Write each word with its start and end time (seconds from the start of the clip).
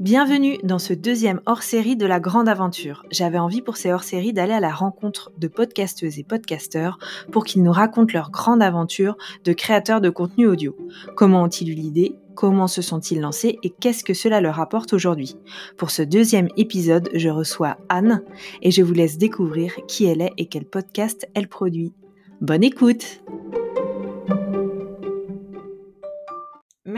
Bienvenue 0.00 0.56
dans 0.62 0.78
ce 0.78 0.94
deuxième 0.94 1.42
hors-série 1.44 1.94
de 1.94 2.06
la 2.06 2.20
grande 2.20 2.48
aventure. 2.48 3.04
J'avais 3.10 3.38
envie 3.38 3.60
pour 3.60 3.76
ces 3.76 3.92
hors-séries 3.92 4.32
d'aller 4.32 4.54
à 4.54 4.60
la 4.60 4.72
rencontre 4.72 5.30
de 5.36 5.46
podcasteuses 5.46 6.18
et 6.18 6.24
podcasteurs 6.24 6.96
pour 7.30 7.44
qu'ils 7.44 7.62
nous 7.62 7.70
racontent 7.70 8.14
leur 8.14 8.30
grande 8.30 8.62
aventure 8.62 9.18
de 9.44 9.52
créateurs 9.52 10.00
de 10.00 10.08
contenu 10.08 10.46
audio. 10.46 10.74
Comment 11.16 11.42
ont-ils 11.42 11.68
eu 11.68 11.74
l'idée? 11.74 12.14
Comment 12.34 12.66
se 12.66 12.80
sont-ils 12.80 13.20
lancés? 13.20 13.58
Et 13.62 13.68
qu'est-ce 13.68 14.02
que 14.02 14.14
cela 14.14 14.40
leur 14.40 14.58
apporte 14.58 14.94
aujourd'hui? 14.94 15.36
Pour 15.76 15.90
ce 15.90 16.00
deuxième 16.00 16.48
épisode, 16.56 17.10
je 17.12 17.28
reçois 17.28 17.76
Anne 17.90 18.22
et 18.62 18.70
je 18.70 18.82
vous 18.82 18.94
laisse 18.94 19.18
découvrir 19.18 19.74
qui 19.86 20.06
elle 20.06 20.22
est 20.22 20.32
et 20.38 20.46
quel 20.46 20.64
podcast 20.64 21.28
elle 21.34 21.48
produit. 21.48 21.92
Bonne 22.40 22.64
écoute 22.64 23.20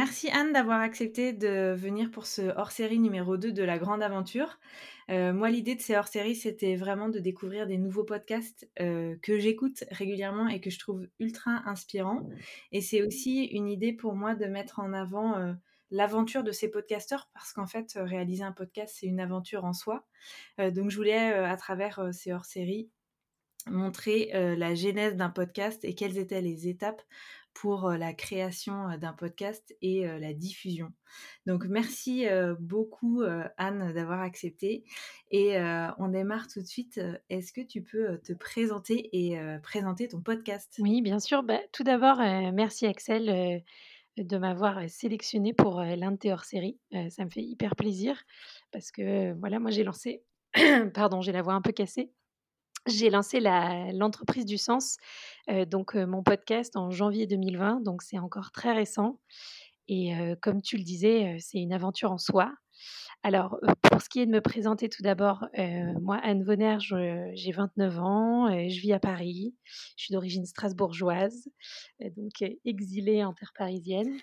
Merci 0.05 0.31
Anne 0.31 0.53
d'avoir 0.53 0.81
accepté 0.81 1.33
de 1.33 1.75
venir 1.75 2.11
pour 2.11 2.27
ce 2.27 2.43
hors-série 2.59 2.99
numéro 2.99 3.37
2 3.37 3.53
de 3.53 3.63
la 3.63 3.79
grande 3.79 4.03
aventure. 4.03 4.59
Euh, 5.11 5.33
moi, 5.33 5.49
l'idée 5.49 5.77
de 5.77 5.81
ces 5.81 5.95
hors-séries, 5.95 6.35
c'était 6.35 6.75
vraiment 6.75 7.09
de 7.09 7.21
découvrir 7.21 7.69
des 7.69 7.79
nouveaux 7.79 8.03
podcasts 8.03 8.69
euh, 8.81 9.15
que 9.23 9.39
j'écoute 9.39 9.85
régulièrement 9.93 10.49
et 10.49 10.61
que 10.61 10.71
je 10.71 10.81
trouve 10.81 11.07
ultra 11.21 11.63
inspirants. 11.67 12.29
Et 12.73 12.81
c'est 12.81 13.01
aussi 13.07 13.45
une 13.45 13.69
idée 13.69 13.93
pour 13.93 14.17
moi 14.17 14.35
de 14.35 14.47
mettre 14.47 14.81
en 14.81 14.93
avant 14.93 15.37
euh, 15.37 15.53
l'aventure 15.93 16.43
de 16.43 16.51
ces 16.51 16.69
podcasteurs 16.69 17.31
parce 17.33 17.53
qu'en 17.53 17.69
fait, 17.69 17.93
réaliser 17.95 18.43
un 18.43 18.51
podcast, 18.51 18.97
c'est 18.99 19.07
une 19.07 19.21
aventure 19.21 19.65
en 19.65 19.73
soi. 19.73 20.05
donc, 20.59 20.91
je 20.91 20.97
voulais, 20.97 21.33
à 21.33 21.57
travers 21.57 22.09
ces 22.13 22.33
hors-séries, 22.33 22.91
montrer 23.69 24.31
la 24.57 24.75
genèse 24.75 25.15
d'un 25.15 25.31
podcast 25.31 25.85
et 25.85 25.95
quelles 25.95 26.19
étaient 26.19 26.41
les 26.41 26.67
étapes 26.67 27.03
pour 27.55 27.91
la 27.91 28.13
création 28.13 28.97
d'un 28.99 29.13
podcast 29.13 29.75
et 29.83 30.07
la 30.07 30.33
diffusion. 30.33 30.93
Donc 31.47 31.67
merci 31.67 32.27
beaucoup 32.59 33.23
Anne 33.57 33.93
d'avoir 33.93 34.21
accepté 34.21 34.85
et 35.31 35.59
on 35.99 36.09
démarre 36.09 36.49
tout 36.49 36.61
de 36.61 36.67
suite. 36.67 37.01
Est-ce 37.29 37.53
que 37.53 37.61
tu 37.61 37.83
peux 37.83 38.19
te 38.19 38.33
présenter 38.33 39.11
et 39.13 39.39
présenter 39.63 40.09
ton 40.09 40.21
podcast? 40.21 40.75
Oui, 40.81 41.03
bien 41.03 41.19
sûr. 41.19 41.43
Bah, 41.43 41.61
tout 41.73 41.85
d'abord, 41.85 42.19
merci 42.19 42.87
Axel 42.87 43.63
de 44.17 44.39
m'avoir 44.39 44.89
sélectionné 44.89 45.55
pour 45.55 45.81
l'un 45.81 46.13
de 46.13 46.17
tes 46.17 46.33
hors-séries. 46.33 46.79
ça 47.11 47.25
me 47.25 47.31
fait 47.31 47.43
hyper 47.43 47.77
plaisir 47.77 48.23
parce 48.71 48.91
que 48.91 49.33
voilà, 49.39 49.59
moi 49.59 49.71
j'ai 49.71 49.85
lancé, 49.85 50.23
pardon, 50.95 51.21
j'ai 51.21 51.33
la 51.33 51.43
voix 51.43 51.55
un 51.55 51.63
peu 51.63 51.73
cassée. 51.73 52.13
J'ai 52.89 53.11
lancé 53.11 53.39
l'entreprise 53.41 54.45
du 54.45 54.59
sens, 54.59 54.97
donc 55.69 55.95
mon 55.95 56.23
podcast 56.23 56.77
en 56.77 56.91
janvier 56.91 57.27
2020, 57.27 57.81
donc 57.83 58.03
c'est 58.03 58.19
encore 58.19 58.51
très 58.51 58.73
récent. 58.73 59.21
Et 59.89 60.13
comme 60.43 60.63
tu 60.63 60.77
le 60.77 60.83
disais, 60.83 61.37
c'est 61.39 61.59
une 61.59 61.73
aventure 61.73 62.11
en 62.11 62.19
soi. 62.19 62.53
Alors, 63.23 63.61
pour 63.83 64.03
ce 64.03 64.09
qui 64.09 64.19
est 64.19 64.27
de 64.27 64.33
me 64.33 64.41
présenter 64.41 64.89
tout 64.89 65.03
d'abord, 65.03 65.47
moi, 66.01 66.19
Anne 66.25 66.43
Vonner, 66.43 66.79
j'ai 66.81 67.53
29 67.53 67.99
ans, 68.01 68.49
je 68.51 68.81
vis 68.81 68.93
à 68.93 68.99
Paris, 68.99 69.55
je 69.97 70.05
suis 70.05 70.13
d'origine 70.13 70.45
strasbourgeoise, 70.45 71.49
donc 72.01 72.43
exilée 72.65 73.23
en 73.23 73.33
terre 73.33 73.53
parisienne. 73.57 74.19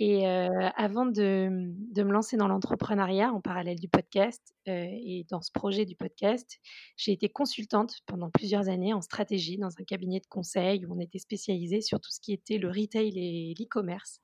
Et 0.00 0.28
avant 0.28 1.06
de, 1.06 1.48
de, 1.92 2.02
me 2.04 2.12
lancer 2.12 2.36
dans 2.36 2.46
l'entrepreneuriat 2.46 3.32
en 3.32 3.40
parallèle 3.40 3.80
du 3.80 3.88
podcast 3.88 4.54
et 4.66 5.26
dans 5.28 5.42
ce 5.42 5.50
projet 5.50 5.86
du 5.86 5.96
podcast, 5.96 6.60
j'ai 6.96 7.10
été 7.10 7.28
consultante 7.28 7.96
pendant 8.06 8.30
plusieurs 8.30 8.68
années 8.68 8.94
en 8.94 9.00
stratégie 9.00 9.58
dans 9.58 9.70
un 9.76 9.84
cabinet 9.84 10.20
de 10.20 10.26
conseil 10.28 10.86
où 10.86 10.94
on 10.94 11.00
était 11.00 11.18
spécialisé 11.18 11.80
sur 11.80 11.98
tout 12.00 12.12
ce 12.12 12.20
qui 12.20 12.32
était 12.32 12.58
le 12.58 12.68
retail 12.68 13.12
et 13.16 13.54
l'e-commerce. 13.58 14.20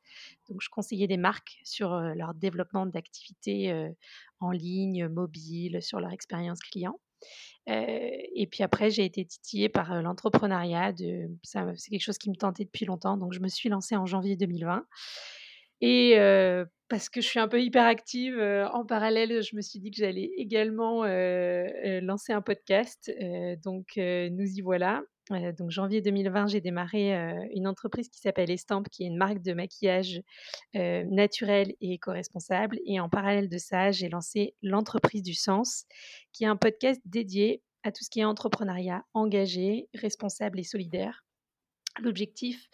Donc, 0.49 0.61
je 0.63 0.69
conseillais 0.69 1.09
des 1.09 1.17
marques 1.17 1.59
sur 1.65 1.91
leur 1.91 2.35
développement 2.35 2.87
d'activités 2.87 3.91
en 4.39 4.53
ligne, 4.53 5.09
mobile, 5.09 5.83
sur 5.83 5.99
leur 5.99 6.13
expérience 6.13 6.61
client. 6.61 7.01
et 7.67 8.49
puis 8.49 8.63
après, 8.63 8.91
j'ai 8.91 9.05
été 9.05 9.25
titillée 9.25 9.69
par 9.69 10.01
l'entrepreneuriat. 10.03 10.93
C'est 11.43 11.91
quelque 11.91 12.01
chose 12.01 12.19
qui 12.19 12.31
me 12.31 12.37
tentait 12.37 12.65
depuis 12.65 12.85
longtemps. 12.85 13.17
Donc, 13.17 13.33
je 13.33 13.41
me 13.41 13.49
suis 13.49 13.69
lancée 13.69 13.97
en 13.97 14.07
janvier 14.07 14.37
2020. 14.37 14.87
Et 15.81 16.17
parce 16.89 17.09
que 17.09 17.21
je 17.21 17.27
suis 17.27 17.41
un 17.41 17.49
peu 17.49 17.61
hyperactive, 17.61 18.39
en 18.73 18.85
parallèle, 18.85 19.43
je 19.43 19.57
me 19.57 19.61
suis 19.61 19.81
dit 19.81 19.91
que 19.91 19.97
j'allais 19.97 20.31
également 20.37 21.05
lancer 21.05 22.33
un 22.33 22.43
podcast. 22.43 23.13
donc, 23.63 23.97
nous 23.97 24.47
y 24.47 24.61
voilà. 24.61 25.03
donc, 25.59 25.71
janvier 25.71 26.03
2020, 26.03 26.49
j'ai 26.49 26.61
démarré 26.61 27.13
une 27.55 27.67
entreprise 27.67 28.09
qui 28.09 28.21
s'appelle 28.21 28.51
Estampe, 28.51 28.89
qui 28.91 29.05
est 29.05 29.07
une 29.07 29.17
marque 29.17 29.43
de 29.43 29.53
maquillage 29.55 30.23
naturel 30.75 31.75
et 31.81 31.95
éco-responsable. 31.95 32.79
Et 32.87 33.01
en 33.01 33.09
parallèle 33.09 33.49
de 33.49 33.59
ça, 33.59 33.91
j'ai 33.91 34.09
lancé 34.09 34.55
l'entreprise 34.63 35.23
du 35.23 35.35
sens, 35.35 35.87
qui 36.33 36.45
est 36.45 36.49
un 36.49 36.57
podcast 36.57 37.01
dédié 37.05 37.63
à 37.83 37.93
tout 37.93 38.03
ce 38.03 38.11
qui 38.11 38.21
est 38.21 38.25
entrepreneuriat 38.25 39.05
engagé, 39.13 39.89
responsable 39.95 40.61
et 40.61 40.65
solidaire. 40.65 41.25
L'objectif 42.01 42.69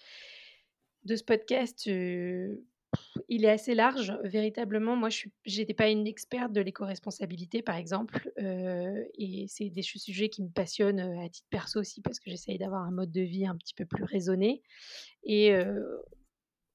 de 1.04 1.16
ce 1.16 1.24
podcast, 1.24 1.88
il 3.28 3.44
est 3.44 3.50
assez 3.50 3.74
large, 3.74 4.18
véritablement. 4.24 4.96
Moi, 4.96 5.08
je 5.10 5.28
n'étais 5.46 5.74
pas 5.74 5.88
une 5.88 6.06
experte 6.06 6.52
de 6.52 6.60
l'éco-responsabilité, 6.60 7.62
par 7.62 7.76
exemple, 7.76 8.32
et 8.36 9.46
c'est 9.48 9.70
des 9.70 9.82
sujets 9.82 10.28
qui 10.28 10.42
me 10.42 10.50
passionnent 10.50 11.00
à 11.00 11.28
titre 11.28 11.48
perso 11.50 11.80
aussi 11.80 12.00
parce 12.00 12.18
que 12.18 12.30
j'essaye 12.30 12.58
d'avoir 12.58 12.82
un 12.82 12.90
mode 12.90 13.12
de 13.12 13.20
vie 13.20 13.46
un 13.46 13.56
petit 13.56 13.74
peu 13.74 13.84
plus 13.84 14.04
raisonné. 14.04 14.62
Et 15.24 15.52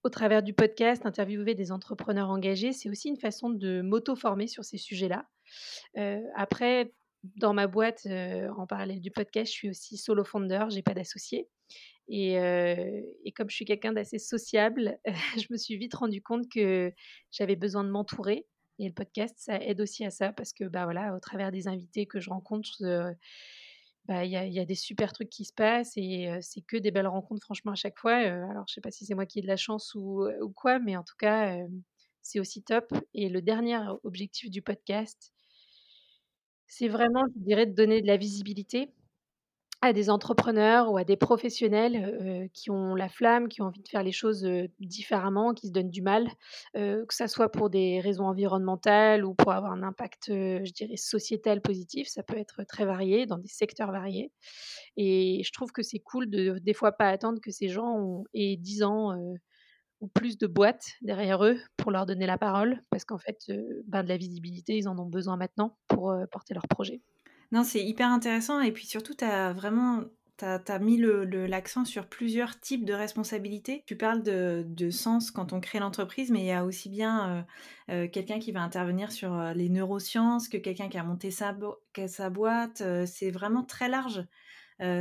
au 0.04 0.10
travers 0.10 0.44
du 0.44 0.54
podcast, 0.54 1.06
interviewer 1.06 1.56
des 1.56 1.72
entrepreneurs 1.72 2.30
engagés, 2.30 2.72
c'est 2.74 2.90
aussi 2.90 3.10
une 3.10 3.18
façon 3.18 3.50
de 3.50 3.82
m'auto-former 3.82 4.48
sur 4.48 4.64
ces 4.64 4.78
sujets-là. 4.78 5.28
après, 6.36 6.94
dans 7.38 7.54
ma 7.54 7.68
boîte, 7.68 8.08
en 8.58 8.68
parallèle 8.68 9.02
du 9.02 9.12
podcast, 9.12 9.52
je 9.52 9.58
suis 9.58 9.70
aussi 9.70 9.98
solo 9.98 10.24
founder, 10.24 10.66
j'ai 10.70 10.84
pas 10.84 10.94
d'associé. 10.94 11.50
Et, 12.08 13.34
comme 13.36 13.50
je 13.50 13.56
suis 13.56 13.66
quelqu'un 13.66 13.94
d'assez 13.94 14.20
sociable, 14.20 15.00
je 15.38 15.48
me 15.50 15.58
suis 15.58 15.78
vite 15.78 15.96
rendu 15.96 16.22
compte 16.22 16.50
que 16.50 16.94
j'avais 17.32 17.56
besoin 17.56 17.84
de 17.84 17.90
m'entourer. 17.90 18.46
Et 18.80 18.88
le 18.88 18.94
podcast, 18.94 19.36
ça 19.38 19.58
aide 19.62 19.80
aussi 19.82 20.06
à 20.06 20.12
ça 20.12 20.34
parce 20.34 20.52
que, 20.54 20.66
bah 20.66 20.84
voilà, 20.84 21.16
au 21.16 21.20
travers 21.20 21.52
des 21.52 21.68
invités 21.68 22.06
que 22.06 22.20
je 22.20 22.30
rencontre, 22.30 23.16
bah, 24.06 24.24
il 24.26 24.32
y, 24.32 24.60
a, 24.60 24.66
des 24.66 24.76
super 24.76 25.14
trucs 25.14 25.30
qui 25.30 25.46
se 25.46 25.54
passent 25.54 25.94
et 25.96 26.30
c'est 26.42 26.62
que 26.62 26.78
des 26.78 26.92
belles 26.92 27.08
rencontres, 27.08 27.44
franchement, 27.44 27.72
à 27.72 27.76
chaque 27.76 27.98
fois. 27.98 28.16
alors, 28.16 28.66
je 28.68 28.74
sais 28.74 28.82
pas 28.82 28.92
si 28.92 29.06
c'est 29.06 29.16
moi 29.16 29.26
qui 29.26 29.40
ai 29.40 29.42
de 29.42 29.48
la 29.48 29.58
chance 29.58 29.96
ou, 29.96 30.28
ou 30.42 30.50
quoi, 30.52 30.80
mais 30.80 30.96
en 30.98 31.04
tout 31.04 31.16
cas, 31.18 31.58
c'est 32.22 32.40
aussi 32.40 32.64
top. 32.64 32.92
Et 33.14 33.30
le 33.30 33.42
dernier 33.42 33.80
objectif 34.04 34.50
du 34.52 34.62
podcast, 34.62 35.32
c'est 36.68 36.88
vraiment, 36.88 37.24
je 37.36 37.44
dirais, 37.44 37.66
de 37.66 37.74
donner 37.74 38.02
de 38.02 38.08
la 38.08 38.18
visibilité 38.18 38.92
à 39.82 39.94
des 39.94 40.10
entrepreneurs 40.10 40.92
ou 40.92 40.98
à 40.98 41.04
des 41.04 41.18
professionnels, 41.18 42.50
qui 42.54 42.72
ont 42.72 42.96
la 42.96 43.10
flamme, 43.10 43.48
qui 43.50 43.62
ont 43.62 43.66
envie 43.66 43.84
de 43.84 43.88
faire 43.88 44.04
les 44.04 44.12
choses, 44.12 44.48
différemment, 44.80 45.54
qui 45.54 45.68
se 45.68 45.72
donnent 45.72 45.92
du 45.92 46.02
mal, 46.02 46.28
que 46.74 47.06
ça 47.10 47.28
soit 47.28 47.50
pour 47.50 47.70
des 47.70 48.00
raisons 48.00 48.26
environnementales 48.26 49.24
ou 49.26 49.36
pour 49.36 49.52
avoir 49.52 49.74
un 49.74 49.84
impact, 49.84 50.26
je 50.30 50.72
dirais 50.72 50.98
sociétal 50.98 51.62
positif. 51.62 52.08
Ça 52.08 52.24
peut 52.24 52.38
être 52.38 52.64
très 52.64 52.86
varié, 52.86 53.26
dans 53.28 53.38
des 53.38 53.48
secteurs 53.48 53.92
variés 53.92 54.32
et 54.98 55.42
je 55.44 55.52
trouve 55.52 55.72
que 55.72 55.82
c'est 55.84 56.00
cool 56.00 56.30
de 56.30 56.58
des 56.60 56.74
fois 56.74 56.92
pas 56.94 57.10
attendre 57.10 57.40
que 57.42 57.52
ces 57.52 57.68
gens 57.70 58.24
aient 58.34 58.58
10 58.58 58.84
ans, 58.84 59.16
ou 60.02 60.08
plus 60.08 60.38
de 60.38 60.48
boîtes 60.48 60.88
derrière 61.02 61.44
eux 61.46 61.58
pour 61.78 61.92
leur 61.92 62.06
donner 62.06 62.26
la 62.26 62.38
parole 62.38 62.82
parce 62.90 63.06
qu'en 63.06 63.18
fait, 63.18 63.52
ben, 63.88 64.04
de 64.04 64.10
la 64.10 64.18
visibilité, 64.18 64.78
ils 64.78 64.88
en 64.88 64.98
ont 65.00 65.06
besoin 65.06 65.38
maintenant 65.38 65.78
pour, 65.88 66.14
porter 66.32 66.54
leur 66.54 66.68
projet. 66.68 67.02
Non, 67.52 67.64
c'est 67.64 67.84
hyper 67.84 68.10
intéressant. 68.10 68.60
Et 68.62 68.72
puis 68.72 68.86
surtout, 68.86 69.14
tu 69.14 69.26
as 69.26 69.54
vraiment 69.54 70.04
tu 70.38 70.46
as, 70.46 70.80
mis 70.80 70.98
l'accent 70.98 71.82
le, 71.82 71.86
sur 71.86 72.08
plusieurs 72.08 72.60
types 72.60 72.84
de 72.84 72.94
responsabilités. 72.94 73.84
Tu 73.86 73.96
parles 73.96 74.22
de, 74.22 74.66
de 74.68 74.90
sens 74.90 75.32
quand 75.32 75.54
on 75.54 75.62
crée 75.62 75.80
l'entreprise, 75.80 76.30
mais 76.30 76.42
il 76.42 76.46
y 76.46 76.52
a 76.52 76.66
aussi 76.66 76.90
bien 76.90 77.30
euh, 77.30 77.42
euh, 77.94 78.08
quelqu'un 78.10 78.40
qui 78.40 78.52
va 78.52 78.62
intervenir 78.62 79.12
sur 79.12 79.34
euh, 79.34 79.54
les 79.54 79.70
neurosciences 79.70 80.50
que 80.50 80.58
quelqu'un 80.58 80.90
qui 80.90 80.98
a 80.98 81.04
monté 81.04 81.32
sa, 81.32 81.56
sa 82.08 82.30
boîte. 82.30 82.84
c'est 83.06 83.32
vraiment 83.32 83.64
très 83.64 83.88
large 83.88 84.26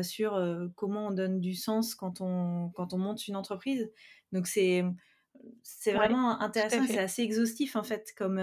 sur 0.02 0.40
comment 0.76 1.08
on 1.08 1.10
donne 1.10 1.40
du 1.40 1.54
sens 1.54 1.96
quand 1.96 2.20
on, 2.20 2.70
quand 2.76 2.92
on 2.92 2.98
monte 2.98 3.26
une 3.26 3.34
entreprise. 3.34 3.90
Donc 4.30 4.46
c'est 4.46 4.84
c'est 5.64 5.92
vraiment 5.92 6.40
intéressant, 6.40 6.86
c'est 6.86 7.00
assez 7.00 7.22
exhaustif 7.22 7.74
en 7.74 7.82
fait 7.82 8.14
comme 8.16 8.38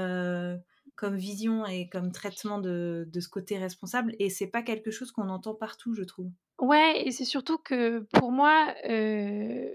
comme 1.01 1.15
vision 1.15 1.65
et 1.65 1.89
comme 1.89 2.12
traitement 2.12 2.59
de, 2.59 3.07
ce 3.19 3.27
côté 3.27 3.57
responsable. 3.57 4.13
Et 4.19 4.30
c'est 4.30 4.45
pas 4.45 4.62
quelque 4.62 4.92
chose 4.92 5.12
qu'on 5.12 5.30
entend 5.30 5.56
partout, 5.56 5.95
je 5.95 6.03
trouve. 6.03 6.30
Ouais, 6.59 7.01
et 7.03 7.09
c'est 7.09 7.25
surtout 7.25 7.57
que 7.57 8.06
pour 8.13 8.31
moi, 8.31 8.71
euh, 8.88 9.68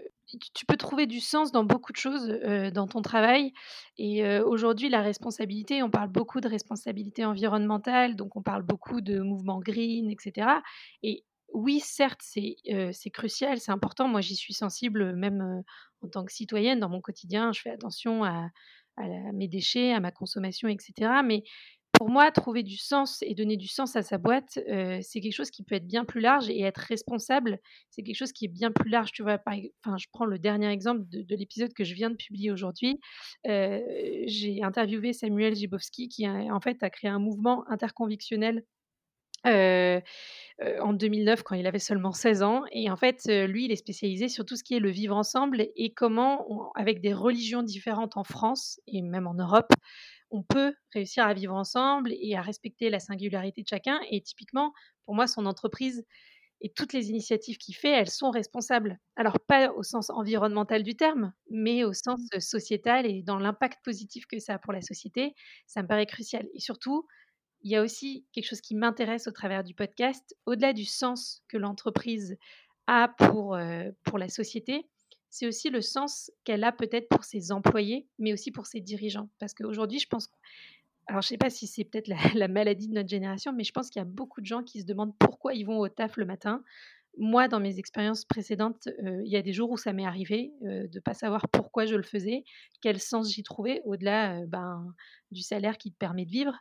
tu 0.55 0.64
peux 0.67 0.76
trouver 0.76 1.06
du 1.06 1.19
sens 1.19 1.50
dans 1.50 1.64
beaucoup 1.64 1.90
de 1.90 1.96
choses 1.96 2.31
euh, 2.31 2.70
dans 2.70 2.87
ton 2.87 3.02
travail. 3.02 3.52
Et 3.99 4.25
euh, 4.25 4.44
aujourd'hui, 4.44 4.88
la 4.88 5.02
responsabilité, 5.02 5.82
on 5.82 5.90
parle 5.90 6.11
beaucoup 6.11 6.40
de 6.40 6.46
responsabilité 6.46 7.25
environnementale, 7.25 8.14
donc 8.14 8.37
on 8.37 8.43
parle 8.43 8.62
beaucoup 8.62 9.00
de 9.00 9.19
mouvement 9.19 9.58
green, 9.58 10.08
etc. 10.08 10.46
Et 11.02 11.25
oui, 11.52 11.81
certes, 11.81 12.20
c'est 12.23 12.55
c'est 12.93 13.11
crucial, 13.11 13.58
c'est 13.58 13.73
important. 13.73 14.06
Moi, 14.06 14.20
j'y 14.20 14.37
suis 14.37 14.55
sensible, 14.55 15.17
même 15.17 15.64
en 16.02 16.08
tant 16.08 16.25
que 16.25 16.32
citoyenne, 16.32 16.78
dans 16.78 16.88
mon 16.88 17.00
quotidien, 17.00 17.52
je 17.52 17.62
fais 17.62 17.70
attention 17.70 18.23
à 18.23 18.49
mes 19.33 19.49
déchets, 19.49 19.93
à 19.93 20.01
ma 20.01 20.11
consommation, 20.11 20.69
etc. 20.69 21.11
Mais 21.25 21.45
pour 21.93 22.11
moi, 22.11 22.31
trouver 22.31 22.63
du 22.63 22.77
sens 22.77 23.23
et 23.23 23.35
donner 23.35 23.57
du 23.57 23.69
sens 23.69 23.97
à 23.97 24.03
sa 24.03 24.19
boîte, 24.19 24.59
c'est 25.01 25.21
quelque 25.21 25.35
chose 25.35 25.51
qui 25.51 25.63
peut 25.63 25.75
être 25.75 25.87
bien 25.87 26.05
plus 26.05 26.21
large 26.21 26.51
et 26.51 26.61
être 26.61 26.79
responsable, 26.79 27.59
c'est 27.91 28.03
quelque 28.03 28.17
chose 28.17 28.33
qui 28.33 28.45
est 28.45 28.49
bien 28.49 28.71
plus 28.71 28.91
large. 28.91 29.13
Tu 29.13 29.23
vois, 29.23 29.39
enfin, 29.47 29.97
je 29.97 30.07
prends 30.13 30.27
le 30.27 30.39
dernier 30.39 30.69
exemple 30.69 31.05
de, 31.09 31.37
l'épisode 31.37 31.73
que 31.73 31.85
je 31.85 31.95
viens 31.95 32.11
de 32.11 32.17
publier 32.17 32.51
aujourd'hui. 32.51 33.01
j'ai 33.45 34.61
interviewé 34.63 35.13
Samuel 35.15 35.55
Gibowski 35.55 36.09
qui, 36.09 36.29
en 36.29 36.61
fait, 36.61 36.83
a 36.83 36.91
créé 36.91 37.11
un 37.11 37.19
mouvement 37.19 37.65
interconvictionnel 37.71 38.63
en 39.47 40.93
2009 40.93 41.43
quand 41.43 41.55
il 41.55 41.67
avait 41.67 41.79
seulement 41.79 42.13
16 42.13 42.43
ans. 42.43 42.65
Et 42.73 42.91
en 42.91 42.97
fait, 42.97 43.27
lui, 43.27 43.67
il 43.67 43.73
est 43.73 43.77
spécialisé 43.77 44.29
sur 44.29 44.45
tout 44.45 44.57
ce 44.57 44.65
qui 44.65 44.75
est 44.75 44.81
le 44.81 44.91
vivre 44.91 45.17
ensemble 45.17 45.69
et 45.77 45.93
comment, 45.95 46.73
avec 46.75 47.01
des 47.01 47.13
religions 47.13 47.63
différentes 47.63 48.17
en 48.17 48.25
France 48.25 48.81
et 48.87 49.03
même 49.03 49.27
en 49.27 49.35
Europe, 49.35 49.73
on 50.31 50.43
peut 50.43 50.75
réussir 50.93 51.25
à 51.25 51.35
vivre 51.35 51.55
ensemble 51.55 52.13
et 52.21 52.35
à 52.37 52.43
respecter 52.43 52.91
la 52.91 52.99
singularité 52.99 53.63
de 53.63 53.69
chacun. 53.69 54.01
Et 54.11 54.21
typiquement, 54.21 54.73
pour 55.05 55.15
moi, 55.15 55.27
son 55.27 55.47
entreprise 55.47 56.05
et 56.63 56.73
toutes 56.73 56.95
les 56.95 57.11
initiatives 57.11 57.59
qu'il 57.59 57.77
fait, 57.77 57.91
elles 57.91 58.11
sont 58.11 58.31
responsables. 58.31 58.99
Alors 59.15 59.39
pas 59.39 59.71
au 59.73 59.83
sens 59.83 60.11
environnemental 60.11 60.83
du 60.83 60.97
terme, 60.97 61.33
mais 61.51 61.85
au 61.85 61.93
sens 61.93 62.21
mmh. 62.35 62.41
sociétal 62.41 63.07
et 63.07 63.23
dans 63.23 63.39
l'impact 63.39 63.85
positif 63.85 64.27
que 64.27 64.39
ça 64.39 64.55
a 64.55 64.59
pour 64.59 64.73
la 64.73 64.81
société, 64.81 65.35
ça 65.67 65.83
me 65.83 65.89
paraît 65.89 66.07
crucial. 66.07 66.47
Et 66.55 66.61
surtout, 66.61 67.07
il 67.62 67.70
y 67.70 67.76
a 67.76 67.82
aussi 67.82 68.25
quelque 68.32 68.47
chose 68.47 68.61
qui 68.61 68.75
m'intéresse 68.75 69.26
au 69.26 69.32
travers 69.32 69.64
du 69.64 69.75
podcast, 69.75 70.37
au-delà 70.47 70.73
du 70.73 70.85
sens 70.85 71.43
que 71.49 71.56
l'entreprise 71.56 72.37
a 72.87 73.08
pour, 73.08 73.58
pour 74.05 74.19
la 74.19 74.29
société, 74.29 74.87
c'est 75.37 75.47
aussi 75.47 75.69
le 75.69 75.82
sens 75.82 76.31
qu'elle 76.44 76.64
a 76.64 76.73
peut-être 76.73 77.08
pour 77.08 77.25
ses 77.25 77.53
employés, 77.53 78.08
mais 78.19 78.32
aussi 78.32 78.50
pour 78.50 78.67
ses 78.67 78.81
dirigeants. 78.81 79.29
Parce 79.38 79.53
qu'aujourd'hui, 79.53 79.99
je 79.99 80.08
pense, 80.08 80.31
alors 81.06 81.20
je 81.20 81.26
ne 81.26 81.29
sais 81.31 81.38
pas 81.38 81.50
si 81.50 81.67
c'est 81.67 81.85
peut-être 81.85 82.08
la, 82.35 82.49
maladie 82.49 82.88
de 82.88 82.94
notre 82.94 83.08
génération, 83.08 83.53
mais 83.53 83.64
je 83.64 83.73
pense 83.73 83.91
qu'il 83.91 84.00
y 84.00 84.02
a 84.02 84.09
beaucoup 84.09 84.41
de 84.41 84.47
gens 84.47 84.62
qui 84.62 84.81
se 84.81 84.87
demandent 84.87 85.17
pourquoi 85.19 85.55
ils 85.55 85.64
vont 85.64 85.79
au 85.79 85.88
taf 85.88 86.17
le 86.17 86.25
matin. 86.25 86.62
Moi, 87.19 87.49
dans 87.49 87.61
mes 87.61 87.79
expériences 87.79 88.25
précédentes, 88.25 88.88
euh, 89.05 89.23
il 89.25 89.31
y 89.31 89.37
a 89.37 89.43
des 89.43 89.52
jours 89.52 89.70
où 89.70 89.76
ça 89.76 89.93
m'est 89.93 90.06
arrivé 90.06 90.52
euh, 90.62 90.87
de 90.87 90.99
ne 90.99 91.00
pas 91.00 91.14
savoir 91.14 91.49
pourquoi 91.49 91.87
je 91.87 91.97
le 91.97 92.02
faisais, 92.02 92.44
quel 92.82 93.00
sens 93.00 93.32
j'y 93.32 93.43
trouvais, 93.43 93.81
au-delà 93.85 94.41
euh, 94.41 94.47
ben, 94.47 94.94
du 95.31 95.43
salaire 95.43 95.79
qui 95.79 95.93
te 95.93 95.97
permet 95.97 96.25
de 96.25 96.31
vivre. 96.31 96.55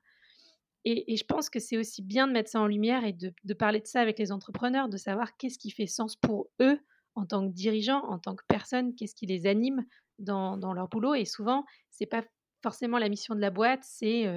Et, 0.88 1.18
je 1.18 1.24
pense 1.26 1.50
que 1.50 1.60
c'est 1.60 1.78
aussi 1.78 2.04
bien 2.04 2.28
de 2.28 2.34
mettre 2.34 2.52
ça 2.52 2.62
en 2.62 2.68
lumière 2.68 3.04
et 3.06 3.14
de, 3.14 3.54
parler 3.54 3.80
de 3.80 3.88
ça 3.88 4.02
avec 4.02 4.20
les 4.20 4.32
entrepreneurs, 4.32 4.88
de 4.88 4.98
savoir 4.98 5.36
qu'est-ce 5.38 5.58
qui 5.58 5.72
fait 5.72 5.88
sens 5.88 6.16
pour 6.16 6.48
eux 6.62 6.80
en 7.16 7.26
tant 7.26 7.48
que 7.48 7.54
dirigeants, 7.54 8.04
en 8.06 8.20
tant 8.20 8.36
que 8.36 8.44
personnes, 8.48 8.94
qu'est-ce 8.94 9.16
qui 9.16 9.26
les 9.26 9.48
anime 9.48 9.84
dans, 10.20 10.56
leur 10.74 10.88
boulot. 10.88 11.16
Et 11.16 11.26
souvent, 11.26 11.66
c'est 11.90 12.06
pas 12.06 12.24
forcément 12.66 12.98
la 12.98 13.10
mission 13.10 13.36
de 13.36 13.40
la 13.40 13.52
boîte, 13.52 13.84
c'est 13.84 14.28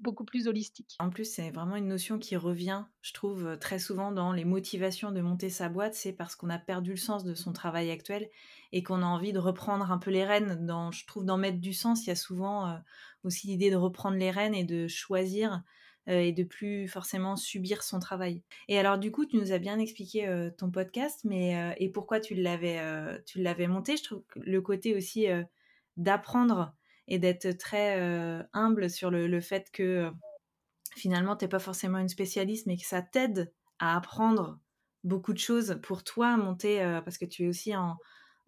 beaucoup 0.00 0.24
plus 0.24 0.48
holistique. 0.48 0.96
En 1.00 1.10
plus, 1.10 1.30
c'est 1.30 1.50
vraiment 1.50 1.76
une 1.76 1.88
notion 1.88 2.18
qui 2.18 2.34
revient, 2.34 2.86
je 3.02 3.12
trouve, 3.12 3.58
très 3.58 3.78
souvent 3.78 4.10
dans 4.10 4.32
les 4.32 4.46
motivations 4.46 5.12
de 5.12 5.20
monter 5.20 5.50
sa 5.50 5.68
boîte, 5.68 5.92
c'est 5.92 6.14
parce 6.14 6.34
qu'on 6.34 6.48
a 6.48 6.58
perdu 6.58 6.92
le 6.92 6.96
sens 6.96 7.24
de 7.24 7.34
son 7.34 7.52
travail 7.52 7.90
actuel 7.90 8.30
et 8.72 8.82
qu'on 8.82 9.02
a 9.02 9.04
envie 9.04 9.34
de 9.34 9.38
reprendre 9.38 9.92
un 9.92 9.98
peu 9.98 10.10
les 10.10 10.24
rênes. 10.24 10.66
Je 10.92 11.04
trouve, 11.04 11.26
d'en 11.26 11.36
mettre 11.36 11.58
du 11.58 11.74
sens, 11.74 12.06
il 12.06 12.08
y 12.08 12.10
a 12.10 12.16
souvent 12.16 12.80
aussi 13.22 13.48
l'idée 13.48 13.70
de 13.70 13.76
reprendre 13.76 14.16
les 14.16 14.30
rênes 14.30 14.54
et 14.54 14.64
de 14.64 14.88
choisir 14.88 15.62
et 16.06 16.32
de 16.32 16.44
plus 16.44 16.88
forcément 16.88 17.36
subir 17.36 17.82
son 17.82 17.98
travail. 17.98 18.42
Et 18.68 18.78
alors 18.78 18.96
du 18.96 19.12
coup, 19.12 19.26
tu 19.26 19.36
nous 19.36 19.52
as 19.52 19.58
bien 19.58 19.78
expliqué 19.78 20.48
ton 20.56 20.70
podcast, 20.70 21.20
mais 21.24 21.74
et 21.76 21.90
pourquoi 21.90 22.18
tu 22.18 22.34
l'avais 22.34 22.80
tu 23.26 23.42
l'avais 23.42 23.66
monté. 23.66 23.98
Je 23.98 24.04
trouve 24.04 24.22
que 24.28 24.40
le 24.40 24.62
côté 24.62 24.96
aussi 24.96 25.26
d'apprendre 25.98 26.72
et 27.08 27.18
d'être 27.18 27.50
très 27.58 27.98
humble 28.52 28.90
sur 28.90 29.10
le, 29.10 29.40
fait 29.40 29.70
que 29.72 30.10
finalement 30.96 31.36
tu 31.36 31.44
n'es 31.44 31.48
pas 31.48 31.58
forcément 31.58 31.98
une 31.98 32.08
spécialiste, 32.08 32.66
mais 32.66 32.76
que 32.76 32.86
ça 32.86 33.02
t'aide 33.02 33.52
à 33.78 33.96
apprendre 33.96 34.60
beaucoup 35.04 35.32
de 35.32 35.38
choses 35.38 35.78
pour 35.82 36.04
toi 36.04 36.36
monter 36.36 36.78
parce 37.04 37.18
que 37.18 37.24
tu 37.24 37.44
es 37.44 37.48
aussi 37.48 37.74
en 37.74 37.96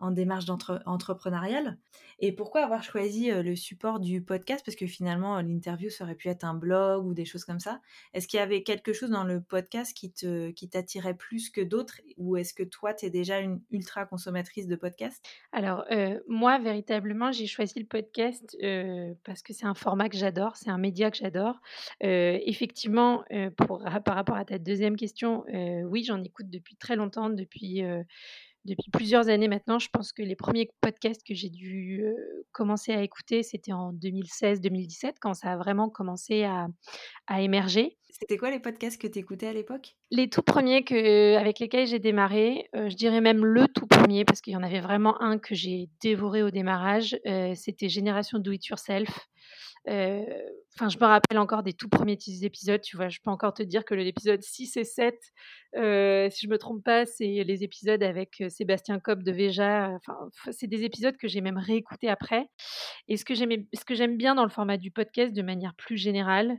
en 0.00 0.10
démarche 0.10 0.46
entrepreneuriale. 0.86 1.78
Et 2.18 2.32
pourquoi 2.32 2.62
avoir 2.62 2.82
choisi 2.82 3.30
le 3.30 3.56
support 3.56 3.98
du 3.98 4.22
podcast? 4.22 4.62
Parce 4.64 4.76
que 4.76 4.86
finalement, 4.86 5.40
l'interview, 5.40 5.88
ça 5.88 6.04
aurait 6.04 6.14
pu 6.14 6.28
être 6.28 6.44
un 6.44 6.54
blog 6.54 7.06
ou 7.06 7.14
des 7.14 7.24
choses 7.24 7.44
comme 7.44 7.60
ça. 7.60 7.80
Est-ce 8.12 8.28
qu'il 8.28 8.38
y 8.38 8.42
avait 8.42 8.62
quelque 8.62 8.92
chose 8.92 9.08
dans 9.08 9.24
le 9.24 9.40
podcast 9.40 9.96
qui, 9.96 10.12
te, 10.12 10.50
qui 10.50 10.68
t'attirait 10.68 11.14
plus 11.14 11.48
que 11.48 11.62
d'autres? 11.62 12.00
Ou 12.18 12.36
est-ce 12.36 12.52
que 12.52 12.62
toi, 12.62 12.92
tu 12.92 13.06
es 13.06 13.10
déjà 13.10 13.38
une 13.38 13.62
ultra 13.70 14.04
consommatrice 14.04 14.66
de 14.66 14.76
podcast? 14.76 15.24
Alors, 15.52 15.86
moi, 16.28 16.58
véritablement, 16.58 17.32
j'ai 17.32 17.46
choisi 17.46 17.78
le 17.78 17.86
podcast 17.86 18.56
parce 19.24 19.42
que 19.42 19.54
c'est 19.54 19.66
un 19.66 19.74
format 19.74 20.08
que 20.08 20.16
j'adore, 20.16 20.56
c'est 20.56 20.70
un 20.70 20.78
média 20.78 21.10
que 21.10 21.16
j'adore. 21.16 21.60
effectivement, 22.00 23.24
pour, 23.56 23.82
par 24.04 24.14
rapport 24.14 24.36
à 24.36 24.44
ta 24.44 24.58
deuxième 24.58 24.96
question, 24.96 25.44
oui, 25.84 26.04
j'en 26.04 26.22
écoute 26.22 26.50
depuis 26.50 26.76
très 26.76 26.96
longtemps, 26.96 27.30
depuis 27.30 27.82
depuis 28.64 28.90
plusieurs 28.90 29.28
années 29.28 29.48
maintenant. 29.48 29.78
Je 29.78 29.88
pense 29.92 30.12
que 30.12 30.22
les 30.22 30.36
premiers 30.36 30.70
podcasts 30.80 31.22
que 31.26 31.34
j'ai 31.34 31.50
dû 31.50 32.04
commencer 32.52 32.92
à 32.92 33.02
écouter, 33.02 33.42
c'était 33.42 33.72
en 33.72 33.92
2016-2017, 33.92 35.14
quand 35.20 35.34
ça 35.34 35.52
a 35.52 35.56
vraiment 35.56 35.88
commencé 35.88 36.44
à, 36.44 36.68
émerger. 37.38 37.96
C'était 38.10 38.36
quoi 38.36 38.50
les 38.50 38.58
podcasts 38.60 39.00
que 39.00 39.06
tu 39.06 39.18
écoutais 39.18 39.46
à 39.46 39.52
l'époque? 39.52 39.96
Les 40.10 40.28
tout 40.28 40.42
premiers 40.42 40.84
que, 40.84 41.36
avec 41.36 41.58
lesquels 41.58 41.86
j'ai 41.86 42.00
démarré, 42.00 42.68
je 42.74 42.94
dirais 42.94 43.20
même 43.20 43.44
le 43.44 43.66
tout 43.68 43.86
premier, 43.86 44.24
parce 44.24 44.40
qu'il 44.40 44.52
y 44.52 44.56
en 44.56 44.62
avait 44.62 44.80
vraiment 44.80 45.20
un 45.22 45.38
que 45.38 45.54
j'ai 45.54 45.88
dévoré 46.02 46.42
au 46.42 46.50
démarrage, 46.50 47.18
c'était 47.54 47.88
Génération 47.88 48.38
Do 48.38 48.50
It 48.52 48.66
Yourself. 48.66 49.08
Enfin, 49.86 50.88
je 50.88 50.98
me 50.98 51.04
rappelle 51.04 51.38
encore 51.38 51.62
des 51.62 51.72
tout 51.72 51.88
premiers 51.88 52.18
épisodes, 52.42 52.80
tu 52.80 52.96
vois. 52.96 53.08
Je 53.08 53.18
peux 53.22 53.30
encore 53.30 53.54
te 53.54 53.62
dire 53.62 53.84
que 53.84 53.94
l'épisode 53.94 54.42
6 54.42 54.76
et 54.76 54.84
7, 54.84 55.14
si 55.14 55.30
je 55.74 56.48
me 56.48 56.58
trompe 56.58 56.84
pas, 56.84 57.06
c'est 57.06 57.44
les 57.44 57.64
épisodes 57.64 58.02
avec 58.02 58.42
Sébastien 58.48 59.00
Cobb 59.00 59.22
de 59.22 59.32
Veja. 59.32 59.90
Enfin, 59.96 60.16
c'est 60.52 60.66
des 60.66 60.84
épisodes 60.84 61.16
que 61.16 61.28
j'ai 61.28 61.40
même 61.40 61.58
réécoutés 61.58 62.08
après. 62.08 62.46
Et 63.08 63.16
ce 63.16 63.24
que 63.24 63.34
j'aime 63.34 64.16
bien 64.16 64.34
dans 64.34 64.44
le 64.44 64.50
format 64.50 64.76
du 64.76 64.90
podcast, 64.90 65.32
de 65.32 65.42
manière 65.42 65.74
plus 65.74 65.96
générale, 65.96 66.56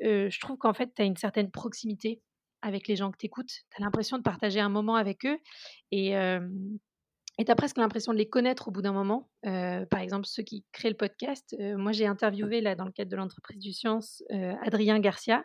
je 0.00 0.40
trouve 0.40 0.56
qu'en 0.56 0.74
fait, 0.74 0.90
tu 0.94 1.02
as 1.02 1.04
une 1.04 1.16
certaine 1.16 1.50
proximité 1.50 2.22
avec 2.62 2.88
les 2.88 2.96
gens 2.96 3.10
que 3.10 3.18
tu 3.18 3.26
écoutes. 3.26 3.52
Tu 3.70 3.82
as 3.82 3.84
l'impression 3.84 4.16
de 4.16 4.22
partager 4.22 4.58
un 4.58 4.70
moment 4.70 4.96
avec 4.96 5.26
eux. 5.26 5.38
Et 5.92 6.14
et 7.36 7.44
tu 7.44 7.50
as 7.50 7.56
presque 7.56 7.78
l'impression 7.78 8.12
de 8.12 8.18
les 8.18 8.28
connaître 8.28 8.68
au 8.68 8.70
bout 8.70 8.82
d'un 8.82 8.92
moment. 8.92 9.28
Euh, 9.44 9.84
par 9.86 10.00
exemple, 10.00 10.26
ceux 10.26 10.44
qui 10.44 10.64
créent 10.72 10.90
le 10.90 10.96
podcast. 10.96 11.56
Euh, 11.58 11.76
moi, 11.76 11.90
j'ai 11.90 12.06
interviewé, 12.06 12.60
là, 12.60 12.76
dans 12.76 12.84
le 12.84 12.92
cadre 12.92 13.10
de 13.10 13.16
l'entreprise 13.16 13.58
du 13.58 13.72
Science, 13.72 14.22
euh, 14.30 14.54
Adrien 14.62 15.00
Garcia. 15.00 15.44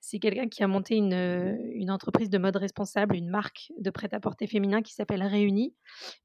C'est 0.00 0.18
quelqu'un 0.18 0.48
qui 0.48 0.64
a 0.64 0.66
monté 0.66 0.96
une, 0.96 1.12
une, 1.74 1.90
entreprise 1.90 2.30
de 2.30 2.38
mode 2.38 2.56
responsable, 2.56 3.14
une 3.14 3.28
marque 3.28 3.70
de 3.78 3.90
prêt-à-porter 3.90 4.48
féminin 4.48 4.82
qui 4.82 4.92
s'appelle 4.92 5.22
Réunis. 5.22 5.74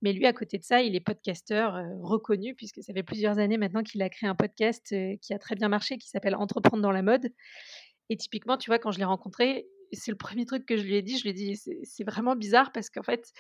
Mais 0.02 0.12
lui, 0.12 0.26
à 0.26 0.34
côté 0.34 0.58
de 0.58 0.64
ça, 0.64 0.82
il 0.82 0.96
est 0.96 1.02
podcasteur 1.02 1.80
reconnu, 2.02 2.56
puisque 2.56 2.82
ça 2.82 2.92
fait 2.92 3.04
plusieurs 3.04 3.38
années 3.38 3.58
maintenant 3.58 3.84
qu'il 3.84 4.02
a 4.02 4.10
créé 4.10 4.28
un 4.28 4.36
podcast 4.36 4.96
qui 5.22 5.34
a 5.34 5.40
très 5.40 5.56
bien 5.56 5.68
marché, 5.68 5.98
qui 5.98 6.10
s'appelle 6.10 6.36
Entreprendre 6.36 6.82
dans 6.82 6.92
la 6.92 7.04
mode. 7.04 7.32
Et 8.10 8.18
typiquement, 8.18 8.58
tu 8.58 8.70
vois, 8.70 8.80
quand 8.80 8.92
je 8.92 8.98
l'ai 9.00 9.06
rencontré, 9.06 9.68
c'est 9.92 10.12
le 10.12 10.18
premier 10.18 10.46
truc 10.46 10.66
que 10.66 10.78
je 10.78 10.84
lui 10.84 10.96
ai 10.96 11.02
dit. 11.02 11.18
Je 11.18 11.24
lui 11.24 11.30
ai 11.30 11.34
dit, 11.34 11.56
c'est 11.84 12.04
vraiment 12.04 12.36
bizarre 12.36 12.72
parce 12.72 12.90
qu'en 12.90 13.04
fait, 13.04 13.32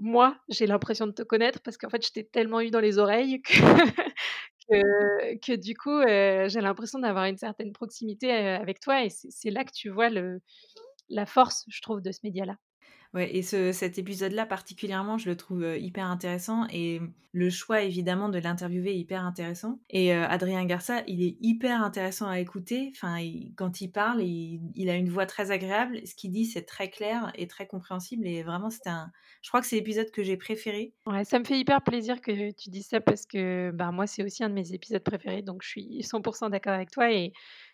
moi, 0.00 0.38
j'ai 0.48 0.66
l'impression 0.66 1.06
de 1.06 1.12
te 1.12 1.22
connaître 1.22 1.60
parce 1.62 1.76
qu'en 1.78 1.90
fait, 1.90 2.04
je 2.06 2.12
t'ai 2.12 2.24
tellement 2.26 2.60
eu 2.60 2.70
dans 2.70 2.80
les 2.80 2.98
oreilles 2.98 3.42
que, 3.42 3.52
que, 5.42 5.56
du 5.56 5.76
coup, 5.76 6.00
j'ai 6.48 6.60
l'impression 6.60 6.98
d'avoir 7.00 7.26
une 7.26 7.36
certaine 7.38 7.72
proximité 7.72 8.30
avec 8.32 8.80
toi. 8.80 9.04
Et 9.04 9.10
c'est 9.10 9.50
là 9.50 9.64
que 9.64 9.72
tu 9.72 9.90
vois 9.90 10.10
le, 10.10 10.40
la 11.08 11.26
force, 11.26 11.64
je 11.68 11.80
trouve, 11.82 12.00
de 12.02 12.12
ce 12.12 12.20
média-là. 12.24 12.56
Ouais, 13.12 13.34
et 13.34 13.42
ce, 13.42 13.72
cet 13.72 13.98
épisode-là 13.98 14.46
particulièrement, 14.46 15.18
je 15.18 15.28
le 15.28 15.36
trouve 15.36 15.64
hyper 15.78 16.06
intéressant 16.06 16.66
et 16.70 17.00
le 17.32 17.48
choix 17.48 17.82
évidemment 17.82 18.28
de 18.28 18.38
l'interviewer 18.38 18.90
est 18.90 18.98
hyper 18.98 19.24
intéressant. 19.24 19.78
Et 19.88 20.12
Adrien 20.12 20.64
Garça, 20.64 21.02
il 21.06 21.22
est 21.22 21.36
hyper 21.40 21.82
intéressant 21.82 22.28
à 22.28 22.40
écouter. 22.40 22.92
Enfin, 22.94 23.18
quand 23.56 23.80
il 23.80 23.88
parle, 23.88 24.22
il, 24.22 24.90
a 24.90 24.96
une 24.96 25.08
voix 25.08 25.26
très 25.26 25.50
agréable. 25.50 26.00
Ce 26.04 26.14
qu'il 26.14 26.32
dit, 26.32 26.44
c'est 26.44 26.62
très 26.62 26.90
clair 26.90 27.30
et 27.36 27.46
très 27.46 27.66
compréhensible. 27.66 28.26
Et 28.26 28.42
vraiment, 28.42 28.70
c'est 28.70 28.88
un. 28.88 29.12
Je 29.42 29.48
crois 29.48 29.60
que 29.60 29.66
c'est 29.66 29.76
l'épisode 29.76 30.10
que 30.10 30.22
j'ai 30.22 30.36
préféré. 30.36 30.92
Ouais, 31.06 31.24
ça 31.24 31.38
me 31.38 31.44
fait 31.44 31.58
hyper 31.58 31.82
plaisir 31.82 32.20
que 32.20 32.50
tu 32.50 32.70
dises 32.70 32.88
ça 32.88 33.00
parce 33.00 33.26
que 33.26 33.70
bah, 33.70 33.92
moi, 33.92 34.06
c'est 34.06 34.24
aussi 34.24 34.42
un 34.42 34.48
de 34.48 34.54
mes 34.54 34.72
épisodes 34.72 35.02
préférés. 35.02 35.42
Donc, 35.42 35.62
je 35.62 35.68
suis 35.68 36.00
100% 36.00 36.50
d'accord 36.50 36.72
avec 36.72 36.90
toi 36.90 37.12
et 37.12 37.32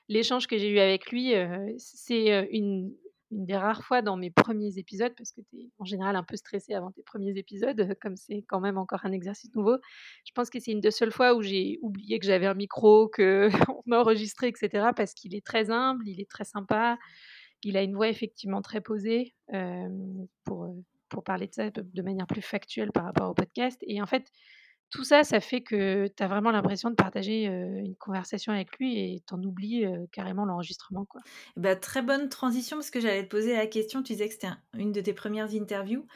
l'échange 0.09 0.47
que 0.47 0.59
j'ai 0.59 0.71
eu 0.71 0.79
avec 0.79 1.11
lui, 1.11 1.33
c'est 1.79 2.49
une, 2.53 2.93
une 3.31 3.45
des 3.45 3.57
rares 3.57 3.83
fois 3.83 4.03
dans 4.03 4.17
mes 4.17 4.31
premiers 4.31 4.79
épisodes, 4.79 5.13
parce 5.17 5.33
que 5.33 5.41
tu 5.41 5.57
es 5.57 5.71
en 5.79 5.85
général 5.85 6.17
un 6.17 6.23
peu 6.23 6.37
stressé 6.37 6.75
avant 6.75 6.93
tes 6.93 7.03
premiers 7.03 7.37
épisodes, 7.37 7.77
comme 8.01 8.17
c'est 8.17 8.45
quand 8.49 8.61
même 8.61 8.79
encore 8.79 9.05
un 9.05 9.13
exercice 9.13 9.55
nouveau. 9.55 9.77
Je 10.25 10.33
pense 10.33 10.51
que 10.51 10.61
c'est 10.61 10.73
une 10.73 10.81
des 10.81 10.91
seules 10.91 11.13
fois 11.13 11.35
où 11.35 11.43
j'ai 11.43 11.79
oublié 11.83 12.19
que 12.19 12.27
j'avais 12.27 12.47
un 12.47 12.55
micro, 12.55 13.09
qu'on 13.09 13.51
enregistrait, 13.93 14.49
etc. 14.49 14.89
Parce 14.95 15.15
qu'il 15.15 15.35
est 15.35 15.45
très 15.45 15.71
humble, 15.71 16.09
il 16.09 16.21
est 16.21 16.31
très 16.31 16.45
sympa, 16.45 16.99
il 17.63 17.77
a 17.77 17.83
une 17.83 17.95
voix 17.95 18.09
effectivement 18.09 18.63
très 18.63 18.81
posée 18.81 19.35
pour, 20.45 20.77
pour 21.09 21.25
parler 21.25 21.49
de 21.49 21.55
ça 21.55 21.71
de 21.71 22.03
manière 22.03 22.27
plus 22.27 22.43
factuelle 22.43 22.93
par 22.93 23.05
rapport 23.05 23.31
au 23.31 23.35
podcast. 23.35 23.79
Et 23.83 24.01
en 24.01 24.07
fait, 24.07 24.31
tout 24.91 25.05
ça, 25.05 25.25
ça 25.25 25.41
fait 25.41 25.61
que 25.61 26.07
tu 26.09 26.23
as 26.23 26.29
vraiment 26.29 26.51
l'impression 26.51 26.91
de 26.91 26.95
partager, 26.95 27.45
une 27.45 27.97
conversation 27.97 28.53
avec 28.53 28.77
lui 28.79 28.99
et 28.99 29.23
tu 29.27 29.35
en 29.35 29.43
oublies, 29.43 29.85
carrément 30.13 30.45
l'enregistrement, 30.45 31.05
quoi. 31.05 31.21
Bah, 31.57 31.77
très 31.77 32.03
bonne 32.03 32.29
transition 32.29 32.77
parce 32.77 32.91
que 32.91 33.01
j'allais 33.01 33.25
te 33.25 33.29
poser 33.29 33.55
la 33.55 33.67
question. 33.67 34.03
Tu 34.03 34.13
disais 34.13 34.29
que 34.29 34.35
c'était 34.35 34.47
un 34.47 34.59
une 34.75 34.93
de 34.93 35.01
tes 35.01 35.13
premières 35.13 35.55
interviews. 35.55 36.07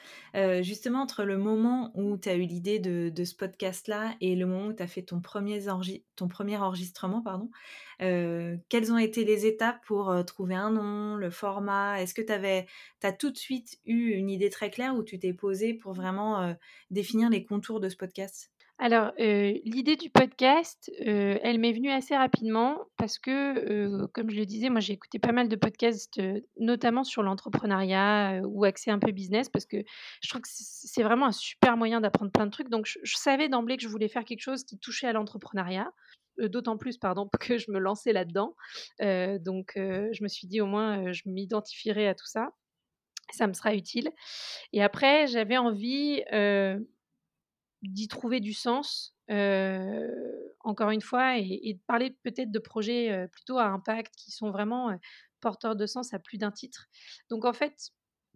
Justement, 0.62 1.03
entre 1.03 1.25
le 1.25 1.39
moment 1.39 1.91
où 1.95 2.17
tu 2.17 2.29
as 2.29 2.35
eu 2.35 2.43
l'idée 2.43 2.79
de 2.79 3.25
ce 3.25 3.35
podcast-là 3.35 4.15
et 4.21 4.37
le 4.37 4.47
moment 4.47 4.67
où 4.67 4.73
tu 4.73 4.83
as 4.83 4.87
fait 4.87 5.03
ton 5.03 5.21
premier 5.21 5.61
enregistrement, 6.57 7.23
pardon, 7.23 7.50
heu, 8.02 8.59
quelles 8.69 8.92
ont 8.92 8.99
été 8.99 9.25
les 9.25 9.47
étapes 9.47 9.80
pour, 9.87 10.11
heu, 10.12 10.25
trouver 10.25 10.54
un 10.54 10.71
nom, 10.71 11.16
le 11.16 11.30
format? 11.30 12.00
Est-ce 12.02 12.14
que 12.14 12.23
tu 12.23 13.07
as 13.07 13.12
tout 13.12 13.30
de 13.30 13.37
suite 13.38 13.78
eu 13.85 14.11
une 14.12 14.30
idée 14.30 14.50
très 14.50 14.71
claire 14.71 14.95
ou 14.97 15.02
tu 15.02 15.19
t'es 15.19 15.33
posée 15.35 15.75
pour 15.75 15.92
vraiment, 15.95 16.42
heu, 16.50 16.57
définir 16.90 17.30
les 17.30 17.45
contours 17.45 17.80
de 17.80 17.88
ce 17.88 17.97
podcast? 17.97 18.50
Alors, 18.83 19.12
l'idée 19.19 19.97
du 19.97 20.09
podcast, 20.09 20.90
elle 20.99 21.59
m'est 21.61 21.73
venue 21.73 21.90
assez 21.90 22.16
rapidement 22.16 22.78
parce 22.97 23.19
que, 23.19 24.07
comme 24.14 24.30
je 24.30 24.37
le 24.37 24.47
disais, 24.47 24.71
moi 24.71 24.80
j'ai 24.80 24.95
écouté 24.95 25.19
pas 25.19 25.33
mal 25.33 25.49
de 25.50 25.57
podcasts, 25.57 26.19
notamment 26.59 27.04
sur 27.04 27.23
l'entrepreneuriat, 27.23 28.40
ou 28.47 28.64
axés 28.64 28.90
un 28.90 28.99
peu 28.99 29.12
business 29.12 29.50
parce 29.50 29.66
que 29.66 29.76
je 30.23 30.28
trouve 30.30 30.40
que 30.40 30.49
c'est 30.50 31.02
vraiment 31.02 31.26
un 31.26 31.33
super 31.33 31.76
moyen 31.76 32.00
d'apprendre 32.00 32.33
plein 32.33 32.47
de 32.47 32.50
trucs 32.50 32.71
donc 32.71 32.87
je 32.87 33.16
savais 33.16 33.50
d'emblée 33.50 33.76
que 33.76 33.83
je 33.83 33.88
voulais 33.88 34.09
faire 34.09 34.25
quelque 34.25 34.40
chose 34.40 34.64
qui 34.64 34.78
touchait 34.78 35.07
à 35.07 35.12
l'entrepreneuriat, 35.12 35.92
d'autant 36.49 36.77
plus, 36.77 36.99
pardon, 36.99 37.29
que 37.41 37.59
je 37.59 37.71
me 37.71 37.79
lançais 37.79 38.13
là-dedans, 38.13 38.57
heu, 39.03 39.39
donc 39.39 39.75
heu, 39.77 40.11
je 40.13 40.23
me 40.23 40.29
suis 40.29 40.47
dit: 40.47 40.61
«Au 40.61 40.67
moins, 40.67 41.13
je 41.13 41.23
m'identifierai 41.27 42.09
à 42.09 42.15
tout 42.15 42.27
ça, 42.27 42.51
ça 43.33 43.47
me 43.47 43.55
sera 43.55 43.75
utile» 43.75 44.11
et 44.73 44.83
après 44.83 45.27
j'avais 45.29 45.59
envie, 45.59 46.23
D'y 47.83 48.09
trouver 48.09 48.41
du 48.41 48.53
sens, 48.53 49.17
encore 50.61 50.91
une 50.91 51.01
fois 51.01 51.39
et 51.39 51.73
de 51.75 51.81
parler 51.87 52.11
peut-être 52.23 52.51
de 52.51 52.59
projets, 52.59 53.27
plutôt 53.33 53.57
à 53.57 53.65
impact 53.69 54.15
qui 54.17 54.31
sont 54.33 54.51
vraiment, 54.51 54.99
porteurs 55.41 55.77
de 55.77 55.87
sens 55.87 56.13
à 56.13 56.19
plus 56.19 56.37
d'un 56.37 56.51
titre. 56.51 56.89
Donc 57.31 57.47
en 57.47 57.55
fait, 57.55 57.91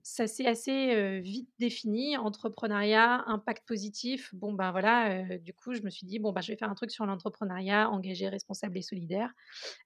ça 0.06 0.26
s'est 0.26 0.46
assez, 0.46 1.20
vite 1.20 1.48
défini, 1.58 2.16
entrepreneuriat, 2.18 3.24
impact 3.26 3.66
positif. 3.66 4.34
Bon, 4.34 4.52
ben, 4.52 4.70
voilà, 4.70 5.38
du 5.38 5.54
coup, 5.54 5.72
je 5.72 5.80
me 5.80 5.88
suis 5.88 6.06
dit: 6.06 6.18
«Bon, 6.18 6.30
bah, 6.30 6.42
je 6.42 6.52
vais 6.52 6.58
faire 6.58 6.70
un 6.70 6.74
truc 6.74 6.90
sur 6.90 7.06
l'entrepreneuriat 7.06 7.88
engagé, 7.90 8.28
responsable 8.28 8.76
et 8.76 8.82
solidaire». 8.82 9.30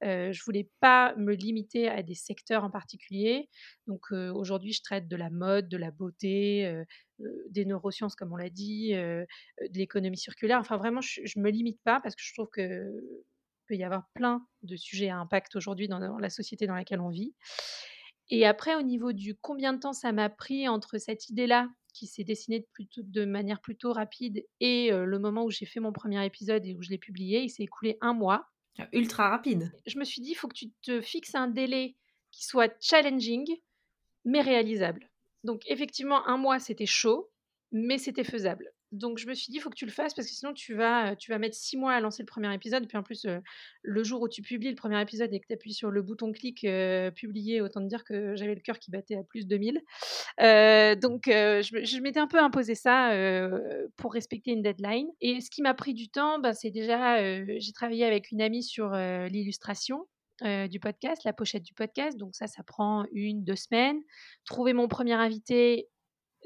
Je 0.03 0.45
voulais 0.45 0.69
pas 0.81 1.15
me 1.17 1.35
limiter 1.35 1.89
à 1.89 2.03
des 2.03 2.17
secteurs 2.17 2.65
en 2.65 2.71
particulier. 2.71 3.49
Donc, 3.87 4.11
aujourd'hui, 4.13 4.73
je 4.73 4.83
traite 4.83 5.07
de 5.09 5.17
la 5.17 5.31
mode, 5.31 5.69
de 5.69 5.77
la 5.77 5.93
beauté, 5.93 6.83
des 7.51 7.65
neurosciences 7.65 8.17
comme 8.17 8.33
on 8.33 8.37
l'a 8.37 8.51
dit, 8.51 8.91
de 8.95 9.27
l'économie 9.75 10.19
circulaire. 10.19 10.59
Enfin 10.59 10.77
vraiment, 10.79 11.01
je 11.01 11.21
je 11.25 11.39
me 11.39 11.51
limite 11.51 11.81
pas 11.85 12.01
parce 12.01 12.17
que 12.17 12.23
je 12.25 12.33
trouve 12.35 12.49
que 12.53 12.91
peut 13.69 13.77
y 13.77 13.85
avoir 13.85 14.09
plein 14.15 14.47
de 14.63 14.77
sujets 14.77 15.11
à 15.11 15.19
impact 15.19 15.55
aujourd'hui 15.55 15.89
dans 15.89 15.99
la 16.19 16.31
société 16.31 16.67
dans 16.67 16.75
laquelle 16.75 17.01
on 17.01 17.11
vit. 17.11 17.35
Et 18.31 18.47
après 18.47 18.75
au 18.75 18.83
niveau 18.83 19.13
du 19.13 19.35
combien 19.35 19.73
de 19.73 19.81
temps 19.81 19.93
ça 19.93 20.13
m'a 20.13 20.29
pris 20.29 20.69
entre 20.69 20.99
cette 20.99 21.29
idée-là, 21.29 21.69
qui 21.95 22.07
s'est 22.07 22.25
dessinée 22.25 22.61
de 22.61 22.67
plutôt 22.73 23.03
de 23.03 23.25
manière 23.25 23.61
plutôt 23.61 23.93
rapide 23.93 24.45
et 24.61 24.91
le 24.93 25.19
moment 25.19 25.45
où 25.45 25.51
j'ai 25.51 25.67
fait 25.67 25.81
mon 25.81 25.93
premier 25.93 26.25
épisode 26.25 26.65
et 26.65 26.75
où 26.75 26.83
je 26.83 26.91
l'ai 26.91 26.99
publié, 26.99 27.43
il 27.43 27.49
s'est 27.49 27.65
écoulé 27.65 27.99
un 28.01 28.13
mois. 28.13 28.47
Ultra 28.93 29.31
rapide. 29.31 29.73
Je 29.87 29.99
me 29.99 30.05
suis 30.05 30.21
dit: 30.23 30.31
«Il 30.31 30.35
faut 30.37 30.47
que 30.47 30.55
tu 30.55 30.71
te 30.83 31.01
fixes 31.01 31.35
un 31.35 31.49
délai 31.49 31.97
qui 32.31 32.45
soit 32.45 32.73
challenging, 32.81 33.45
mais 34.25 34.41
réalisable». 34.41 35.11
Donc 35.43 35.63
effectivement, 35.67 36.25
un 36.29 36.37
mois, 36.37 36.61
c'était 36.61 36.87
chaud, 36.87 37.31
mais 37.73 37.99
c'était 37.99 38.23
faisable. 38.23 38.73
Donc 38.93 39.19
je 39.19 39.27
me 39.27 39.35
suis 39.35 39.51
dit: 39.51 39.59
«Il 39.59 39.61
faut 39.61 39.71
que 39.71 39.75
tu 39.77 39.85
le 39.87 39.91
fasses 39.93 40.15
parce 40.15 40.29
que 40.29 40.35
sinon 40.35 40.53
tu 40.55 40.75
vas, 40.75 41.15
tu 41.17 41.31
vas 41.31 41.39
mettre 41.39 41.57
6 41.57 41.77
mois 41.77 41.93
à 41.93 42.01
lancer 42.01 42.23
le 42.23 42.27
premier 42.27 42.53
épisode» 42.55 42.87
puis 42.89 42.97
en 42.97 43.03
plus, 43.03 43.25
heu, 43.27 43.41
le 43.83 44.03
jour 44.05 44.23
où 44.23 44.29
tu 44.29 44.43
publies 44.43 44.71
le 44.71 44.75
premier 44.77 45.01
épisode 45.03 45.33
et 45.35 45.41
que 45.41 45.47
tu 45.47 45.53
appuies 45.55 45.75
sur 45.75 45.91
le 45.91 46.03
bouton 46.03 46.33
clic, 46.33 46.65
heu, 46.65 47.11
publier, 47.15 47.61
autant 47.61 47.81
te 47.83 47.87
dire 47.89 48.05
que 48.05 48.35
j'avais 48.37 48.55
le 48.55 48.61
cœur 48.61 48.79
qui 48.79 48.91
battait 48.91 49.17
à 49.17 49.23
plus 49.25 49.47
de 49.47 49.57
1000. 49.59 49.83
Heu, 50.41 50.97
donc 50.97 51.29
heu, 51.29 51.63
je 51.63 52.01
m'étais 52.01 52.21
un 52.21 52.27
peu 52.29 52.39
imposé 52.41 52.75
ça, 52.75 53.15
heu, 53.17 53.91
pour 53.97 54.13
respecter 54.15 54.53
une 54.53 54.63
deadline 54.63 55.09
et 55.21 55.41
ce 55.41 55.51
qui 55.51 55.63
m'a 55.63 55.75
pris 55.75 55.95
du 55.95 56.09
temps, 56.09 56.39
bah, 56.39 56.55
c'est 56.55 56.71
déjà, 56.71 57.19
j'ai 57.59 57.73
travaillé 57.73 58.05
avec 58.07 58.31
une 58.33 58.41
amie 58.43 58.63
sur, 58.63 58.91
l'illustration, 59.31 60.07
du 60.43 60.81
podcast, 60.81 61.25
la 61.25 61.33
pochette 61.33 61.65
du 61.65 61.75
podcast, 61.75 62.17
donc 62.19 62.35
ça, 62.37 62.47
ça 62.47 62.63
prend 62.63 63.05
une 63.13 63.45
deux 63.45 63.57
semaines. 63.57 64.01
Trouver 64.45 64.73
mon 64.73 64.89
premier 64.89 65.15
invité, 65.15 65.89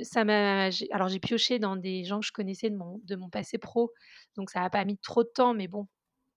ça 0.00 0.24
m'a 0.24 0.68
alors 0.92 1.08
j'ai 1.08 1.20
pioché 1.20 1.58
dans 1.58 1.76
des 1.76 2.04
gens 2.04 2.20
que 2.20 2.26
je 2.26 2.32
connaissais 2.32 2.70
de 2.70 2.76
mon 2.76 3.00
de 3.04 3.16
mon 3.16 3.30
passé 3.30 3.58
pro, 3.58 3.92
donc 4.36 4.50
ça 4.50 4.62
a 4.62 4.70
pas 4.70 4.84
mis 4.84 4.98
trop 4.98 5.22
de 5.24 5.28
temps, 5.34 5.54
mais 5.54 5.68
bon, 5.68 5.88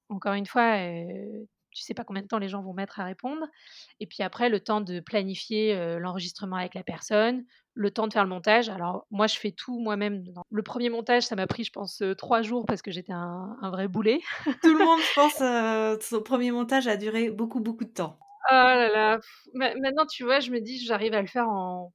encore 0.10 0.34
une 0.34 0.46
fois, 0.46 0.78
heu, 0.80 1.48
tu 1.72 1.82
sais 1.84 1.94
pas 1.94 2.04
combien 2.06 2.22
de 2.24 2.28
temps 2.28 2.40
les 2.40 2.50
gens 2.50 2.62
vont 2.64 2.74
mettre 2.74 3.00
à 3.00 3.06
répondre 3.06 3.46
et 4.00 4.08
puis 4.08 4.24
après 4.24 4.50
le 4.50 4.60
temps 4.62 4.82
de 4.82 5.00
planifier, 5.00 5.76
heu, 5.76 5.98
l'enregistrement 6.00 6.58
avec 6.58 6.74
la 6.76 6.84
personne, 6.84 7.46
le 7.74 7.92
temps 7.92 8.08
de 8.08 8.14
faire 8.14 8.24
le 8.24 8.30
montage. 8.30 8.70
Alors 8.70 9.06
moi, 9.12 9.28
je 9.28 9.38
fais 9.38 9.52
tout 9.52 9.80
moi-même. 9.80 10.24
Le 10.52 10.64
premier 10.64 10.90
montage, 10.90 11.24
ça 11.24 11.36
m'a 11.36 11.48
pris, 11.48 11.64
je 11.66 11.72
pense, 11.72 12.02
heu, 12.02 12.16
3 12.16 12.42
jours 12.44 12.66
parce 12.66 12.82
que 12.82 12.92
j'étais 12.92 13.14
un 13.14 13.58
un 13.62 13.70
vrai 13.72 13.88
boulet. 13.88 14.22
Tout 14.62 14.74
le 14.74 14.80
monde, 14.82 15.02
je 15.04 15.14
pense, 15.14 16.06
son 16.06 16.22
premier 16.22 16.52
montage 16.52 16.88
a 16.88 16.98
duré 16.98 17.30
beaucoup, 17.30 17.60
beaucoup 17.62 17.86
de 17.86 17.90
temps. 17.90 18.25
Oh 18.52 18.54
là 18.54 18.90
là, 18.90 19.20
ma 19.54 19.74
maintenant, 19.76 20.06
tu 20.06 20.24
vois, 20.24 20.40
je 20.40 20.52
me 20.52 20.60
dis: 20.62 20.78
«J'arrive 20.86 21.14
à 21.14 21.22
le 21.22 21.28
faire 21.28 21.50
en 21.50 21.92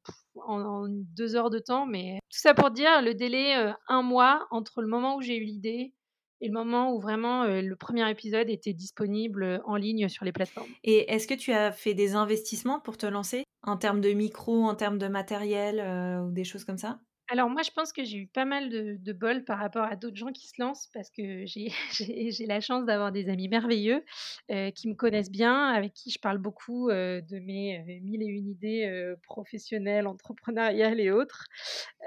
2 0.89 1.37
heures 1.37 1.51
de 1.51 1.59
temps», 1.61 1.87
mais 1.87 2.19
tout 2.31 2.39
ça 2.41 2.55
pour 2.55 2.71
dire 2.73 3.03
le 3.03 3.15
délai, 3.15 3.57
heu, 3.57 3.73
1 3.89 4.03
mois 4.03 4.47
entre 4.51 4.83
le 4.83 4.89
moment 4.89 5.17
où 5.17 5.21
j'ai 5.23 5.37
eu 5.37 5.45
l'idée 5.45 5.95
et 6.41 6.49
le 6.49 6.53
moment 6.55 6.93
où 6.93 7.01
vraiment, 7.01 7.45
heu, 7.45 7.61
le 7.63 7.77
premier 7.77 8.09
épisode 8.11 8.51
était 8.51 8.73
disponible, 8.73 9.45
heu, 9.45 9.61
en 9.65 9.77
ligne 9.77 10.09
sur 10.09 10.25
les 10.25 10.33
plateformes. 10.33 10.75
Et 10.85 11.13
est-ce 11.13 11.29
que 11.29 11.35
tu 11.35 11.53
as 11.53 11.71
fait 11.73 11.95
des 11.95 12.15
investissements 12.15 12.81
pour 12.81 12.97
te 12.97 13.07
lancer? 13.07 13.45
En 13.63 13.77
termes 13.77 14.01
de 14.01 14.11
micro, 14.13 14.65
en 14.65 14.75
termes 14.75 14.99
de 14.99 15.07
matériel, 15.09 15.81
ou 16.27 16.33
des 16.33 16.45
choses 16.45 16.65
comme 16.65 16.79
ça? 16.79 17.01
Alors 17.33 17.49
moi, 17.49 17.63
je 17.63 17.71
pense 17.71 17.93
que 17.93 18.03
j'ai 18.03 18.19
eu 18.19 18.27
pas 18.27 18.45
mal 18.45 18.69
de 18.71 19.13
bol 19.13 19.45
par 19.45 19.59
rapport 19.59 19.85
à 19.85 19.95
d'autres 19.95 20.17
gens 20.17 20.33
qui 20.33 20.49
se 20.49 20.55
lancent 20.61 20.89
parce 20.93 21.11
que 21.11 21.47
j'ai 21.47 21.73
la 22.49 22.61
chance 22.61 22.85
d'avoir 22.87 23.13
des 23.13 23.29
amis 23.29 23.49
merveilleux, 23.49 24.05
heu, 24.51 24.71
qui 24.73 24.89
me 24.89 24.95
connaissent 24.95 25.31
bien, 25.31 25.69
avec 25.69 25.93
qui 25.95 26.11
je 26.11 26.19
parle 26.19 26.39
beaucoup, 26.39 26.91
heu, 26.91 27.23
de 27.23 27.39
mes, 27.39 27.79
heu, 27.79 28.01
1000 28.01 28.23
et 28.23 28.27
une 28.27 28.49
idées, 28.51 29.15
professionnelles, 29.23 30.07
entrepreneuriales 30.09 30.99
et 31.01 31.11
autres. 31.13 31.47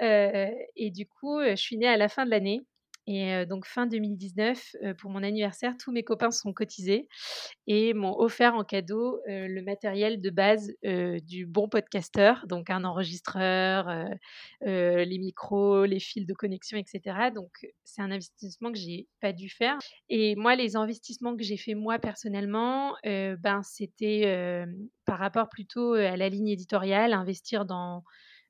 Et 0.00 0.90
du 0.90 1.06
coup, 1.06 1.40
je 1.42 1.56
suis 1.56 1.76
née 1.78 1.88
à 1.88 1.96
la 1.96 2.08
fin 2.08 2.24
de 2.26 2.30
l'année 2.30 2.66
et 3.06 3.46
donc 3.46 3.66
fin 3.66 3.86
2019, 3.86 4.76
heu, 4.82 4.94
pour 4.94 5.10
mon 5.10 5.22
anniversaire, 5.22 5.74
tous 5.78 5.92
mes 5.92 6.04
copains 6.04 6.30
sont 6.30 6.52
cotisés 6.52 7.08
et 7.66 7.94
m'ont 7.94 8.18
offert 8.18 8.54
en 8.54 8.64
cadeau, 8.64 9.20
le 9.26 9.60
matériel 9.62 10.20
de 10.20 10.30
base, 10.30 10.72
du 10.82 11.46
bon 11.46 11.68
podcasteur, 11.68 12.46
donc 12.46 12.70
un 12.70 12.84
enregistreur, 12.84 13.88
les 14.62 15.18
micros, 15.18 15.84
les 15.84 16.00
fils 16.00 16.26
de 16.26 16.34
connexion 16.34 16.78
et 16.78 16.84
cetera. 16.86 17.30
Donc 17.30 17.50
c'est 17.84 18.02
un 18.02 18.10
investissement 18.10 18.72
que 18.72 18.78
j'ai 18.78 19.06
pas 19.20 19.32
dû 19.32 19.48
faire 19.48 19.78
et 20.08 20.34
moi, 20.36 20.56
les 20.56 20.76
investissements 20.76 21.36
que 21.36 21.42
j'ai 21.42 21.56
fait 21.56 21.74
moi 21.74 21.98
personnellement, 21.98 22.94
ben, 23.04 23.60
c'était, 23.62 24.64
par 25.04 25.18
rapport 25.18 25.48
plutôt, 25.48 25.94
à 25.94 26.16
la 26.16 26.28
ligne 26.28 26.48
éditoriale, 26.48 27.12
investir 27.12 27.64
dans, 27.64 28.02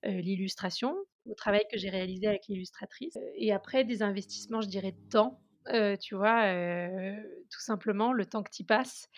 l'illustration, 0.05 0.95
au 1.27 1.35
travail 1.35 1.65
que 1.71 1.79
j'ai 1.79 1.91
réalisé 1.91 2.27
avec 2.27 2.43
l'illustratrice, 2.49 3.17
heu 3.17 3.21
et 3.37 3.53
après 3.53 3.85
des 3.85 4.03
investissements, 4.03 4.61
je 4.63 4.69
dirais 4.69 4.93
de 4.93 4.99
temps, 5.11 5.43
heu, 5.73 5.97
tu 5.99 6.15
vois? 6.17 6.47
Heu, 6.53 7.17
tout 7.51 7.61
simplement 7.61 8.13
le 8.13 8.27
temps 8.27 8.43
que 8.43 8.51
tu 8.53 8.65
passes 8.65 9.09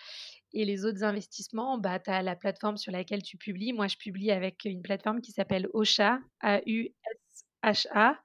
et 0.52 0.64
les 0.64 0.84
autres 0.84 1.04
investissements, 1.04 1.78
bah, 1.78 1.98
tu 2.00 2.10
as 2.10 2.22
la 2.22 2.36
plateforme 2.36 2.76
sur 2.78 2.92
laquelle 2.92 3.22
tu 3.22 3.36
publies. 3.36 3.72
Moi, 3.72 3.88
je 3.88 3.96
publie 3.96 4.30
avec 4.30 4.64
une 4.64 4.82
plateforme 4.82 5.20
qui 5.20 5.32
s'appelle 5.32 5.68
Ausha, 5.74 6.20
A-U-S-H-A, 6.40 8.20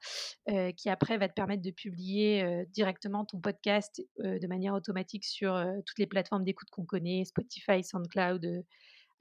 qui 0.78 0.90
après 0.90 1.18
va 1.18 1.28
te 1.28 1.34
permettre 1.34 1.64
de 1.64 1.72
publier, 1.72 2.66
directement 2.70 3.26
ton 3.26 3.40
podcast, 3.42 4.02
de 4.20 4.48
manière 4.48 4.74
automatique 4.76 5.26
sur, 5.26 5.54
toutes 5.86 6.00
les 6.00 6.08
plateformes 6.08 6.44
d'écoute 6.46 6.70
qu'on 6.72 6.86
connaît, 6.86 7.26
Spotify, 7.26 7.84
SoundCloud, 7.84 8.64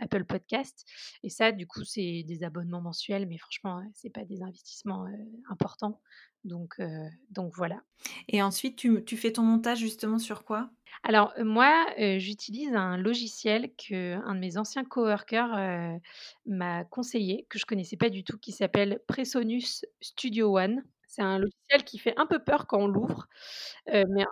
Apple 0.00 0.24
Podcast 0.24 0.84
et 1.22 1.30
ça, 1.30 1.52
du 1.52 1.66
coup, 1.66 1.84
c'est 1.84 2.24
des 2.26 2.42
abonnements 2.44 2.80
mensuels, 2.82 3.26
mais 3.28 3.38
franchement, 3.38 3.82
c'est 3.94 4.10
pas 4.10 4.24
des 4.24 4.42
investissements, 4.42 5.06
importants 5.50 6.00
donc 6.44 6.80
donc 7.30 7.52
voilà. 7.54 7.82
Et 8.28 8.42
ensuite, 8.42 8.76
tu 8.76 9.04
tu 9.04 9.16
fais 9.18 9.32
ton 9.32 9.42
montage 9.42 9.78
justement 9.78 10.18
sur 10.18 10.44
quoi? 10.44 10.70
Alors, 11.02 11.32
moi, 11.44 11.86
j'utilise 12.18 12.74
un 12.74 12.96
logiciel 12.96 13.74
qu'un 13.76 14.34
de 14.34 14.40
mes 14.40 14.56
anciens 14.58 14.84
coworkers, 14.84 15.98
m'a 16.46 16.84
conseillé, 16.84 17.46
que 17.50 17.58
je 17.58 17.66
connaissais 17.66 17.96
pas 17.96 18.08
du 18.10 18.24
tout, 18.24 18.38
qui 18.38 18.52
s'appelle 18.52 19.00
Presonus 19.06 19.84
Studio 20.00 20.58
One. 20.58 20.82
C'est 21.08 21.22
un 21.22 21.38
logiciel 21.38 21.84
qui 21.84 21.98
fait 21.98 22.14
un 22.18 22.26
peu 22.26 22.38
peur 22.38 22.66
quand 22.68 22.78
on 22.80 22.86
l'ouvre, 22.86 23.26
mais 23.92 24.24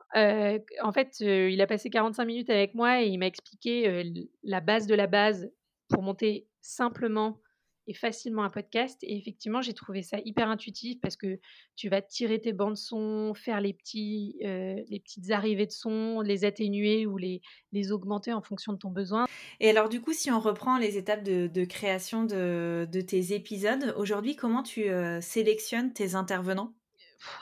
en 0.83 0.93
fait, 0.93 1.21
il 1.21 1.61
a 1.61 1.67
passé 1.67 1.91
45 1.91 2.25
minutes 2.25 2.51
avec 2.51 2.75
moi 2.75 3.03
et 3.03 3.09
il 3.09 3.19
m'a 3.19 3.27
expliqué, 3.27 4.05
la 4.45 4.61
base 4.61 4.87
de 4.87 4.95
la 4.95 5.07
base 5.07 5.51
pour 5.89 6.03
monter 6.03 6.47
simplement 6.61 7.41
et 7.89 7.95
facilement 7.95 8.45
un 8.45 8.51
podcast. 8.51 8.99
Et 9.03 9.17
effectivement, 9.17 9.63
j'ai 9.63 9.73
trouvé 9.73 10.03
ça 10.03 10.19
hyper 10.25 10.49
intuitif 10.49 11.01
parce 11.01 11.17
que 11.17 11.41
tu 11.75 11.89
vas 11.89 12.03
tirer 12.03 12.39
tes 12.39 12.53
bandes 12.53 12.77
son, 12.77 13.33
faire 13.35 13.61
les, 13.61 13.73
petits, 13.73 14.37
euh, 14.45 14.77
les 14.89 15.01
petites 15.01 15.31
arrivées 15.31 15.67
de 15.67 15.73
son, 15.73 16.21
les 16.21 16.45
atténuer 16.45 17.07
ou 17.07 17.17
les, 17.17 17.41
les 17.73 17.91
augmenter 17.91 18.33
en 18.33 18.43
fonction 18.43 18.75
de 18.75 18.79
ton 18.79 18.91
besoin. 18.91 19.27
Et 19.59 19.71
alors 19.71 19.89
du 19.89 20.01
coup, 20.03 20.13
si 20.13 20.31
on 20.31 20.39
reprend 20.39 20.79
les 20.79 20.99
étapes 20.99 21.25
de, 21.25 21.65
création 21.65 22.25
de, 22.25 22.87
tes 23.01 23.33
épisodes, 23.33 23.95
aujourd'hui, 23.97 24.37
comment 24.37 24.63
tu 24.63 24.89
euh, 24.91 25.21
sélectionnes 25.21 25.93
tes 25.93 26.15
intervenants? 26.15 26.75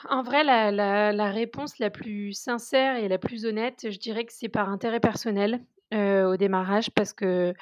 En 0.09 0.23
vrai, 0.23 0.43
la, 0.43 0.71
la, 0.71 1.31
réponse 1.31 1.77
la 1.77 1.91
plus 1.91 2.33
sincère 2.33 2.95
et 2.95 3.07
la 3.07 3.19
plus 3.19 3.45
honnête, 3.45 3.87
je 3.91 3.97
dirais 3.99 4.25
que 4.25 4.33
c'est 4.33 4.49
par 4.49 4.69
intérêt 4.69 4.99
personnel 4.99 5.61
euh, 5.93 6.31
au 6.31 6.35
démarrage 6.35 6.89
parce 6.91 7.13
que 7.13 7.53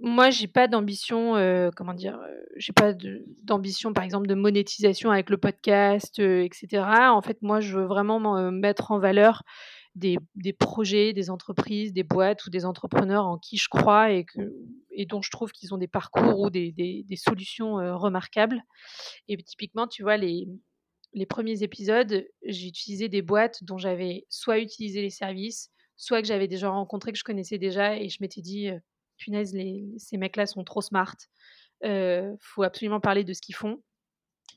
moi, 0.00 0.30
j'ai 0.30 0.46
pas 0.46 0.68
d'ambition, 0.68 1.36
euh, 1.36 1.70
comment 1.74 1.94
dire, 1.94 2.18
euh, 2.20 2.34
j'ai 2.56 2.72
pas 2.72 2.92
d'ambition, 3.42 3.92
par 3.92 4.04
exemple, 4.04 4.28
de 4.28 4.34
monétisation 4.34 5.10
avec 5.10 5.28
le 5.30 5.38
podcast, 5.38 6.20
euh, 6.20 6.44
etc. 6.44 6.84
En 7.10 7.22
fait, 7.22 7.42
moi, 7.42 7.60
je 7.60 7.78
veux 7.78 7.84
vraiment 7.84 8.50
mettre 8.52 8.92
en 8.92 8.98
valeur 8.98 9.42
des, 9.96 10.18
projets, 10.52 11.12
des 11.12 11.30
entreprises, 11.30 11.92
des 11.92 12.04
boîtes 12.04 12.46
ou 12.46 12.50
des 12.50 12.64
entrepreneurs 12.64 13.26
en 13.26 13.38
qui 13.38 13.56
je 13.56 13.68
crois 13.68 14.12
et, 14.12 14.26
dont 15.06 15.22
je 15.22 15.30
trouve 15.30 15.50
qu'ils 15.50 15.74
ont 15.74 15.78
des 15.78 15.88
parcours 15.88 16.40
ou 16.40 16.50
des, 16.50 17.04
solutions 17.16 17.74
remarquables. 17.98 18.62
Et 19.26 19.36
typiquement, 19.38 19.88
tu 19.88 20.04
vois, 20.04 20.16
les 20.16 20.46
premiers 21.28 21.64
épisodes, 21.64 22.24
j'ai 22.44 22.68
utilisé 22.68 23.08
des 23.08 23.22
boîtes 23.22 23.64
dont 23.64 23.78
j'avais 23.78 24.26
soit 24.28 24.60
utilisé 24.60 25.02
les 25.02 25.10
services, 25.10 25.70
soit 25.96 26.22
que 26.22 26.28
j'avais 26.28 26.46
déjà 26.46 26.68
rencontré, 26.68 27.10
que 27.10 27.18
je 27.18 27.24
connaissais 27.24 27.58
déjà, 27.58 27.96
et 27.96 28.08
je 28.08 28.18
m'étais 28.20 28.40
dit 28.42 28.70
punaise, 29.18 29.54
ces 29.98 30.16
mecs-là 30.16 30.46
sont 30.46 30.64
trop 30.64 30.80
smart. 30.80 31.16
Euh, 31.84 32.34
faut 32.40 32.62
absolument 32.62 33.00
parler 33.00 33.24
de 33.24 33.32
ce 33.32 33.40
qu'ils 33.40 33.54
font. 33.54 33.82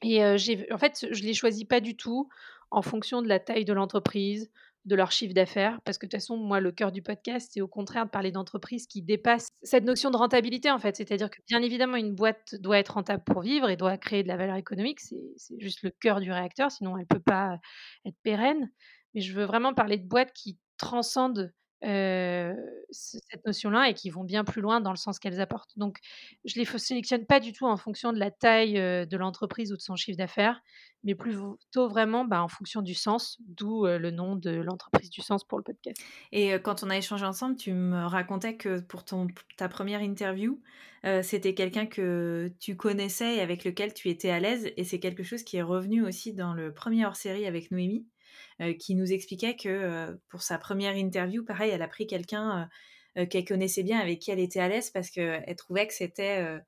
Et 0.04 0.24
euh, 0.24 0.38
en 0.72 0.78
fait, 0.78 1.06
je 1.12 1.24
les 1.24 1.34
choisis 1.34 1.66
pas 1.66 1.80
du 1.80 1.96
tout 1.96 2.30
en 2.72 2.82
fonction 2.82 3.22
de 3.22 3.28
la 3.28 3.40
taille 3.40 3.66
de 3.66 3.74
l'entreprise, 3.74 4.50
de 4.86 4.96
leur 4.96 5.12
chiffre 5.12 5.34
d'affaires, 5.34 5.80
parce 5.86 5.98
que 5.98 6.08
de 6.08 6.10
toute 6.10 6.20
façon, 6.20 6.38
moi, 6.38 6.60
le 6.60 6.72
cœur 6.72 6.92
du 6.92 7.04
podcast, 7.04 7.52
c'est 7.54 7.62
au 7.62 7.68
contraire 7.68 8.06
de 8.06 8.10
parler 8.10 8.32
d'entreprises 8.32 8.88
qui 8.88 9.04
dépassent 9.04 9.50
cette 9.62 9.84
notion 9.84 10.10
de 10.10 10.18
rentabilité, 10.18 10.72
en 10.72 10.80
fait. 10.80 10.96
C'est-à-dire 10.96 11.30
que, 11.30 11.40
bien 11.48 11.62
évidemment, 11.62 11.98
une 11.98 12.16
boîte 12.16 12.56
doit 12.56 12.80
être 12.80 12.96
rentable 12.96 13.24
pour 13.24 13.42
vivre 13.42 13.70
et 13.70 13.76
doit 13.76 13.98
créer 13.98 14.24
de 14.24 14.28
la 14.28 14.38
valeur 14.38 14.56
économique. 14.56 15.00
C'est, 15.00 15.60
juste 15.60 15.84
le 15.84 15.92
cœur 15.92 16.20
du 16.20 16.32
réacteur, 16.32 16.72
sinon 16.72 16.98
elle 16.98 17.06
peut 17.06 17.20
pas 17.20 17.60
être 18.06 18.18
pérenne. 18.24 18.72
Mais 19.14 19.22
je 19.22 19.34
veux 19.34 19.46
vraiment 19.46 19.74
parler 19.74 19.98
de 19.98 20.08
boîtes 20.08 20.34
qui 20.34 20.58
transcendent 20.78 21.54
cette 21.82 23.46
notion-là 23.46 23.90
et 23.90 23.94
qui 23.94 24.10
vont 24.10 24.24
bien 24.24 24.44
plus 24.44 24.62
loin 24.62 24.82
dans 24.82 24.92
le 24.92 24.98
sens 24.98 25.20
qu'elles 25.20 25.42
apportent. 25.42 25.78
Donc, 25.78 25.98
je 26.46 26.60
les 26.60 26.66
sélectionne 26.66 27.26
pas 27.26 27.40
du 27.40 27.54
tout 27.54 27.66
en 27.66 27.78
fonction 27.78 28.14
de 28.14 28.20
la 28.20 28.32
taille 28.32 28.74
de 28.74 29.18
l'entreprise 29.18 29.72
ou 29.72 29.78
de 29.78 29.82
son 29.82 29.96
chiffre 29.96 30.18
d'affaires, 30.18 30.62
mais 31.04 31.16
plutôt 31.16 31.90
vraiment 31.90 32.26
bah, 32.26 32.44
en 32.44 32.48
fonction 32.48 32.82
du 32.82 32.94
sens, 32.94 33.38
d'où 33.48 33.86
le 33.86 34.12
nom 34.12 34.36
de 34.36 34.52
l'entreprise 34.52 35.10
du 35.10 35.22
sens 35.22 35.44
pour 35.44 35.58
le 35.58 35.64
podcast. 35.64 35.98
Et 36.32 36.52
quand 36.62 36.84
on 36.84 36.90
a 36.90 36.98
échangé 36.98 37.26
ensemble, 37.26 37.56
tu 37.56 37.74
me 37.74 38.06
racontais 38.06 38.58
que 38.58 38.80
pour 38.80 39.04
ton, 39.04 39.28
ta 39.58 39.68
première 39.68 40.02
interview, 40.02 40.62
c'était 41.24 41.56
quelqu'un 41.56 41.88
que 41.88 42.52
tu 42.60 42.76
connaissais 42.78 43.38
et 43.38 43.42
avec 43.42 43.64
lequel 43.64 43.94
tu 43.94 44.10
étais 44.10 44.30
à 44.30 44.40
l'aise, 44.40 44.72
et 44.78 44.84
c'est 44.84 45.00
quelque 45.00 45.24
chose 45.24 45.44
qui 45.44 45.58
est 45.58 45.64
revenu 45.64 46.06
aussi 46.06 46.34
dans 46.34 46.54
le 46.54 46.74
premier 46.74 47.06
hors-série 47.06 47.48
avec 47.48 47.72
Noémie? 47.72 48.11
Euh, 48.62 48.74
qui 48.74 48.96
nous 48.96 49.12
expliquait 49.12 49.56
que 49.56 49.70
euh, 49.70 50.14
pour 50.30 50.44
sa 50.44 50.60
première 50.60 50.96
interview, 50.96 51.44
pareil, 51.44 51.72
elle 51.72 51.82
a 51.82 51.88
pris 51.88 52.06
quelqu'un 52.06 52.70
euh, 53.18 53.26
qu'elle 53.26 53.46
connaissait 53.46 53.82
bien, 53.82 54.00
avec 54.00 54.20
qui 54.20 54.30
elle 54.30 54.40
était 54.40 54.60
à 54.60 54.68
l'aise, 54.68 54.92
parce 54.92 55.10
qu'elle 55.10 55.56
trouvait 55.56 55.88
que 55.88 55.94
c'était 55.94 56.60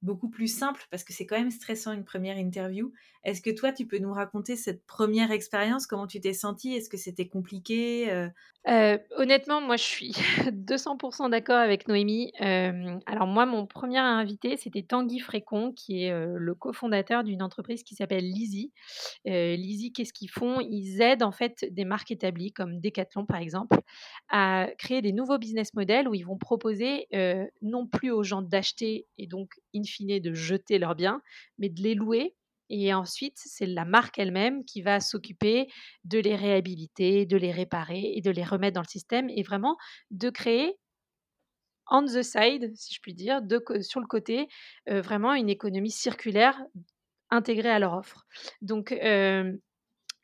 beaucoup 0.00 0.30
plus 0.30 0.48
simple, 0.48 0.82
parce 0.90 1.04
que 1.04 1.12
c'est 1.12 1.26
quand 1.26 1.38
même 1.38 1.50
stressant 1.50 1.92
une 1.92 2.04
première 2.04 2.38
interview. 2.38 2.92
Est-ce 3.24 3.40
que 3.40 3.50
toi, 3.50 3.72
tu 3.72 3.86
peux 3.86 3.98
nous 3.98 4.12
raconter 4.12 4.56
cette 4.56 4.84
première 4.84 5.30
expérience? 5.30 5.86
Comment 5.86 6.08
tu 6.08 6.20
t'es 6.20 6.32
sentie? 6.32 6.74
Est-ce 6.74 6.88
que 6.88 6.96
c'était 6.96 7.28
compliqué 7.28 8.10
euh? 8.10 8.28
Euh, 8.68 8.98
Honnêtement, 9.16 9.60
moi, 9.60 9.76
je 9.76 9.82
suis 9.84 10.10
200% 10.50 11.30
d'accord 11.30 11.56
avec 11.56 11.86
Noémie. 11.86 12.32
Euh, 12.40 12.98
alors 13.06 13.28
moi, 13.28 13.46
mon 13.46 13.66
premier 13.66 13.98
invité, 13.98 14.56
c'était 14.56 14.82
Tanguy 14.82 15.20
Frécon, 15.20 15.72
qui 15.72 16.02
est 16.02 16.12
le 16.12 16.54
cofondateur 16.54 17.22
d'une 17.22 17.42
entreprise 17.42 17.84
qui 17.84 17.94
s'appelle 17.94 18.24
Lizzy. 18.24 18.72
Lizzy, 19.24 19.92
qu'est-ce 19.92 20.12
qu'ils 20.12 20.30
font? 20.30 20.60
Ils 20.60 21.00
aident 21.00 21.22
en 21.22 21.32
fait 21.32 21.64
des 21.70 21.84
marques 21.84 22.10
établies, 22.10 22.52
comme 22.52 22.80
Decathlon 22.80 23.24
par 23.24 23.40
exemple, 23.40 23.78
à 24.30 24.68
créer 24.78 25.02
des 25.02 25.12
nouveaux 25.12 25.38
business 25.38 25.74
models 25.74 26.08
où 26.08 26.14
ils 26.14 26.26
vont 26.26 26.38
proposer 26.38 27.06
non 27.62 27.86
plus 27.86 28.10
aux 28.10 28.22
gens 28.22 28.42
d'acheter 28.42 29.06
et 29.18 29.26
donc 29.26 29.50
in 29.74 29.82
fine 29.84 30.20
de 30.20 30.32
jeter 30.34 30.78
leurs 30.78 30.94
biens, 30.94 31.22
mais 31.58 31.68
de 31.68 31.80
les 31.82 31.94
louer 31.94 32.34
et 32.72 32.94
ensuite, 32.94 33.36
c'est 33.36 33.66
la 33.66 33.84
marque 33.84 34.18
elle-même 34.18 34.64
qui 34.64 34.82
va 34.82 35.00
s'occuper 35.00 35.68
de 36.04 36.18
les 36.18 36.34
réhabiliter, 36.34 37.26
de 37.26 37.36
les 37.36 37.52
réparer 37.52 38.12
et 38.14 38.20
de 38.20 38.30
les 38.30 38.44
remettre 38.44 38.74
dans 38.74 38.82
le 38.82 38.88
système 38.88 39.28
et 39.30 39.42
vraiment 39.42 39.76
de 40.10 40.30
créer 40.30 40.78
on 41.90 42.04
the 42.04 42.22
side, 42.22 42.72
si 42.74 42.94
je 42.94 43.00
puis 43.02 43.12
dire, 43.12 43.40
sur 43.82 44.00
le 44.00 44.06
côté, 44.06 44.48
vraiment 44.86 45.34
une 45.34 45.50
économie 45.50 45.90
circulaire 45.90 46.58
intégrée 47.28 47.68
à 47.70 47.78
leur 47.78 47.92
offre. 47.92 48.24
Donc, 48.62 48.94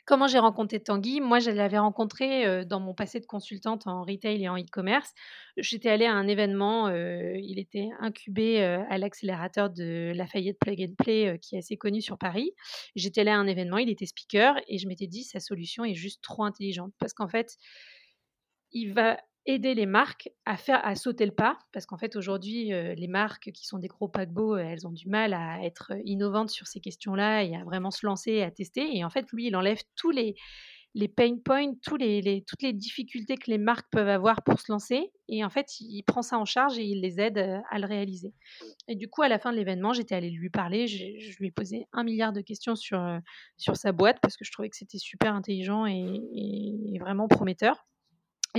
Comment 0.09 0.27
j'ai 0.27 0.39
rencontré 0.39 0.81
Tanguy? 0.81 1.21
Moi, 1.21 1.39
je 1.39 1.51
l'avais 1.51 1.77
rencontré 1.77 2.65
dans 2.65 2.81
mon 2.81 2.95
passé 2.95 3.21
de 3.21 3.27
consultante 3.27 3.87
en 3.87 4.01
retail 4.05 4.43
et 4.43 4.49
en 4.49 4.57
e-commerce. 4.57 5.13
J'étais 5.59 5.91
allée 5.91 6.07
à 6.07 6.15
un 6.15 6.27
événement, 6.27 6.89
il 6.89 7.59
était 7.59 7.91
incubé 8.01 8.63
à 8.63 8.97
l'accélérateur 8.97 9.69
de 9.69 10.15
Lafayette 10.17 10.59
Plug 10.59 10.81
and 10.81 10.95
Play, 10.97 11.39
qui 11.43 11.57
est 11.57 11.59
assez 11.59 11.77
connu 11.77 12.01
sur 12.01 12.17
Paris. 12.17 12.53
J'étais 12.97 13.21
allée 13.21 13.33
à 13.33 13.37
un 13.37 13.47
événement, 13.47 13.77
il 13.77 13.91
était 13.91 14.07
speaker, 14.07 14.55
et 14.67 14.79
je 14.79 14.89
m'étais 14.89 15.09
dit, 15.09 15.25
sa 15.25 15.41
solution 15.41 15.85
est 15.85 15.93
juste 15.93 16.23
trop 16.23 16.45
intelligente. 16.45 16.95
Parce 16.99 17.13
qu'en 17.13 17.29
fait, 17.29 17.59
il 18.73 18.95
va 18.95 19.19
aider 19.49 19.75
les 19.75 19.87
marques 19.87 20.31
à 20.45 20.57
faire 20.57 20.85
à 20.87 20.95
sauter 20.95 21.25
le 21.25 21.33
pas 21.33 21.59
parce 21.73 21.87
qu'en 21.87 21.97
fait 21.97 22.17
aujourd'hui 22.17 22.69
les 22.71 23.09
marques 23.09 23.51
qui 23.53 23.67
sont 23.67 23.79
des 23.79 23.89
gros 23.89 24.07
paquebots 24.07 24.59
elles 24.59 24.87
ont 24.87 24.93
du 24.93 25.09
mal 25.09 25.33
à 25.33 25.65
être 25.65 25.93
innovantes 26.05 26.51
sur 26.51 26.67
ces 26.67 26.81
questions-là 26.81 27.45
et 27.45 27.57
à 27.57 27.65
vraiment 27.65 27.91
se 27.91 28.05
lancer 28.05 28.33
et 28.33 28.43
à 28.43 28.51
tester 28.51 28.97
et 28.97 29.05
en 29.05 29.11
fait 29.11 29.27
lui 29.33 29.47
il 29.47 29.57
enlève 29.57 29.81
tous 29.97 30.11
les 30.11 30.37
les 30.95 31.09
pain 31.09 31.37
points, 31.45 31.73
les, 31.99 32.45
toutes 32.47 32.63
les 32.63 32.73
difficultés 32.73 33.37
que 33.37 33.51
les 33.51 33.59
marques 33.59 33.87
peuvent 33.91 34.09
avoir 34.09 34.43
pour 34.43 34.59
se 34.59 34.71
lancer. 34.73 35.13
Et 35.29 35.45
en 35.45 35.51
fait, 35.51 35.81
il 35.81 36.03
prend 36.03 36.23
ça 36.23 36.39
en 36.39 36.45
charge 36.45 36.79
et 36.79 36.85
il 36.85 37.01
les 37.01 37.21
aide 37.21 37.39
à 37.71 37.79
le 37.79 37.87
réaliser. 37.87 38.33
Et 38.89 38.97
du 38.97 39.09
coup, 39.09 39.23
à 39.23 39.29
la 39.29 39.39
fin 39.39 39.53
de 39.53 39.57
l'événement, 39.57 39.93
j'étais 39.93 40.15
allée 40.15 40.31
lui 40.31 40.51
parler. 40.51 40.87
Je, 40.87 41.39
lui 41.39 41.49
ai 41.49 41.51
posé 41.51 41.87
un 41.93 42.05
milliard 42.05 42.33
de 42.33 42.41
questions 42.41 42.75
sur, 42.75 43.01
sur 43.57 43.77
sa 43.77 43.93
boîte 43.93 44.19
parce 44.21 44.37
que 44.37 44.45
je 44.45 44.51
trouvais 44.51 44.71
que 44.71 44.77
c'était 44.77 44.99
super 44.99 45.35
intelligent 45.35 45.87
et 45.87 46.99
vraiment 46.99 47.29
prometteur. 47.29 47.87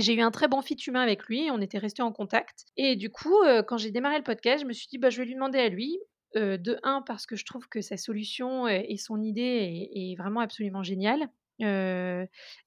J'ai 0.00 0.14
eu 0.14 0.20
un 0.20 0.30
très 0.30 0.48
bon 0.48 0.62
fit 0.62 0.76
humain 0.86 1.02
avec 1.02 1.26
lui, 1.26 1.50
on 1.50 1.60
était 1.60 1.78
restés 1.78 2.02
en 2.02 2.12
contact. 2.12 2.64
Et 2.76 2.96
du 2.96 3.10
coup, 3.10 3.42
euh, 3.42 3.62
quand 3.62 3.76
j'ai 3.76 3.90
démarré 3.90 4.16
le 4.16 4.24
podcast, 4.24 4.62
je 4.62 4.66
me 4.66 4.72
suis 4.72 4.88
dit, 4.88 4.98
bah, 4.98 5.10
je 5.10 5.18
vais 5.18 5.26
lui 5.26 5.34
demander 5.34 5.58
à 5.58 5.68
lui, 5.68 5.98
euh, 6.36 6.56
de 6.56 6.78
un, 6.82 7.02
parce 7.02 7.26
que 7.26 7.36
je 7.36 7.44
trouve 7.44 7.68
que 7.68 7.80
sa 7.80 7.96
solution 7.96 8.66
euh, 8.66 8.80
et 8.84 8.96
son 8.96 9.20
idée 9.20 9.90
est, 9.94 10.16
vraiment 10.16 10.40
absolument 10.40 10.82
géniale. 10.82 11.28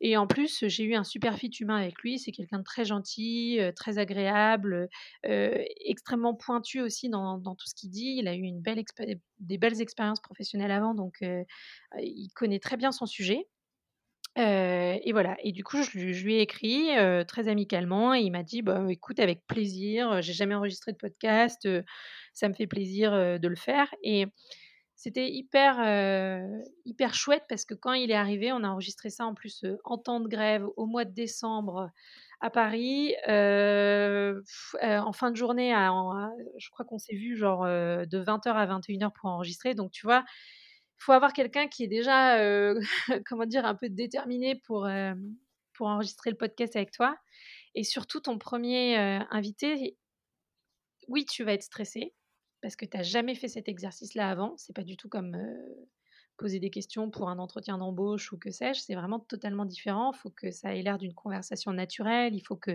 et 0.01 0.17
en 0.17 0.27
plus, 0.27 0.67
j'ai 0.67 0.83
eu 0.83 0.93
un 0.93 1.03
super 1.03 1.37
fit 1.37 1.49
humain 1.59 1.77
avec 1.77 1.99
lui. 2.03 2.19
C'est 2.19 2.31
quelqu'un 2.31 2.59
de 2.59 2.63
très 2.63 2.85
gentil, 2.85 3.59
très 3.75 3.97
agréable, 3.97 4.87
extrêmement 5.23 6.35
pointu 6.35 6.79
aussi 6.79 7.09
dans, 7.09 7.39
tout 7.41 7.65
ce 7.65 7.73
qu'il 7.73 7.89
dit. 7.89 8.17
Il 8.19 8.27
a 8.27 8.35
eu 8.35 8.51
des 9.39 9.57
belles 9.57 9.81
expériences 9.81 10.21
professionnelles 10.21 10.69
avant, 10.71 10.93
donc 10.93 11.23
il 11.99 12.29
connaît 12.35 12.59
très 12.59 12.77
bien 12.77 12.91
son 12.91 13.07
sujet 13.07 13.47
et 14.35 15.11
voilà 15.11 15.35
et 15.43 15.51
du 15.51 15.63
coup 15.63 15.83
je 15.83 15.97
lui 15.99 16.35
ai 16.35 16.41
écrit, 16.41 16.89
très 17.27 17.47
amicalement 17.47 18.13
et 18.15 18.21
il 18.21 18.31
m'a 18.31 18.43
dit: 18.43 18.61
«Bah, 18.63 18.83
écoute 18.89 19.19
avec 19.19 19.45
plaisir, 19.47 20.21
j'ai 20.21 20.33
jamais 20.33 20.55
enregistré 20.55 20.91
de 20.91 20.97
podcast, 20.97 21.67
ça 22.33 22.49
me 22.49 22.53
fait 22.55 22.67
plaisir, 22.67 23.11
de 23.39 23.47
le 23.47 23.55
faire» 23.55 23.93
et 24.03 24.25
c'était 24.95 25.29
hyper, 25.31 25.77
hyper 26.85 27.13
chouette 27.13 27.43
parce 27.49 27.65
que 27.65 27.73
quand 27.75 27.93
il 27.93 28.11
est 28.11 28.15
arrivé, 28.15 28.51
on 28.53 28.63
a 28.63 28.69
enregistré 28.69 29.09
ça 29.11 29.25
en 29.25 29.33
plus, 29.35 29.65
en 29.85 29.97
temps 29.99 30.19
de 30.21 30.27
grève 30.29 30.65
au 30.77 30.85
mois 30.87 31.05
de 31.05 31.13
décembre 31.13 31.89
à 32.41 32.49
Paris, 32.51 33.13
en 33.27 35.13
fin 35.13 35.31
de 35.31 35.35
journée 35.37 35.73
je 36.57 36.69
crois 36.71 36.85
qu'on 36.85 36.99
s'est 36.99 37.15
vu 37.15 37.37
genre, 37.37 37.65
de 37.65 38.17
20:00 38.19 38.57
à 38.57 38.65
21:00 38.65 39.13
pour 39.13 39.29
enregistrer 39.29 39.75
donc 39.75 39.91
tu 39.91 40.05
vois? 40.07 40.23
Faut 41.03 41.11
avoir 41.11 41.33
quelqu'un 41.33 41.67
qui 41.67 41.83
est 41.83 41.87
déjà, 41.87 42.39
euh, 42.39 42.79
comment 43.25 43.45
dire, 43.45 43.65
un 43.65 43.75
peu 43.75 43.89
déterminé 43.89 44.55
pour, 44.55 44.85
euh, 44.85 45.13
pour 45.73 45.87
enregistrer 45.87 46.29
le 46.29 46.37
podcast 46.37 46.75
avec 46.75 46.91
toi. 46.91 47.17
Et 47.75 47.83
surtout, 47.83 48.21
ton 48.21 48.37
premier 48.37 48.97
euh, 48.97 49.19
invité, 49.29 49.97
oui, 51.07 51.25
tu 51.25 51.43
vas 51.43 51.53
être 51.53 51.63
stressé 51.63 52.13
parce 52.61 52.75
que 52.75 52.85
tu 52.85 52.95
n'as 52.95 53.03
jamais 53.03 53.35
fait 53.35 53.49
cet 53.49 53.67
exercice-là 53.67 54.29
avant. 54.29 54.55
C'est 54.57 54.75
pas 54.75 54.83
du 54.83 54.95
tout 54.95 55.09
comme, 55.09 55.35
poser 56.43 56.59
des 56.59 56.69
questions 56.69 57.09
pour 57.09 57.29
un 57.29 57.39
entretien 57.39 57.77
d'embauche 57.77 58.33
ou 58.33 58.37
que 58.37 58.51
sais-je, 58.51 58.81
c'est 58.81 58.95
vraiment 58.95 59.19
totalement 59.19 59.63
différent. 59.63 60.11
Il 60.13 60.17
faut 60.17 60.29
que 60.29 60.51
ça 60.51 60.75
ait 60.75 60.81
l'air 60.81 60.97
d'une 60.97 61.13
conversation 61.13 61.71
naturelle, 61.71 62.35
il 62.35 62.41
faut 62.41 62.57
que 62.57 62.71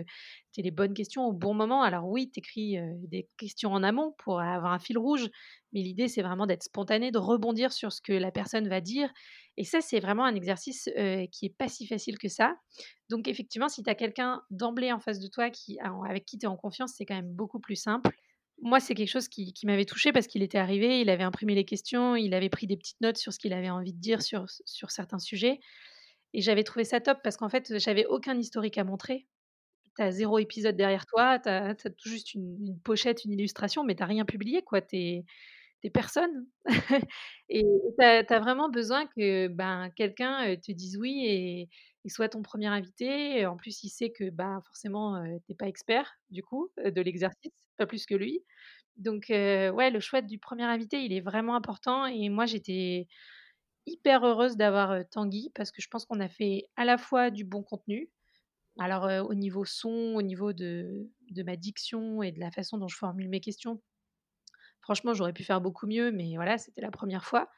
tu 0.51 0.59
aies 0.59 0.63
les 0.63 0.71
bonnes 0.71 0.95
questions 0.95 1.27
au 1.27 1.33
bon 1.33 1.53
moment. 1.53 1.83
Alors 1.83 2.07
oui, 2.07 2.31
tu 2.31 2.39
écris 2.39 2.77
des 3.03 3.29
questions 3.37 3.71
en 3.71 3.83
amont 3.83 4.15
pour 4.17 4.41
avoir 4.41 4.73
un 4.73 4.79
fil 4.79 4.97
rouge, 4.97 5.29
mais 5.71 5.81
l'idée, 5.81 6.07
c'est 6.07 6.23
vraiment 6.23 6.47
d'être 6.47 6.63
spontané, 6.63 7.11
de 7.11 7.19
rebondir 7.19 7.71
sur 7.71 7.93
ce 7.93 8.01
que 8.01 8.11
la 8.11 8.31
personne 8.31 8.67
va 8.67 8.81
dire. 8.81 9.13
Et 9.55 9.65
ça, 9.65 9.81
c'est 9.81 9.99
vraiment 9.99 10.25
un 10.25 10.33
exercice 10.33 10.89
qui 11.31 11.45
est 11.45 11.55
pas 11.55 11.67
si 11.67 11.85
facile 11.85 12.17
que 12.17 12.27
ça. 12.27 12.55
Donc 13.11 13.27
effectivement, 13.27 13.69
si 13.69 13.83
tu 13.83 13.89
as 13.91 13.93
quelqu'un 13.93 14.41
d'emblée 14.49 14.91
en 14.91 14.99
face 14.99 15.19
de 15.19 15.27
toi 15.27 15.51
qui, 15.51 15.77
avec 15.79 16.25
qui 16.25 16.39
tu 16.39 16.47
es 16.47 16.49
en 16.49 16.57
confiance, 16.57 16.93
c'est 16.97 17.05
quand 17.05 17.13
même 17.13 17.31
beaucoup 17.31 17.59
plus 17.59 17.75
simple 17.75 18.09
moi, 18.61 18.79
c'est 18.79 18.95
quelque 18.95 19.09
chose 19.09 19.27
qui, 19.27 19.53
m'avait 19.63 19.85
touché 19.85 20.11
parce 20.11 20.27
qu'il 20.27 20.43
était 20.43 20.57
arrivé, 20.57 21.01
il 21.01 21.09
avait 21.09 21.23
imprimé 21.23 21.55
les 21.55 21.65
questions, 21.65 22.15
il 22.15 22.33
avait 22.33 22.49
pris 22.49 22.67
des 22.67 22.77
petites 22.77 22.99
notes 23.01 23.17
sur 23.17 23.33
ce 23.33 23.39
qu'il 23.39 23.53
avait 23.53 23.69
envie 23.69 23.93
de 23.93 23.99
dire 23.99 24.21
sur, 24.21 24.45
sur 24.65 24.91
certains 24.91 25.19
sujets. 25.19 25.59
Et 26.33 26.41
j'avais 26.41 26.63
trouvé 26.63 26.83
ça 26.83 26.99
top 26.99 27.19
parce 27.23 27.37
qu'en 27.37 27.49
fait, 27.49 27.77
j'avais 27.79 28.05
aucun 28.05 28.37
historique 28.37 28.77
à 28.77 28.83
montrer. 28.83 29.27
Tu 29.95 30.03
as 30.03 30.11
zéro 30.11 30.39
épisode 30.39 30.75
derrière 30.75 31.05
toi, 31.05 31.39
tu 31.39 31.49
as, 31.49 31.75
juste 32.05 32.33
une, 32.33 32.79
pochette, 32.83 33.25
une 33.25 33.33
illustration, 33.33 33.83
mais 33.83 33.95
tu 33.95 34.03
rien 34.03 34.25
publié, 34.25 34.61
quoi. 34.61 34.81
Tu 34.81 34.97
es, 34.97 35.89
personne. 35.93 36.45
et 37.49 37.63
tu 37.63 38.05
as, 38.05 38.39
vraiment 38.39 38.69
besoin 38.69 39.07
que 39.07 39.47
ben, 39.47 39.89
quelqu'un 39.95 40.55
te 40.57 40.71
dise 40.71 40.97
oui 40.97 41.25
et, 41.25 41.69
soit 42.07 42.29
ton 42.29 42.41
premier 42.41 42.67
invité. 42.67 43.45
En 43.45 43.57
plus, 43.57 43.83
il 43.83 43.89
sait 43.89 44.09
que 44.09 44.29
ben, 44.29 44.61
forcément, 44.65 45.21
tu 45.23 45.43
n'es 45.49 45.55
pas 45.55 45.67
expert, 45.67 46.17
du 46.29 46.43
coup, 46.43 46.71
de 46.77 47.01
l'exercice 47.01 47.51
pas 47.77 47.85
plus 47.85 48.05
que 48.05 48.15
lui. 48.15 48.43
Donc, 48.97 49.25
ouais, 49.29 49.89
le 49.89 49.99
choix 49.99 50.21
du 50.21 50.37
premier 50.39 50.63
invité, 50.63 51.03
il 51.03 51.13
est 51.13 51.21
vraiment 51.21 51.55
important. 51.55 52.05
Et 52.05 52.29
moi, 52.29 52.45
j'étais 52.45 53.07
hyper 53.85 54.23
heureuse 54.25 54.57
d'avoir 54.57 55.07
Tanguy 55.09 55.51
parce 55.55 55.71
que 55.71 55.81
je 55.81 55.87
pense 55.87 56.05
qu'on 56.05 56.19
a 56.19 56.29
fait 56.29 56.69
à 56.75 56.85
la 56.85 56.97
fois 56.97 57.31
du 57.31 57.43
bon 57.43 57.63
contenu. 57.63 58.09
Alors, 58.77 59.27
au 59.27 59.33
niveau 59.33 59.65
son, 59.65 60.13
au 60.15 60.21
niveau 60.21 60.53
de, 60.53 61.09
ma 61.45 61.55
diction 61.55 62.23
et 62.23 62.31
de 62.31 62.39
la 62.39 62.51
façon 62.51 62.77
dont 62.77 62.87
je 62.87 62.97
formule 62.97 63.29
mes 63.29 63.41
questions, 63.41 63.81
franchement, 64.81 65.13
j'aurais 65.13 65.33
pu 65.33 65.43
faire 65.43 65.61
beaucoup 65.61 65.87
mieux, 65.87 66.11
mais 66.11 66.35
voilà, 66.35 66.57
c'était 66.57 66.81
la 66.81 66.91
première 66.91 67.25
fois. 67.25 67.49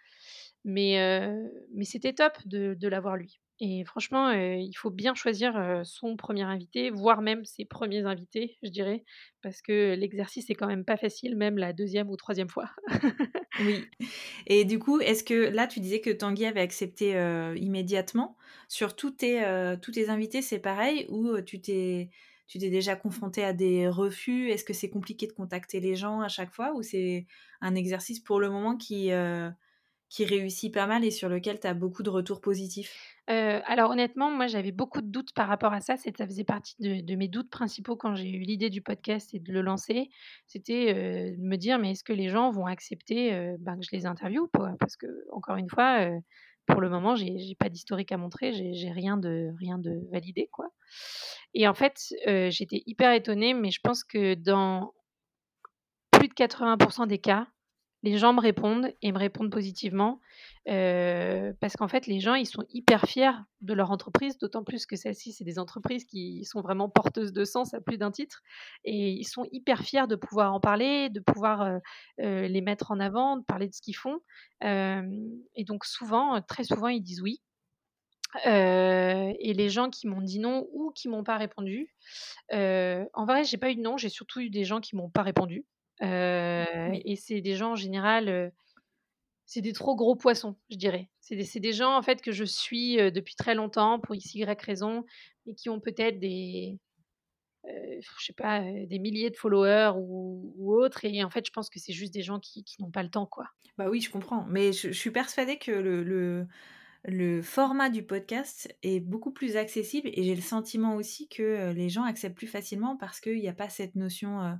Mais, 0.64 1.30
mais 1.74 1.86
c'était 1.86 2.14
top 2.14 2.38
de, 2.46 2.76
de 2.80 2.88
l'avoir 2.88 3.18
lui. 3.18 3.40
Et 3.64 3.86
franchement, 3.86 4.32
il 4.32 4.74
faut 4.74 4.90
bien 4.90 5.14
choisir 5.14 5.82
son 5.86 6.18
premier 6.18 6.42
invité, 6.42 6.90
voire 6.90 7.22
même 7.22 7.46
ses 7.46 7.64
premiers 7.64 8.06
invités, 8.06 8.58
je 8.64 8.70
dirais, 8.70 9.04
parce 9.44 9.62
que 9.62 9.94
l'exercice 9.94 10.50
est 10.50 10.56
quand 10.56 10.66
même 10.66 10.84
pas 10.84 10.98
facile, 10.98 11.36
même 11.38 11.60
la 11.60 11.72
deuxième 11.72 12.10
ou 12.10 12.18
troisième 12.18 12.50
fois. 12.50 12.72
oui. 13.60 13.92
Et 14.48 14.66
du 14.66 14.80
coup, 14.80 15.00
est-ce 15.00 15.24
que 15.24 15.34
là, 15.34 15.68
tu 15.68 15.80
disais 15.80 16.02
que 16.02 16.10
Tanguy 16.10 16.46
avait 16.46 16.62
accepté 16.62 17.12
immédiatement? 17.56 18.38
Sur 18.68 18.96
tous 18.96 19.12
tes, 19.12 19.44
tous 19.82 19.92
tes 19.92 20.10
invités, 20.10 20.42
c'est 20.42 20.60
pareil, 20.60 21.06
ou 21.10 21.40
tu 21.42 21.62
t'es 21.62 22.10
tu 22.48 22.60
t'es 22.60 22.70
déjà 22.70 22.98
confronté 22.98 23.44
à 23.46 23.54
des 23.54 23.88
refus? 23.88 24.50
Est-ce 24.50 24.66
que 24.66 24.74
c'est 24.74 24.90
compliqué 24.90 25.26
de 25.28 25.32
contacter 25.32 25.80
les 25.80 25.96
gens 25.96 26.20
à 26.22 26.28
chaque 26.28 26.52
fois, 26.54 26.74
ou 26.76 26.84
c'est 26.84 27.26
un 27.62 27.76
exercice 27.76 28.20
pour 28.20 28.40
le 28.40 28.50
moment 28.50 28.76
qui 28.76 29.12
qui 30.12 30.26
réussit 30.26 30.74
pas 30.74 30.88
mal 30.88 31.06
et 31.06 31.10
sur 31.10 31.30
lequel 31.30 31.62
tu 31.62 31.68
as 31.68 31.74
beaucoup 31.74 32.04
de 32.04 32.10
retours 32.10 32.42
positifs? 32.42 33.16
Alors 33.28 33.92
honnêtement, 33.92 34.30
moi 34.30 34.48
j'avais 34.48 34.74
beaucoup 34.74 35.00
de 35.00 35.08
doutes 35.08 35.34
par 35.34 35.48
rapport 35.48 35.72
à 35.72 35.80
ça. 35.80 35.96
ça 35.96 36.26
faisait 36.28 36.44
partie 36.44 36.76
de, 36.80 37.16
mes 37.16 37.30
doutes 37.30 37.50
principaux 37.50 37.96
quand 37.96 38.14
j'ai 38.16 38.30
eu 38.30 38.42
l'idée 38.42 38.70
du 38.70 38.82
podcast 38.82 39.34
et 39.34 39.40
de 39.40 39.54
le 39.54 39.62
lancer. 39.62 40.10
C'était 40.48 40.94
de 40.94 41.42
me 41.42 41.56
dire 41.56 41.80
mais 41.80 41.92
est-ce 41.92 42.04
que 42.04 42.12
les 42.12 42.28
gens 42.28 42.52
vont 42.52 42.66
accepter 42.66 43.56
ben, 43.60 43.78
que 43.78 43.86
je 43.90 43.96
les 43.96 44.06
interviewe 44.06 44.50
Parce 44.80 44.98
que 44.98 45.08
encore 45.32 45.56
une 45.56 45.70
fois, 45.70 46.10
pour 46.66 46.82
le 46.82 46.90
moment, 46.90 47.16
j'ai 47.16 47.56
pas 47.58 47.70
d'historique 47.70 48.12
à 48.12 48.18
montrer, 48.18 48.52
j'ai 48.52 48.92
rien 48.92 49.16
de 49.16 49.54
rien 49.60 49.78
de 49.78 50.02
validé 50.12 50.50
quoi. 50.52 50.68
Et 51.54 51.70
en 51.70 51.74
fait, 51.74 52.14
j'étais 52.50 52.84
hyper 52.86 53.14
étonnée, 53.14 53.54
mais 53.54 53.72
je 53.72 53.80
pense 53.82 54.04
que 54.04 54.34
dans 54.34 54.94
plus 56.12 56.28
de 56.28 56.34
80% 56.34 57.08
des 57.08 57.20
cas, 57.20 57.48
les 58.04 58.18
gens 58.18 58.34
me 58.34 58.42
répondent 58.42 58.92
et 59.02 59.12
me 59.12 59.18
répondent 59.18 59.52
positivement 59.52 60.20
parce 60.66 61.76
qu'en 61.78 61.88
fait, 61.88 62.08
les 62.08 62.20
gens, 62.20 62.36
ils 62.36 62.46
sont 62.46 62.64
hyper 62.70 63.06
fiers 63.06 63.32
de 63.62 63.74
leur 63.74 63.92
entreprise, 63.92 64.38
d'autant 64.38 64.64
plus 64.64 64.86
que 64.86 64.96
celles-ci, 64.96 65.34
c'est 65.34 65.44
des 65.44 65.60
entreprises 65.60 66.06
qui 66.06 66.46
sont 66.46 66.62
vraiment 66.62 66.90
porteuses 66.90 67.34
de 67.34 67.44
sens 67.46 67.74
à 67.74 67.82
plus 67.82 67.98
d'un 67.98 68.12
titre. 68.12 68.42
Et 68.84 69.12
ils 69.12 69.26
sont 69.26 69.46
hyper 69.52 69.82
fiers 69.82 70.08
de 70.08 70.16
pouvoir 70.16 70.54
en 70.54 70.60
parler, 70.60 71.10
de 71.10 71.20
pouvoir 71.20 71.80
les 72.18 72.62
mettre 72.62 72.92
en 72.92 73.00
avant, 73.00 73.38
de 73.38 73.44
parler 73.44 73.68
de 73.68 73.74
ce 73.74 73.82
qu'ils 73.82 73.96
font. 73.96 74.20
et 74.62 75.64
donc, 75.66 75.86
souvent, 75.86 76.42
très 76.42 76.64
souvent, 76.64 76.88
ils 76.88 77.02
disent 77.02 77.22
oui. 77.22 77.42
et 78.46 79.54
les 79.54 79.70
gens 79.70 79.90
qui 79.90 80.08
m'ont 80.08 80.22
dit 80.22 80.40
non 80.40 80.68
ou 80.74 80.92
qui 80.92 81.08
m'ont 81.10 81.24
pas 81.24 81.38
répondu, 81.38 81.94
en 82.52 83.26
vrai, 83.26 83.44
j'ai 83.44 83.58
pas 83.58 83.72
eu 83.72 83.76
de 83.76 83.82
non, 83.82 83.98
j'ai 83.98 84.10
surtout 84.10 84.40
eu 84.40 84.50
des 84.50 84.64
gens 84.64 84.80
qui 84.80 84.96
m'ont 84.96 85.10
pas 85.10 85.24
répondu. 85.24 85.66
Et 86.02 87.16
c'est 87.16 87.42
des 87.42 87.56
gens 87.56 87.72
en 87.72 87.76
général 87.76 88.52
c'est 89.46 89.62
des 89.62 89.74
trop 89.74 89.98
gros 89.98 90.16
poissons, 90.16 90.56
je 90.70 90.78
dirais. 90.78 91.10
C'est 91.20 91.36
des, 91.36 91.60
des, 91.60 91.74
gens 91.74 91.98
en 91.98 92.02
fait 92.02 92.22
que 92.22 92.32
je 92.32 92.46
suis 92.46 92.96
depuis 93.12 93.36
très 93.36 93.54
longtemps 93.54 94.00
pour 94.00 94.16
x 94.16 94.34
y 94.34 94.46
raison, 94.46 95.04
mais 95.46 95.56
qui 95.56 95.70
ont 95.70 95.82
peut-être 95.82 96.20
des, 96.20 96.80
je 97.66 98.26
sais 98.26 98.34
pas, 98.34 98.62
des 98.62 99.00
milliers 99.00 99.30
de 99.30 99.36
followers 99.36 99.94
ou, 99.98 100.74
autres. 100.74 101.06
Et 101.06 101.24
en 101.24 101.30
fait, 101.30 101.46
je 101.46 101.52
pense 101.52 101.70
que 101.70 101.80
c'est 101.80 101.94
juste 101.94 102.14
des 102.14 102.24
gens 102.24 102.40
qui, 102.40 102.64
n'ont 102.80 102.92
pas 102.92 103.04
le 103.04 103.10
temps, 103.10 103.26
quoi. 103.26 103.46
Bah 103.78 103.90
oui, 103.90 104.02
je 104.02 104.10
comprends. 104.10 104.46
Mais 104.50 104.74
je, 104.74 104.92
suis 104.92 105.12
persuadée 105.12 105.58
que 105.58 105.72
le, 105.72 106.04
le, 106.04 106.48
le, 107.06 107.42
format 107.42 107.90
du 107.90 108.04
podcast 108.04 108.74
est 108.84 109.00
beaucoup 109.00 109.32
plus 109.32 109.58
accessible 109.58 110.10
et 110.14 110.24
j'ai 110.24 110.36
le 110.36 110.42
sentiment 110.42 110.96
aussi 110.96 111.28
que 111.28 111.72
les 111.72 111.90
gens 111.90 112.04
acceptent 112.04 112.38
plus 112.38 112.48
facilement 112.48 112.98
parce 112.98 113.20
qu'il 113.20 113.40
n'y 113.40 113.50
a 113.50 113.54
pas 113.54 113.70
cette 113.70 113.96
notion 113.96 114.58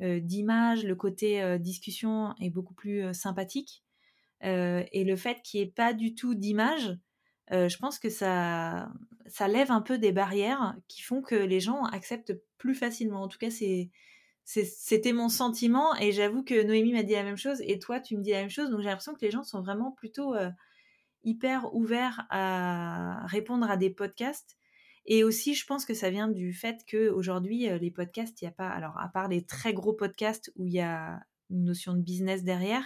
d'image, 0.00 0.84
le 0.84 0.94
côté 0.94 1.58
discussion 1.58 2.34
est 2.40 2.50
beaucoup 2.50 2.74
plus 2.74 3.12
sympathique 3.14 3.82
et 4.42 5.04
le 5.04 5.16
fait 5.16 5.42
qu'il 5.42 5.60
n'y 5.60 5.66
ait 5.66 5.70
pas 5.70 5.92
du 5.92 6.14
tout 6.14 6.34
d'image, 6.34 6.96
je 7.50 7.76
pense 7.78 7.98
que 7.98 8.10
ça, 8.10 8.90
ça 9.26 9.48
lève 9.48 9.70
un 9.70 9.80
peu 9.80 9.98
des 9.98 10.12
barrières 10.12 10.76
qui 10.86 11.02
font 11.02 11.22
que 11.22 11.34
les 11.34 11.60
gens 11.60 11.82
acceptent 11.84 12.34
plus 12.58 12.74
facilement. 12.74 13.22
En 13.22 13.28
tout 13.28 13.38
cas, 13.38 13.50
c'est, 13.50 13.90
c'était 14.44 15.12
mon 15.12 15.28
sentiment 15.28 15.96
et 15.96 16.12
j'avoue 16.12 16.44
que 16.44 16.62
Noémie 16.62 16.92
m'a 16.92 17.02
dit 17.02 17.14
la 17.14 17.24
même 17.24 17.36
chose 17.36 17.62
et 17.62 17.78
toi, 17.78 18.00
tu 18.00 18.16
me 18.16 18.22
dis 18.22 18.30
la 18.30 18.40
même 18.40 18.50
chose. 18.50 18.70
Donc 18.70 18.80
j'ai 18.80 18.88
l'impression 18.88 19.14
que 19.14 19.24
les 19.24 19.30
gens 19.30 19.44
sont 19.44 19.62
vraiment 19.62 19.92
plutôt 19.92 20.34
hyper 21.24 21.74
ouverts 21.74 22.26
à 22.30 23.26
répondre 23.26 23.70
à 23.70 23.76
des 23.76 23.90
podcasts. 23.90 24.57
Et 25.08 25.24
aussi, 25.24 25.54
je 25.54 25.66
pense 25.66 25.84
que 25.86 25.94
ça 25.94 26.10
vient 26.10 26.28
du 26.28 26.52
fait 26.52 26.84
qu'aujourd'hui, 26.88 27.66
les 27.80 27.90
podcasts, 27.90 28.40
il 28.40 28.44
n'y 28.44 28.48
a 28.50 28.52
pas, 28.52 28.68
alors 28.68 28.96
à 29.00 29.08
part 29.08 29.28
les 29.28 29.42
très 29.44 29.72
gros 29.72 29.94
podcasts 29.94 30.52
où 30.56 30.66
il 30.66 30.74
y 30.74 30.80
a 30.80 31.18
une 31.50 31.64
notion 31.64 31.94
de 31.94 32.00
business 32.02 32.44
derrière, 32.44 32.84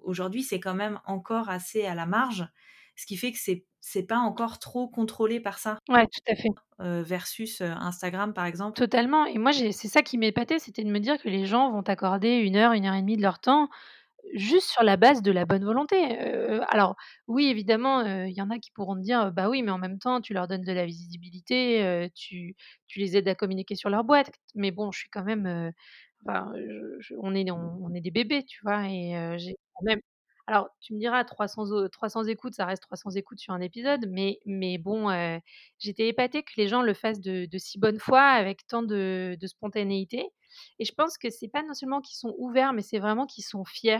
aujourd'hui, 0.00 0.42
c'est 0.42 0.58
quand 0.60 0.74
même 0.74 1.00
encore 1.06 1.48
assez 1.50 1.86
à 1.86 1.94
la 1.94 2.04
marge, 2.04 2.48
ce 2.96 3.06
qui 3.06 3.16
fait 3.16 3.32
que 3.32 3.38
c'est 3.38 3.64
c'est 3.82 4.02
pas 4.02 4.18
encore 4.18 4.58
trop 4.58 4.88
contrôlé 4.88 5.40
par 5.40 5.58
ça. 5.58 5.78
Ouais, 5.88 6.06
tout 6.06 6.32
à 6.32 6.34
fait. 6.34 6.50
versus 6.78 7.60
Instagram, 7.62 8.34
par 8.34 8.44
exemple. 8.44 8.76
Totalement. 8.76 9.24
Et 9.24 9.38
moi, 9.38 9.52
c'est 9.52 9.72
ça 9.88 10.02
qui 10.02 10.18
m'épatait, 10.18 10.58
c'était 10.58 10.84
de 10.84 10.90
me 10.90 10.98
dire 10.98 11.16
que 11.22 11.28
les 11.28 11.46
gens 11.46 11.70
vont 11.70 11.82
t'accorder 11.82 12.38
une 12.38 12.56
heure, 12.56 12.72
une 12.72 12.84
heure 12.84 12.94
et 12.94 13.00
demie 13.00 13.16
de 13.16 13.22
leur 13.22 13.38
temps 13.38 13.70
juste 14.34 14.68
sur 14.68 14.82
la 14.82 14.96
base 14.96 15.22
de 15.22 15.32
la 15.32 15.44
bonne 15.44 15.64
volonté. 15.64 16.18
alors, 16.68 16.96
oui, 17.28 17.46
évidemment, 17.46 18.02
il 18.02 18.32
y 18.32 18.42
en 18.42 18.50
a 18.50 18.58
qui 18.58 18.70
pourront 18.72 18.96
te 18.96 19.02
dire, 19.02 19.32
bah 19.32 19.48
oui, 19.48 19.62
mais 19.62 19.70
en 19.70 19.78
même 19.78 19.98
temps, 19.98 20.20
tu 20.20 20.34
leur 20.34 20.48
donnes 20.48 20.64
de 20.64 20.72
la 20.72 20.86
visibilité, 20.86 22.08
tu, 22.14 22.56
tu 22.86 22.98
les 22.98 23.16
aides 23.16 23.28
à 23.28 23.34
communiquer 23.34 23.74
sur 23.74 23.90
leur 23.90 24.04
boîte. 24.04 24.30
Mais 24.54 24.70
bon, 24.70 24.92
je 24.92 25.00
suis 25.00 25.10
quand 25.10 25.24
même, 25.24 25.72
on, 26.26 27.34
est, 27.34 27.50
on, 27.50 27.94
est 27.94 28.00
des 28.00 28.10
bébés, 28.10 28.44
tu 28.44 28.60
vois, 28.62 28.88
et 28.88 29.36
j'ai 29.38 29.56
même. 29.82 30.00
Alors, 30.46 30.68
tu 30.80 30.94
me 30.94 30.98
diras, 30.98 31.24
300, 31.24 31.88
300 31.92 32.24
écoutes, 32.24 32.54
ça 32.54 32.66
reste 32.66 32.82
300 32.82 33.10
écoutes 33.10 33.38
sur 33.38 33.54
un 33.54 33.60
épisode, 33.60 34.06
mais, 34.10 34.40
mais 34.46 34.78
bon, 34.78 35.08
j'étais 35.78 36.08
épatée 36.08 36.42
que 36.42 36.52
les 36.56 36.68
gens 36.68 36.82
le 36.82 36.94
fassent 36.94 37.20
de, 37.20 37.46
si 37.58 37.78
bonne 37.78 37.98
foi, 38.00 38.22
avec 38.22 38.66
tant 38.66 38.82
de, 38.82 39.36
spontanéité. 39.46 40.26
Et 40.78 40.84
je 40.84 40.92
pense 40.92 41.18
que 41.18 41.30
c'est 41.30 41.48
pas 41.48 41.62
non 41.62 41.74
seulement 41.74 42.00
qu'ils 42.00 42.16
sont 42.16 42.34
ouverts, 42.38 42.72
mais 42.72 42.82
c'est 42.82 42.98
vraiment 42.98 43.26
qu'ils 43.26 43.44
sont 43.44 43.64
fiers. 43.64 43.98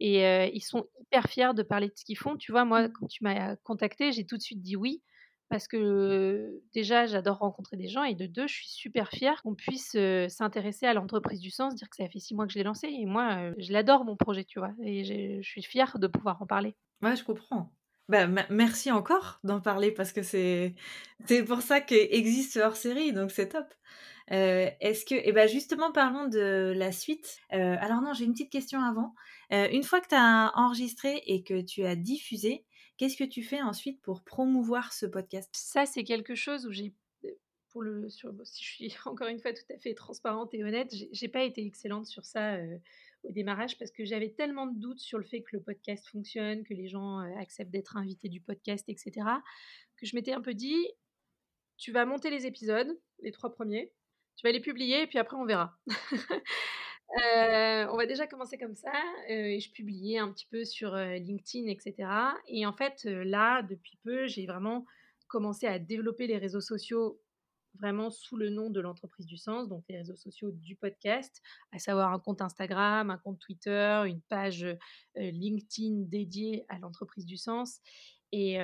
Et 0.00 0.24
ils 0.54 0.60
sont 0.60 0.86
hyper 1.00 1.28
fiers 1.28 1.54
de 1.54 1.62
parler 1.62 1.88
de 1.88 1.94
ce 1.96 2.04
qu'ils 2.04 2.18
font. 2.18 2.36
Tu 2.36 2.52
vois, 2.52 2.64
moi, 2.64 2.88
quand 2.88 3.06
tu 3.06 3.22
m'as 3.22 3.56
contacté, 3.56 4.12
j'ai 4.12 4.26
tout 4.26 4.36
de 4.36 4.42
suite 4.42 4.60
dit 4.60 4.76
oui 4.76 5.02
parce 5.50 5.68
que 5.68 6.62
déjà, 6.72 7.06
j'adore 7.06 7.38
rencontrer 7.38 7.76
des 7.76 7.86
gens 7.86 8.02
et 8.02 8.14
de 8.14 8.26
deux, 8.26 8.48
je 8.48 8.54
suis 8.54 8.68
super 8.68 9.10
fière 9.10 9.42
qu'on 9.42 9.54
puisse 9.54 9.96
s'intéresser 10.28 10.86
à 10.86 10.94
l'entreprise 10.94 11.38
du 11.38 11.50
sens, 11.50 11.74
dire 11.74 11.88
que 11.88 11.96
ça 11.96 12.08
fait 12.08 12.18
six 12.18 12.34
mois 12.34 12.46
que 12.46 12.52
je 12.52 12.58
l'ai 12.58 12.64
lancé 12.64 12.88
et 12.88 13.06
moi, 13.06 13.52
je 13.58 13.72
l'adore 13.72 14.04
mon 14.04 14.16
projet, 14.16 14.44
tu 14.44 14.58
vois, 14.58 14.72
et 14.82 15.04
je 15.04 15.48
suis 15.48 15.62
fière 15.62 15.98
de 15.98 16.06
pouvoir 16.08 16.42
en 16.42 16.46
parler. 16.46 16.74
Ouais, 17.02 17.14
je 17.14 17.22
comprends. 17.22 17.72
Bah, 18.08 18.26
me 18.26 18.42
merci 18.50 18.90
encore 18.90 19.38
d'en 19.44 19.60
parler 19.60 19.90
parce 19.92 20.12
que 20.12 20.22
c'est 20.22 20.74
pour 21.46 21.62
ça 21.62 21.80
qu'existe 21.80 22.54
ce 22.54 22.58
hors-série, 22.58 23.12
donc 23.12 23.30
c'est 23.30 23.50
top. 23.50 23.72
Heu, 24.32 24.70
est-ce 24.80 25.04
que 25.04 25.14
et 25.14 25.32
bah, 25.32 25.46
justement 25.46 25.92
parlons 25.92 26.26
de 26.28 26.72
la 26.76 26.92
suite. 26.92 27.38
Heu, 27.52 27.56
alors 27.56 28.00
non, 28.00 28.14
j'ai 28.14 28.24
une 28.24 28.32
petite 28.32 28.50
question 28.52 28.80
avant. 28.80 29.14
Heu, 29.52 29.72
une 29.72 29.82
fois 29.82 30.00
que 30.00 30.08
tu 30.08 30.14
as 30.14 30.52
enregistré 30.54 31.22
et 31.26 31.42
que 31.42 31.60
tu 31.60 31.84
as 31.84 31.96
diffusé, 31.96 32.64
qu'est-ce 32.96 33.16
que 33.16 33.24
tu 33.24 33.42
fais 33.42 33.60
ensuite 33.60 34.00
pour 34.00 34.24
promouvoir 34.24 34.92
ce 34.92 35.06
podcast? 35.06 35.50
Ça, 35.54 35.84
c'est 35.84 36.04
quelque 36.04 36.34
chose 36.34 36.66
où 36.66 36.72
j'ai 36.72 36.94
pour 37.68 37.82
le 37.82 38.08
si 38.08 38.64
je 38.64 38.70
suis 38.70 38.94
encore 39.04 39.26
une 39.26 39.40
fois 39.40 39.52
tout 39.52 39.72
à 39.74 39.78
fait 39.78 39.94
transparente 39.94 40.54
et 40.54 40.62
honnête, 40.62 40.94
j'ai 41.12 41.28
pas 41.28 41.42
été 41.42 41.66
excellente 41.66 42.06
sur 42.06 42.24
ça, 42.24 42.56
au 43.24 43.32
démarrage 43.32 43.76
parce 43.78 43.90
que 43.90 44.04
j'avais 44.04 44.30
tellement 44.30 44.66
de 44.68 44.78
doutes 44.78 45.00
sur 45.00 45.18
le 45.18 45.24
fait 45.24 45.42
que 45.42 45.56
le 45.56 45.60
podcast 45.60 46.06
fonctionne, 46.08 46.62
que 46.62 46.72
les 46.72 46.86
gens, 46.86 47.18
acceptent 47.40 47.72
d'être 47.72 47.96
invités 47.96 48.28
du 48.28 48.40
podcast 48.40 48.84
et 48.88 48.96
cetera, 48.96 49.42
que 49.96 50.06
je 50.06 50.14
m'étais 50.14 50.32
un 50.32 50.40
peu 50.40 50.54
dit: 50.54 50.86
«Tu 51.76 51.90
vas 51.90 52.06
monter 52.06 52.30
les 52.30 52.46
épisodes, 52.46 52.96
les 53.20 53.32
3 53.32 53.52
premiers, 53.52 53.92
tu 54.36 54.46
vas 54.46 54.52
les 54.52 54.60
publier 54.60 55.02
et 55.02 55.06
puis 55.06 55.18
après 55.18 55.36
on 55.36 55.44
verra». 55.46 55.76
Heu, 57.18 57.88
on 57.92 57.96
va 57.96 58.06
déjà 58.06 58.26
commencer 58.26 58.58
comme 58.58 58.74
ça, 58.76 58.92
et 59.28 59.60
je 59.60 59.72
publiais 59.72 60.18
un 60.18 60.32
petit 60.32 60.46
peu 60.50 60.64
sur, 60.64 60.94
heu, 60.96 61.16
LinkedIn 61.16 61.68
et 61.68 61.78
cetera 61.80 62.34
et 62.48 62.66
en 62.66 62.72
fait, 62.74 63.02
heu, 63.06 63.22
là, 63.24 63.62
depuis 63.62 63.98
peu, 64.04 64.26
j'ai 64.26 64.46
vraiment 64.46 64.86
commencé 65.28 65.66
à 65.66 65.78
développer 65.78 66.26
les 66.26 66.38
réseaux 66.38 66.60
sociaux 66.62 67.20
vraiment 67.80 68.10
sous 68.10 68.36
le 68.36 68.50
nom 68.50 68.70
de 68.70 68.80
l'entreprise 68.80 69.26
du 69.26 69.36
sens, 69.36 69.68
donc 69.68 69.84
les 69.88 69.98
réseaux 69.98 70.16
sociaux 70.16 70.50
du 70.52 70.76
podcast, 70.76 71.42
à 71.72 71.78
savoir 71.80 72.12
un 72.12 72.20
compte 72.20 72.40
Instagram, 72.42 73.10
un 73.10 73.18
compte 73.18 73.38
Twitter, 73.40 74.02
une 74.06 74.22
page, 74.22 74.66
LinkedIn 75.16 76.04
dédiée 76.08 76.64
à 76.68 76.78
l'entreprise 76.78 77.26
du 77.26 77.36
sens 77.36 77.80
et 78.32 78.58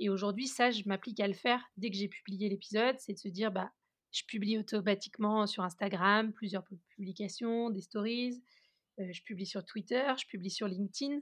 et 0.00 0.10
aujourd'hui, 0.10 0.48
ça, 0.48 0.70
je 0.72 0.82
m'applique 0.86 1.20
à 1.20 1.28
le 1.28 1.34
faire 1.34 1.62
dès 1.78 1.90
que 1.90 1.96
j'ai 1.96 2.08
publié 2.08 2.48
l'épisode. 2.50 2.96
C'est 2.98 3.14
de 3.14 3.18
se 3.18 3.28
dire: 3.28 3.52
«Bah, 3.52 3.72
je 4.12 4.24
publie 4.24 4.58
automatiquement 4.58 5.46
sur 5.46 5.62
Instagram 5.62 6.32
plusieurs 6.32 6.64
pu 6.64 6.76
publications, 6.96 7.70
des 7.70 7.80
stories, 7.80 8.42
je 8.98 9.22
publie 9.22 9.46
sur 9.46 9.64
Twitter, 9.64 10.04
je 10.18 10.26
publie 10.26 10.50
sur 10.50 10.68
LinkedIn» 10.68 11.20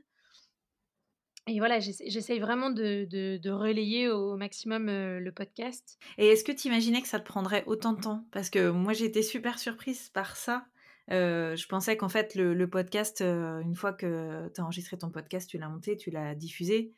et 1.50 1.60
voilà, 1.60 1.80
j'essaye 1.80 2.40
vraiment 2.40 2.68
de 2.68 3.50
relayer 3.50 4.10
au 4.10 4.36
maximum, 4.36 4.86
le 4.86 5.32
podcast. 5.32 5.98
Et 6.18 6.26
est-ce 6.26 6.44
que 6.44 6.52
tu 6.52 6.68
imaginais 6.68 7.00
que 7.00 7.08
ça 7.08 7.18
te 7.18 7.24
prendrait 7.24 7.64
autant 7.66 7.94
de 7.94 8.02
temps? 8.02 8.26
Parce 8.32 8.50
que 8.50 8.68
moi, 8.68 8.92
j'ai 8.92 9.06
été 9.06 9.22
super 9.22 9.58
surprise 9.58 10.10
par 10.10 10.36
ça. 10.36 10.66
Je 11.08 11.66
pensais 11.68 11.96
qu'en 11.96 12.10
fait 12.10 12.34
le 12.34 12.68
podcast, 12.68 13.22
une 13.22 13.74
fois 13.74 13.94
que 13.94 14.50
tu 14.54 14.60
as 14.60 14.64
enregistré 14.64 14.98
ton 14.98 15.08
podcast, 15.08 15.48
tu 15.48 15.56
l'as 15.56 15.70
monté, 15.70 15.96
tu 15.96 16.10
l'as 16.10 16.34
diffusé, 16.34 16.92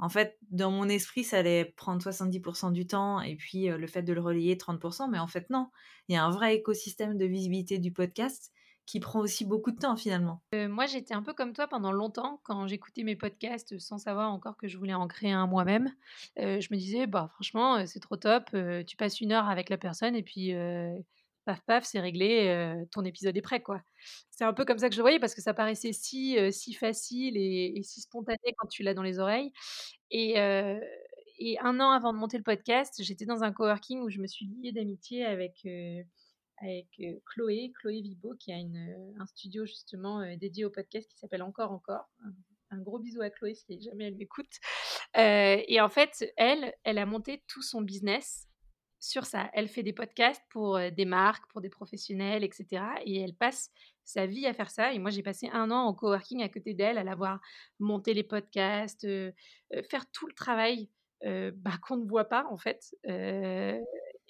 en 0.00 0.08
fait, 0.08 0.38
dans 0.50 0.70
mon 0.72 0.88
esprit, 0.88 1.24
ça 1.24 1.38
allait 1.38 1.64
prendre 1.66 2.02
70% 2.02 2.70
du 2.72 2.86
temps 2.86 3.20
et 3.20 3.36
puis, 3.36 3.66
le 3.68 3.86
fait 3.86 4.02
de 4.02 4.12
le 4.12 4.20
relayer 4.20 4.56
30% 4.58 5.08
mais 5.08 5.18
en 5.20 5.26
fait 5.28 5.50
non. 5.50 5.70
Il 6.08 6.14
y 6.14 6.18
a 6.18 6.24
un 6.24 6.30
vrai 6.30 6.56
écosystème 6.56 7.16
de 7.18 7.26
visibilité 7.26 7.78
du 7.78 7.92
podcast 7.92 8.52
qui 8.86 9.00
prend 9.00 9.20
aussi 9.20 9.44
beaucoup 9.44 9.70
de 9.72 9.78
temps 9.78 9.96
finalement. 9.96 10.42
Heu, 10.52 10.66
moi, 10.68 10.86
j'étais 10.86 11.14
un 11.14 11.22
peu 11.22 11.32
comme 11.32 11.52
toi 11.52 11.68
pendant 11.68 11.92
longtemps 11.92 12.40
quand 12.42 12.66
j'écoutais 12.66 13.04
mes 13.04 13.14
podcasts, 13.14 13.78
sans 13.78 13.98
savoir 13.98 14.32
encore 14.32 14.56
que 14.56 14.66
je 14.66 14.76
voulais 14.78 14.94
en 14.94 15.06
créer 15.06 15.30
un 15.30 15.46
moi-même. 15.46 15.94
Heu, 16.38 16.60
je 16.60 16.68
me 16.72 16.76
disais: 16.76 17.06
«Bah, 17.06 17.28
franchement, 17.34 17.86
c'est 17.86 18.00
trop 18.00 18.16
top, 18.16 18.50
tu 18.86 18.96
passes 18.96 19.20
une 19.20 19.30
heure 19.32 19.48
avec 19.48 19.68
la 19.70 19.78
personne 19.78 20.16
et 20.16 20.22
puis, 20.24 20.52
paf 21.44 21.60
paf, 21.66 21.84
c'est 21.84 22.00
réglé, 22.00 22.48
heu, 22.48 22.86
ton 22.92 23.04
épisode 23.04 23.36
est 23.36 23.42
prêt, 23.42 23.62
quoi». 23.62 23.82
C'est 24.30 24.44
un 24.44 24.52
peu 24.54 24.64
comme 24.64 24.78
ça 24.78 24.88
que 24.88 24.94
je 24.94 25.00
voyais 25.00 25.18
parce 25.20 25.34
que 25.34 25.42
ça 25.42 25.54
paraissait 25.54 25.92
si, 25.92 26.36
heu, 26.38 26.50
si 26.50 26.72
facile 26.74 27.36
et 27.36 27.80
si 27.82 28.00
spontané 28.00 28.38
quand 28.58 28.68
tu 28.68 28.82
l'as 28.82 28.94
dans 28.94 29.02
les 29.02 29.18
oreilles 29.18 29.52
et 30.10 30.38
heu 30.40 30.80
et 31.38 31.58
1 31.60 31.80
an 31.80 31.90
avant 31.90 32.12
de 32.12 32.18
monter 32.18 32.36
le 32.36 32.42
podcast, 32.44 33.02
j'étais 33.02 33.24
dans 33.24 33.42
un 33.44 33.52
coworking 33.52 34.00
où 34.02 34.10
je 34.10 34.18
me 34.20 34.26
suis 34.26 34.46
liée 34.46 34.72
d'amitié 34.72 35.24
avec, 35.24 35.66
avec, 36.58 36.88
Chloé, 37.26 37.72
Chloé 37.80 38.02
Vibo 38.02 38.34
qui 38.38 38.52
a 38.52 38.56
une, 38.56 39.14
un 39.18 39.26
studio 39.26 39.64
justement, 39.64 40.20
dédié 40.36 40.66
au 40.66 40.70
podcast 40.70 41.08
qui 41.10 41.18
s'appelle 41.18 41.42
Encore 41.42 41.72
Encore. 41.72 42.08
Un 42.24 42.32
un 42.70 42.78
gros 42.78 42.98
bisou 42.98 43.20
à 43.20 43.30
Chloé 43.30 43.54
si 43.54 43.80
jamais 43.82 44.04
elle 44.06 44.16
m'écoute. 44.16 44.52
Et 45.16 45.80
en 45.80 45.88
fait, 45.88 46.32
elle, 46.36 46.74
elle 46.84 46.98
a 46.98 47.06
monté 47.06 47.42
tout 47.48 47.62
son 47.62 47.82
business 47.82 48.49
sur 49.00 49.24
ça. 49.26 49.50
Elle 49.54 49.68
fait 49.68 49.82
des 49.82 49.92
podcasts 49.92 50.42
pour, 50.50 50.78
des 50.78 51.04
marques, 51.04 51.50
pour 51.50 51.60
des 51.60 51.70
professionnels 51.70 52.44
et 52.44 52.50
cetera 52.52 52.94
et 53.04 53.20
elle 53.20 53.34
passe 53.34 53.70
sa 54.04 54.26
vie 54.26 54.46
à 54.46 54.52
faire 54.52 54.70
ça 54.70 54.92
et 54.92 54.98
moi 54.98 55.10
j'ai 55.10 55.22
passé 55.22 55.48
1 55.52 55.70
an 55.70 55.86
en 55.86 55.94
coworking 55.94 56.42
à 56.42 56.48
côté 56.48 56.74
d'elle, 56.74 56.98
à 56.98 57.04
la 57.04 57.14
voir 57.14 57.40
monter 57.78 58.14
les 58.14 58.24
podcasts, 58.24 59.06
faire 59.88 60.10
tout 60.12 60.26
le 60.26 60.34
travail, 60.34 60.90
bah, 61.24 61.78
qu'on 61.82 61.96
ne 61.96 62.06
voit 62.08 62.28
pas 62.28 62.46
en 62.50 62.58
fait, 62.58 62.94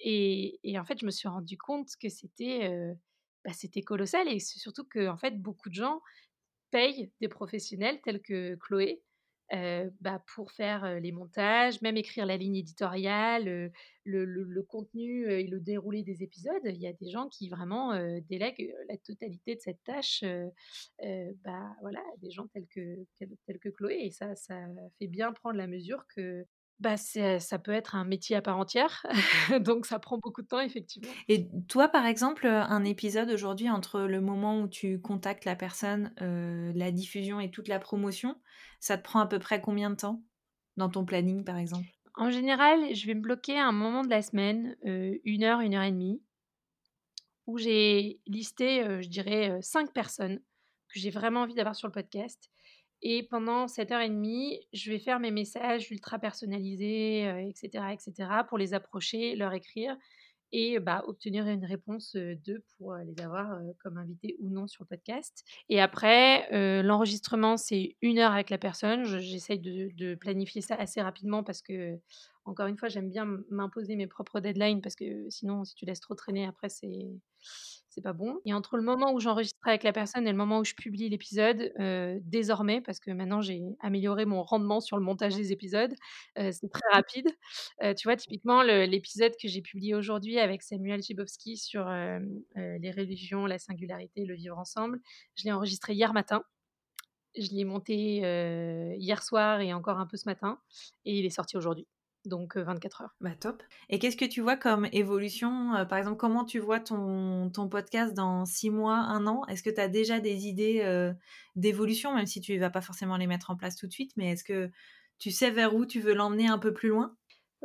et 0.03 0.79
en 0.79 0.85
fait, 0.85 0.99
je 0.99 1.05
me 1.05 1.11
suis 1.11 1.27
rendu 1.27 1.57
compte 1.57 1.89
que 2.01 2.09
c'était, 2.09 2.71
bah, 3.45 3.51
colossal 3.85 4.27
et 4.27 4.39
surtout 4.39 4.85
qu'en 4.85 5.17
fait, 5.17 5.41
beaucoup 5.41 5.69
de 5.69 5.75
gens 5.75 6.01
payent 6.71 7.11
des 7.19 7.27
professionnels 7.27 8.01
tels 8.01 8.21
que 8.21 8.55
Chloé, 8.55 9.03
heu, 9.53 9.91
bah, 10.01 10.23
pour 10.35 10.51
faire, 10.51 10.83
heu, 10.85 10.97
les 10.99 11.11
montages, 11.11 11.81
même 11.81 11.97
écrire 11.97 12.25
la 12.25 12.37
ligne 12.37 12.55
éditoriale, 12.57 13.47
heu, 13.47 13.71
le 14.05 14.25
le 14.25 14.63
contenu, 14.63 15.29
et 15.31 15.47
le 15.47 15.59
déroulé 15.59 16.03
des 16.03 16.23
épisodes. 16.23 16.61
Il 16.65 16.77
y 16.81 16.87
a 16.87 16.93
des 16.93 17.09
gens 17.09 17.27
qui 17.29 17.49
vraiment, 17.49 17.93
délèguent, 18.21 18.73
la 18.89 18.97
totalité 18.97 19.55
de 19.55 19.59
cette 19.61 19.83
tâche, 19.83 20.23
bah, 21.43 21.75
voilà, 21.81 21.99
à 21.99 22.17
des 22.21 22.31
gens 22.31 22.47
tels 22.47 22.67
que 22.67 23.05
tels 23.45 23.59
que 23.59 23.69
Chloé 23.69 23.97
et 24.05 24.11
ça 24.11 24.35
ça 24.35 24.55
fait 24.99 25.07
bien 25.07 25.31
prendre 25.33 25.57
la 25.57 25.67
mesure 25.67 26.05
que, 26.15 26.45
bah, 26.81 26.97
c'est 26.97 27.39
ça 27.39 27.59
peut 27.59 27.71
être 27.71 27.95
un 27.95 28.03
métier 28.03 28.35
à 28.35 28.41
part 28.41 28.57
entière, 28.57 29.05
donc 29.61 29.85
ça 29.85 29.99
prend 29.99 30.17
beaucoup 30.17 30.41
de 30.41 30.47
temps 30.47 30.59
effectivement. 30.59 31.11
Et 31.27 31.47
toi, 31.67 31.87
par 31.87 32.05
exemple, 32.05 32.47
un 32.47 32.83
épisode 32.83 33.29
aujourd'hui 33.29 33.69
entre 33.69 34.01
le 34.01 34.19
moment 34.19 34.59
où 34.61 34.67
tu 34.67 34.99
contactes 34.99 35.45
la 35.45 35.55
personne, 35.55 36.13
la 36.17 36.91
diffusion 36.91 37.39
et 37.39 37.51
toute 37.51 37.67
la 37.67 37.79
promotion, 37.79 38.35
ça 38.79 38.97
te 38.97 39.03
prend 39.03 39.19
à 39.19 39.27
peu 39.27 39.39
près 39.39 39.61
combien 39.61 39.89
de 39.91 39.95
temps? 39.95 40.23
Dans 40.77 40.89
ton 40.89 41.05
planning, 41.05 41.43
par 41.43 41.57
exemple? 41.57 41.87
En 42.15 42.31
général, 42.31 42.95
je 42.95 43.07
vais 43.07 43.13
me 43.13 43.21
bloquer 43.21 43.59
un 43.59 43.71
moment 43.71 44.03
de 44.03 44.09
la 44.09 44.21
semaine, 44.21 44.75
1 44.83 45.43
heure, 45.43 45.59
1 45.59 45.73
heure 45.73 45.83
et 45.83 45.91
demie 45.91 46.21
où 47.47 47.57
j'ai 47.57 48.19
listé, 48.27 48.83
je 49.01 49.09
dirais, 49.09 49.59
5 49.61 49.93
personnes 49.93 50.39
que 50.93 50.99
j'ai 50.99 51.09
vraiment 51.09 51.41
envie 51.41 51.53
d'avoir 51.55 51.75
sur 51.75 51.87
le 51.87 51.93
podcast 51.93 52.49
et 53.01 53.23
pendant 53.23 53.67
cette 53.67 53.91
heure 53.91 54.01
et 54.01 54.09
demie, 54.09 54.59
je 54.73 54.91
vais 54.91 54.99
faire 54.99 55.19
mes 55.19 55.31
messages 55.31 55.91
ultra 55.91 56.19
personnalisés, 56.19 57.27
heu 57.27 57.39
et 57.39 57.53
cetera 57.55 57.93
et 57.93 57.97
cetera 57.99 58.43
pour 58.45 58.57
les 58.57 58.73
approcher, 58.73 59.35
leur 59.35 59.53
écrire 59.53 59.95
et 60.53 60.79
bah, 60.79 61.03
obtenir 61.07 61.47
une 61.47 61.65
réponse, 61.65 62.15
d'eux 62.15 62.63
pour, 62.77 62.95
les 62.95 63.21
avoir, 63.23 63.57
comme 63.83 63.97
invités 63.97 64.35
ou 64.39 64.49
non 64.49 64.67
sur 64.67 64.83
le 64.83 64.87
podcast 64.89 65.43
et 65.69 65.79
après, 65.81 66.49
l'enregistrement, 66.83 67.57
c'est 67.57 67.95
1 68.03 68.17
heure 68.19 68.33
avec 68.33 68.49
la 68.49 68.57
personne. 68.57 69.05
Je 69.05 69.19
j'essaye 69.19 69.59
de 69.59 70.15
planifier 70.15 70.61
ça 70.61 70.75
assez 70.75 71.01
rapidement 71.01 71.43
parce 71.43 71.61
que, 71.61 71.99
encore 72.45 72.67
une 72.67 72.77
fois, 72.77 72.89
j'aime 72.89 73.09
bien 73.09 73.25
m'imposer 73.49 73.95
mes 73.95 74.07
propres 74.07 74.39
deadlines 74.41 74.81
parce 74.81 74.95
que 74.95 75.29
sinon, 75.29 75.63
si 75.65 75.75
tu 75.75 75.85
laisses 75.85 76.01
trop 76.01 76.15
traîner 76.15 76.45
après, 76.45 76.69
c'est 76.69 77.09
c'est 77.89 78.01
pas 78.01 78.13
bon 78.13 78.39
et 78.45 78.53
entre 78.53 78.77
le 78.77 78.83
moment 78.83 79.13
où 79.13 79.19
j'enregistre 79.19 79.59
avec 79.67 79.83
la 79.83 79.91
personne 79.93 80.27
et 80.27 80.31
le 80.31 80.37
moment 80.37 80.59
où 80.59 80.65
je 80.65 80.73
publie 80.75 81.09
l'épisode, 81.09 81.73
heu, 81.79 82.19
désormais, 82.23 82.81
parce 82.81 82.99
que 82.99 83.11
maintenant 83.11 83.41
j'ai 83.41 83.61
amélioré 83.81 84.25
mon 84.25 84.43
rendement 84.43 84.79
sur 84.81 84.97
le 84.97 85.03
montage 85.03 85.35
des 85.35 85.51
épisodes, 85.51 85.93
heu, 86.39 86.51
c'est 86.51 86.69
très 86.71 86.89
rapide. 86.93 87.27
Heu, 87.83 87.93
tu 87.95 88.07
vois, 88.07 88.15
typiquement, 88.17 88.63
l'épisode 88.63 89.33
que 89.41 89.47
j'ai 89.47 89.61
publié 89.61 89.95
aujourd'hui 89.95 90.39
avec 90.39 90.63
Samuel 90.63 91.01
Gibowski 91.03 91.57
sur, 91.57 91.85
les 92.55 92.91
religions, 92.91 93.45
la 93.45 93.59
singularité, 93.59 94.25
le 94.25 94.35
vivre 94.35 94.57
ensemble, 94.57 94.99
je 95.35 95.43
l'ai 95.45 95.51
enregistré 95.51 95.93
hier 95.93 96.13
matin. 96.13 96.43
Je 97.37 97.49
l'ai 97.51 97.65
monté, 97.65 97.95
hier 98.99 99.23
soir 99.23 99.61
et 99.61 99.73
encore 99.73 99.99
un 99.99 100.07
peu 100.07 100.17
ce 100.17 100.27
matin 100.27 100.59
et 101.05 101.17
il 101.19 101.25
est 101.25 101.29
sorti 101.29 101.57
aujourd'hui, 101.57 101.87
donc 102.25 102.57
heu, 102.57 102.61
24 102.63 103.01
heures. 103.01 103.15
Bah, 103.21 103.35
top 103.35 103.61
et 103.89 103.99
qu'est-ce 103.99 104.17
que 104.17 104.25
tu 104.25 104.41
vois 104.41 104.57
comme 104.57 104.87
évolution? 104.91 105.85
Par 105.87 105.97
exemple, 105.97 106.17
comment 106.17 106.45
tu 106.45 106.59
vois 106.59 106.79
ton 106.79 107.49
ton 107.51 107.69
podcast 107.69 108.13
dans 108.13 108.45
6 108.45 108.69
mois, 108.69 108.97
1 108.97 109.27
an? 109.27 109.45
Est-ce 109.47 109.63
que 109.63 109.69
tu 109.69 109.79
as 109.81 109.87
déjà 109.87 110.19
des 110.19 110.47
idées, 110.47 111.13
d'évolution? 111.55 112.15
Même 112.15 112.25
si 112.25 112.41
tu 112.41 112.57
vas 112.57 112.69
pas 112.69 112.81
forcément 112.81 113.17
les 113.17 113.27
mettre 113.27 113.51
en 113.51 113.55
place 113.57 113.75
tout 113.75 113.87
de 113.87 113.91
suite, 113.93 114.11
mais 114.17 114.31
est-ce 114.31 114.43
que 114.43 114.71
tu 115.19 115.31
sais 115.31 115.51
vers 115.51 115.75
où 115.75 115.85
tu 115.85 115.99
veux 115.99 116.13
l'emmener 116.13 116.47
un 116.47 116.57
peu 116.57 116.73
plus 116.73 116.89
loin? 116.89 117.15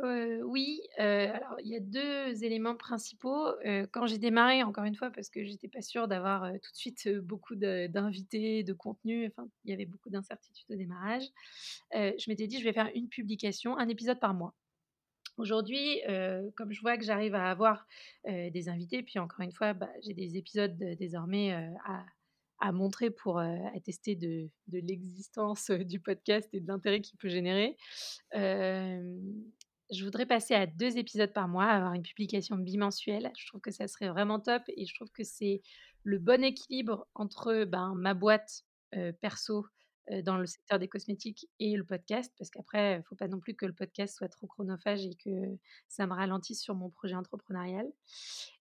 Oui, 0.03 0.81
alors 0.97 1.57
il 1.63 1.69
y 1.69 1.75
a 1.75 1.79
2 1.79 2.43
éléments 2.43 2.75
principaux. 2.75 3.47
Quand 3.91 4.05
j'ai 4.05 4.19
démarré, 4.19 4.61
encore 4.63 4.83
une 4.83 4.95
fois, 4.95 5.09
parce 5.09 5.29
que 5.29 5.43
j'étais 5.43 5.67
pas 5.67 5.81
sûre 5.81 6.07
d'avoir, 6.07 6.51
tout 6.51 6.71
de 6.71 6.77
suite, 6.77 7.09
beaucoup 7.19 7.55
d'invités, 7.55 8.63
de 8.63 8.73
contenu, 8.73 9.27
enfin, 9.27 9.49
il 9.65 9.71
y 9.71 9.73
avait 9.73 9.85
beaucoup 9.85 10.09
d'incertitudes 10.09 10.71
au 10.71 10.75
démarrage. 10.75 11.23
Je 11.93 12.29
m'étais 12.29 12.47
dit: 12.47 12.59
«Je 12.59 12.63
vais 12.63 12.73
faire 12.73 12.91
une 12.93 13.09
publication, 13.09 13.77
un 13.77 13.87
épisode 13.89 14.19
par 14.19 14.33
mois». 14.35 14.55
Aujourd'hui, 15.37 16.01
comme 16.55 16.71
je 16.71 16.81
vois 16.81 16.97
que 16.97 17.03
j'arrive 17.03 17.33
à 17.35 17.49
avoir, 17.49 17.87
des 18.27 18.69
invités, 18.69 19.01
puis 19.01 19.17
encore 19.19 19.41
une 19.41 19.51
fois, 19.51 19.73
bah, 19.73 19.89
j'ai 20.03 20.13
des 20.13 20.37
épisodes, 20.37 20.77
désormais, 20.77 21.53
à 22.59 22.71
montrer 22.71 23.09
pour 23.09 23.39
attester 23.39 24.15
de 24.15 24.49
l'existence 24.67 25.71
du 25.71 25.99
podcast 25.99 26.49
et 26.53 26.59
de 26.59 26.67
l'intérêt 26.67 27.01
qu'il 27.01 27.17
peut 27.17 27.29
générer. 27.29 27.77
Je 29.91 30.03
voudrais 30.03 30.25
passer 30.25 30.53
à 30.53 30.65
deux 30.65 30.97
épisodes 30.97 31.31
par 31.31 31.47
mois, 31.47 31.65
avoir 31.65 31.93
une 31.93 32.03
publication 32.03 32.57
bimensuelle. 32.57 33.31
Je 33.37 33.47
trouve 33.47 33.61
que 33.61 33.71
ça 33.71 33.87
serait 33.87 34.09
vraiment 34.09 34.39
top 34.39 34.63
et 34.67 34.85
je 34.85 34.93
trouve 34.95 35.11
que 35.11 35.23
c'est 35.23 35.61
le 36.03 36.19
bon 36.19 36.43
équilibre 36.43 37.07
entre 37.15 37.63
ben, 37.65 37.93
ma 37.95 38.13
boîte 38.13 38.63
perso 39.21 39.65
dans 40.23 40.37
le 40.37 40.45
secteur 40.45 40.79
des 40.79 40.87
cosmétiques 40.87 41.49
et 41.59 41.75
le 41.75 41.83
podcast, 41.83 42.33
parce 42.37 42.49
qu'après, 42.49 42.93
il 42.93 42.97
ne 42.99 43.03
faut 43.03 43.15
pas 43.15 43.27
non 43.27 43.39
plus 43.39 43.55
que 43.55 43.65
le 43.65 43.73
podcast 43.73 44.15
soit 44.15 44.29
trop 44.29 44.47
chronophage 44.47 45.05
et 45.05 45.15
que 45.15 45.57
ça 45.89 46.07
me 46.07 46.13
ralentisse 46.13 46.61
sur 46.61 46.75
mon 46.75 46.89
projet 46.89 47.15
entrepreneurial. 47.15 47.91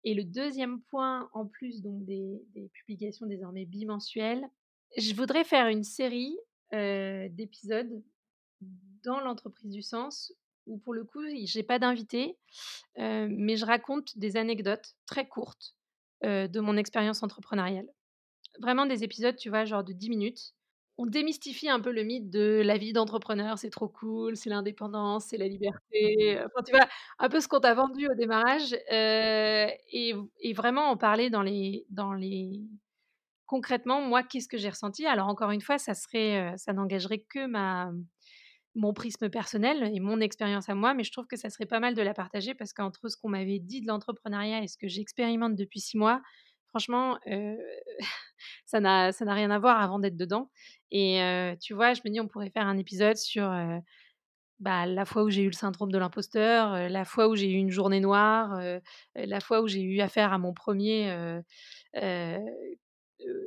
Et 0.06 0.14
le 0.14 0.24
deuxième 0.24 0.82
point, 0.84 1.30
en 1.34 1.46
plus 1.46 1.82
donc 1.82 2.06
des, 2.06 2.42
publications 2.74 3.26
désormais 3.26 3.66
bimensuelles, 3.66 4.46
je 4.98 5.14
voudrais 5.14 5.44
faire 5.44 5.68
une 5.68 5.84
série 5.84 6.38
d'épisodes 6.72 8.02
dans 9.04 9.20
l'entreprise 9.20 9.72
du 9.72 9.82
sens 9.82 10.34
où 10.68 10.78
pour 10.80 10.94
le 10.94 11.04
coup, 11.04 11.22
je 11.22 11.58
n'ai 11.58 11.64
pas 11.64 11.80
d'invité, 11.80 12.38
mais 12.98 13.56
je 13.56 13.66
raconte 13.66 14.18
des 14.18 14.38
anecdotes 14.38 14.96
très 15.06 15.28
courtes 15.28 15.76
de 16.24 16.60
mon 16.60 16.78
expérience 16.78 17.24
entrepreneuriale. 17.24 17.88
Vraiment 18.60 18.86
des 18.86 19.04
épisodes, 19.04 19.36
tu 19.36 19.50
vois, 19.50 19.66
genre 19.66 19.84
de 19.84 19.94
10 19.94 20.10
minutes 20.10 20.54
on 20.98 21.06
démystifie 21.06 21.70
un 21.70 21.80
peu 21.80 21.92
le 21.92 22.04
mythe 22.04 22.30
de 22.30 22.62
la 22.64 22.78
vie 22.78 22.94
d'entrepreneur, 22.94 23.58
c'est 23.58 23.72
trop 23.72 23.88
cool, 23.88 24.36
c'est 24.36 24.50
l'indépendance, 24.50 25.26
c'est 25.26 25.38
la 25.38 25.48
liberté. 25.48 26.40
Enfin, 26.46 26.64
tu 26.64 26.72
vois, 26.72 26.88
un 27.20 27.30
peu 27.30 27.40
ce 27.40 27.48
qu'on 27.48 27.60
t'a 27.60 27.74
vendu 27.74 28.08
au 28.08 28.14
démarrage. 28.14 28.76
et, 28.92 30.14
vraiment 30.56 30.90
en 30.90 30.98
parler 30.98 31.30
dans 31.30 31.42
les, 31.42 31.86
dans 31.90 32.14
les. 32.14 32.62
Concrètement, 33.48 34.02
moi, 34.02 34.24
qu'est-ce 34.24 34.48
que 34.48 34.58
j'ai 34.58 34.70
ressenti? 34.70 35.06
Alors, 35.06 35.28
encore 35.28 35.52
une 35.52 35.62
fois, 35.62 35.78
ça, 35.78 35.94
ça 35.94 36.74
n'engagerait 36.74 37.26
que 37.30 37.46
ma, 37.48 37.92
mon 38.76 38.94
prisme 38.94 39.30
personnel 39.30 39.92
et 39.94 40.00
mon 40.00 40.20
expérience 40.20 40.70
à 40.70 40.76
moi, 40.76 40.94
mais 40.94 41.04
je 41.04 41.12
trouve 41.12 41.28
que 41.28 41.38
ça 41.38 41.50
serait 41.50 41.66
pas 41.66 41.80
mal 41.80 41.94
de 41.94 42.02
la 42.02 42.14
partager 42.14 42.56
parce 42.56 42.74
qu'entre 42.74 43.08
ce 43.10 43.18
qu'on 43.18 43.30
m'avait 43.30 43.60
dit 43.60 43.82
de 43.82 43.88
l'entrepreneuriat 43.88 44.64
et 44.64 44.68
ce 44.68 44.78
que 44.78 44.88
j'expérimente 44.88 45.56
depuis 45.56 45.80
six 45.80 45.98
mois, 45.98 46.22
franchement, 46.70 47.20
ça 48.66 48.80
n'a 48.80 49.12
rien 49.12 49.52
à 49.52 49.60
voir 49.60 49.82
avant 49.82 50.00
d'être 50.00 50.18
dedans. 50.18 50.50
Et 50.92 51.20
tu 51.62 51.74
vois, 51.74 51.94
je 51.94 52.02
me 52.06 52.10
dis, 52.12 52.20
on 52.20 52.28
pourrait 52.28 52.50
faire 52.50 52.68
un 52.68 52.78
épisode 52.78 53.18
sur 53.18 53.52
bah, 54.60 54.86
la 54.86 55.06
fois 55.06 55.24
où 55.24 55.30
j'ai 55.30 55.44
eu 55.44 55.48
le 55.48 55.54
syndrome 55.54 55.92
de 55.92 55.98
l'imposteur, 55.98 56.90
la 56.90 57.06
fois 57.06 57.28
où 57.28 57.36
j'ai 57.36 57.52
eu 57.52 57.56
une 57.56 57.72
journée 57.72 58.00
noire, 58.00 58.60
la 59.16 59.40
fois 59.40 59.62
où 59.62 59.68
j'ai 59.68 59.82
eu 59.82 60.02
affaire 60.02 60.34
à 60.34 60.40
mon 60.40 60.54
premier 60.54 61.42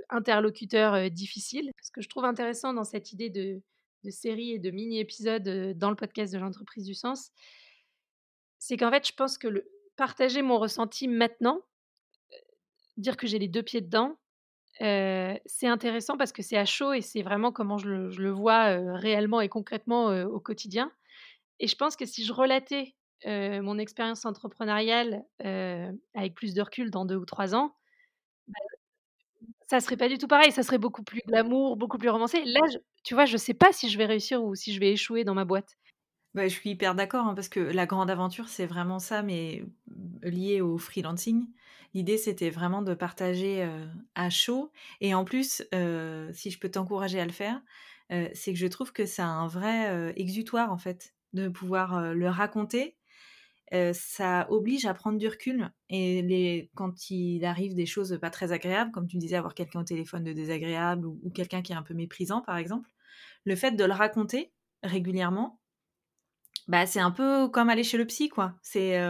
interlocuteur 0.08 1.10
difficile. 1.10 1.72
Ce 1.82 1.90
que 1.90 2.00
je 2.00 2.08
trouve 2.08 2.24
intéressant 2.24 2.72
dans 2.72 2.84
cette 2.84 3.12
idée 3.12 3.30
de, 3.30 3.60
de 4.04 4.10
série 4.10 4.52
et 4.52 4.58
de 4.58 4.70
mini-épisodes 4.70 5.76
dans 5.76 5.90
le 5.90 5.96
podcast 5.96 6.32
de 6.32 6.38
l'entreprise 6.38 6.84
du 6.84 6.94
sens, 6.94 7.30
c'est 8.58 8.76
qu'en 8.76 8.90
fait, 8.90 9.06
je 9.06 9.12
pense 9.12 9.38
que 9.38 9.64
partager 9.96 10.42
mon 10.42 10.58
ressenti 10.58 11.08
maintenant, 11.08 11.60
dire 12.96 13.16
que 13.16 13.26
j'ai 13.26 13.38
les 13.38 13.48
deux 13.48 13.62
pieds 13.62 13.80
dedans, 13.80 14.16
c'est 14.78 15.66
intéressant 15.66 16.16
parce 16.16 16.32
que 16.32 16.42
c'est 16.42 16.56
à 16.56 16.64
chaud 16.64 16.92
et 16.92 17.00
c'est 17.00 17.22
vraiment 17.22 17.52
comment 17.52 17.78
je 17.78 17.88
le, 17.88 18.30
vois 18.30 18.76
réellement 18.96 19.40
et 19.40 19.48
concrètement 19.48 20.08
au 20.24 20.40
quotidien. 20.40 20.92
Et 21.58 21.66
je 21.66 21.76
pense 21.76 21.96
que 21.96 22.04
si 22.04 22.24
je 22.24 22.32
relatais 22.32 22.94
mon 23.24 23.78
expérience 23.78 24.24
entrepreneuriale 24.24 25.24
avec 25.38 26.34
plus 26.34 26.54
de 26.54 26.62
recul 26.62 26.90
dans 26.90 27.04
deux 27.04 27.16
ou 27.16 27.24
trois 27.24 27.54
ans, 27.54 27.74
bah, 28.48 28.75
ça 29.68 29.80
serait 29.80 29.96
pas 29.96 30.08
du 30.08 30.18
tout 30.18 30.28
pareil. 30.28 30.52
Ça 30.52 30.62
serait 30.62 30.78
beaucoup 30.78 31.02
plus 31.02 31.20
glamour, 31.26 31.76
beaucoup 31.76 31.98
plus 31.98 32.08
romancé. 32.10 32.44
Là, 32.44 32.60
tu 33.04 33.14
vois, 33.14 33.26
je 33.26 33.36
sais 33.36 33.54
pas 33.54 33.72
si 33.72 33.88
je 33.90 33.98
vais 33.98 34.06
réussir 34.06 34.42
ou 34.42 34.54
si 34.54 34.72
je 34.72 34.80
vais 34.80 34.92
échouer 34.92 35.24
dans 35.24 35.34
ma 35.34 35.44
boîte. 35.44 35.76
Bah, 36.34 36.48
je 36.48 36.54
suis 36.54 36.70
hyper 36.70 36.94
d'accord 36.94 37.26
hein, 37.26 37.34
parce 37.34 37.48
que 37.48 37.60
la 37.60 37.86
grande 37.86 38.10
aventure, 38.10 38.48
c'est 38.48 38.66
vraiment 38.66 38.98
ça, 38.98 39.22
mais 39.22 39.64
lié 40.22 40.60
au 40.60 40.76
freelancing. 40.76 41.46
L'idée, 41.94 42.18
c'était 42.18 42.50
vraiment 42.50 42.82
de 42.82 42.92
partager 42.92 43.66
à 44.14 44.28
chaud. 44.28 44.70
Et 45.00 45.14
en 45.14 45.24
plus, 45.24 45.62
si 46.32 46.50
je 46.50 46.58
peux 46.58 46.68
t'encourager 46.70 47.18
à 47.20 47.24
le 47.24 47.32
faire, 47.32 47.62
c'est 48.10 48.52
que 48.52 48.58
je 48.58 48.66
trouve 48.66 48.92
que 48.92 49.06
c'est 49.06 49.22
un 49.22 49.46
vrai 49.46 50.12
exutoire, 50.16 50.70
en 50.70 50.76
fait, 50.76 51.14
de 51.32 51.48
pouvoir 51.48 52.12
le 52.12 52.28
raconter. 52.28 52.98
Ça 53.92 54.46
oblige 54.50 54.86
à 54.86 54.94
prendre 54.94 55.18
du 55.18 55.28
recul. 55.28 55.70
Et 55.88 56.22
les, 56.22 56.70
quand 56.74 57.10
il 57.10 57.44
arrive 57.44 57.74
des 57.74 57.86
choses 57.86 58.18
pas 58.20 58.30
très 58.30 58.52
agréables, 58.52 58.92
comme 58.92 59.06
tu 59.06 59.16
disais, 59.16 59.36
avoir 59.36 59.54
quelqu'un 59.54 59.80
au 59.80 59.84
téléphone 59.84 60.24
de 60.24 60.32
désagréable 60.32 61.06
ou 61.06 61.30
quelqu'un 61.34 61.62
qui 61.62 61.72
est 61.72 61.76
un 61.76 61.82
peu 61.82 61.94
méprisant, 61.94 62.40
par 62.42 62.56
exemple, 62.56 62.88
le 63.44 63.56
fait 63.56 63.72
de 63.72 63.84
le 63.84 63.92
raconter 63.92 64.52
régulièrement, 64.82 65.60
bah, 66.68 66.86
c'est 66.86 67.00
un 67.00 67.10
peu 67.10 67.48
comme 67.48 67.68
aller 67.68 67.84
chez 67.84 67.98
le 67.98 68.06
psy, 68.06 68.28
quoi. 68.28 68.54
C'est 68.62 69.00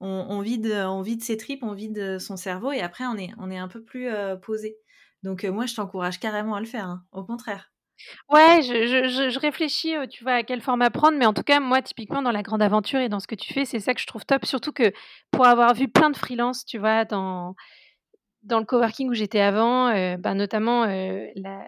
on, 0.00 0.40
vide, 0.40 0.66
on 0.66 1.02
vide 1.02 1.22
ses 1.22 1.36
tripes, 1.36 1.62
on 1.62 1.74
vide 1.74 2.18
son 2.18 2.36
cerveau 2.36 2.72
et 2.72 2.80
après 2.80 3.04
on 3.04 3.16
est, 3.16 3.30
on 3.38 3.50
est 3.50 3.58
un 3.58 3.68
peu 3.68 3.82
plus 3.82 4.08
posé. 4.42 4.76
Donc 5.22 5.44
moi, 5.44 5.66
je 5.66 5.74
t'encourage 5.74 6.18
carrément 6.18 6.54
à 6.54 6.60
le 6.60 6.66
faire, 6.66 6.86
hein, 6.86 7.04
au 7.12 7.24
contraire. 7.24 7.69
Ouais, 8.30 8.60
je, 8.62 9.38
réfléchis, 9.38 9.94
tu 10.10 10.22
vois, 10.24 10.34
à 10.34 10.42
quel 10.42 10.60
format 10.60 10.90
prendre, 10.90 11.18
mais 11.18 11.26
en 11.26 11.32
tout 11.32 11.42
cas, 11.42 11.60
moi, 11.60 11.82
typiquement, 11.82 12.22
dans 12.22 12.30
la 12.30 12.42
grande 12.42 12.62
aventure 12.62 13.00
et 13.00 13.08
dans 13.08 13.20
ce 13.20 13.26
que 13.26 13.34
tu 13.34 13.52
fais, 13.52 13.64
c'est 13.64 13.80
ça 13.80 13.94
que 13.94 14.00
je 14.00 14.06
trouve 14.06 14.24
top. 14.24 14.44
Surtout 14.46 14.72
que 14.72 14.92
pour 15.30 15.46
avoir 15.46 15.74
vu 15.74 15.88
plein 15.88 16.10
de 16.10 16.16
freelance, 16.16 16.64
tu 16.64 16.78
vois, 16.78 17.04
dans, 17.04 17.54
dans 18.42 18.58
le 18.58 18.64
coworking 18.64 19.08
où 19.10 19.14
j'étais 19.14 19.40
avant, 19.40 19.92
bah, 20.18 20.34
notamment 20.34 20.86
la, 20.86 21.62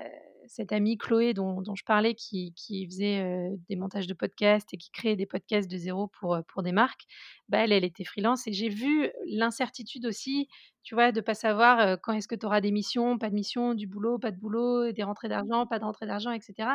cette 0.53 0.71
amie 0.73 0.99
Chloé 0.99 1.33
dont, 1.33 1.63
je 1.75 1.85
parlais 1.85 2.15
qui, 2.15 2.53
faisait 2.87 3.49
des 3.71 3.77
montages 3.77 4.07
de 4.07 4.13
podcasts 4.13 4.75
et 4.75 4.77
qui 4.77 4.91
créait 4.91 5.17
des 5.17 5.25
podcasts 5.25 5.71
de 5.71 5.77
zéro 5.79 6.09
pour, 6.09 6.39
pour 6.49 6.63
des 6.63 6.73
marques, 6.73 7.05
bah 7.49 7.59
elle, 7.59 7.73
elle 7.73 7.85
était 7.85 8.05
freelance 8.05 8.47
et 8.47 8.53
j'ai 8.53 8.69
vu 8.69 9.11
l'incertitude 9.27 10.05
aussi, 10.05 10.49
tu 10.83 10.95
vois, 10.95 11.11
de 11.11 11.23
pas 11.23 11.33
savoir 11.33 11.99
quand 12.03 12.13
est-ce 12.13 12.29
que 12.29 12.35
tu 12.35 12.45
auras 12.45 12.61
des 12.61 12.71
missions, 12.71 13.19
pas 13.19 13.31
de 13.31 13.35
missions, 13.35 13.73
du 13.73 13.87
boulot, 13.87 14.19
pas 14.19 14.31
de 14.31 14.39
boulot, 14.39 14.93
des 14.93 15.03
rentrées 15.03 15.31
d'argent, 15.31 15.67
pas 15.67 15.79
de 15.79 15.85
rentrées 15.85 16.07
d'argent, 16.07 16.33
etc. 16.33 16.69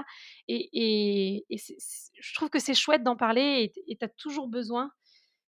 Et, 0.48 1.46
je 1.52 2.34
trouve 2.34 2.50
que 2.50 2.60
c'est 2.60 2.74
chouette 2.74 3.04
d'en 3.04 3.16
parler 3.16 3.72
et 3.88 3.96
tu 3.96 4.06
as 4.06 4.10
toujours 4.10 4.48
besoin 4.48 4.92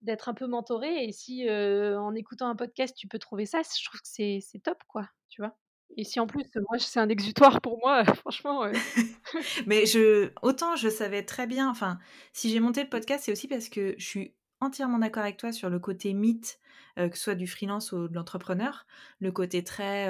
d'être 0.01 0.27
un 0.27 0.33
peu 0.33 0.47
mentoré. 0.47 1.05
Et 1.05 1.13
si 1.13 1.49
en 1.49 2.13
écoutant 2.15 2.49
un 2.49 2.55
podcast, 2.57 2.95
tu 2.97 3.07
peux 3.07 3.19
trouver 3.19 3.45
ça, 3.45 3.61
je 3.61 3.85
trouve 3.85 4.01
que 4.01 4.07
c'est 4.41 4.61
top, 4.61 4.79
quoi, 4.89 5.07
tu 5.29 5.41
vois? 5.41 5.55
Et 5.99 6.05
si 6.05 6.21
en 6.21 6.27
plus, 6.27 6.45
moi, 6.69 6.79
c'est 6.79 7.01
un 7.01 7.09
exutoire 7.09 7.59
pour 7.59 7.77
moi, 7.79 8.05
franchement. 8.15 8.71
Mais 9.67 9.85
je, 9.85 10.31
autant 10.41 10.77
je 10.77 10.87
savais 10.87 11.23
très 11.23 11.45
bien, 11.45 11.69
enfin, 11.69 11.99
si 12.31 12.49
j'ai 12.49 12.61
monté 12.61 12.83
le 12.83 12.89
podcast, 12.89 13.25
c'est 13.25 13.33
aussi 13.33 13.49
parce 13.49 13.67
que 13.67 13.95
je 13.97 14.05
suis 14.05 14.33
entièrement 14.61 14.99
d'accord 14.99 15.23
avec 15.23 15.37
toi 15.37 15.51
sur 15.51 15.69
le 15.69 15.79
côté 15.79 16.13
mythe, 16.13 16.59
que 16.97 17.15
ce 17.15 17.23
soit 17.23 17.35
du 17.35 17.47
freelance 17.47 17.91
ou 17.91 18.07
de 18.07 18.13
l'entrepreneur. 18.13 18.85
Le 19.19 19.31
côté 19.31 19.63
très, 19.63 20.07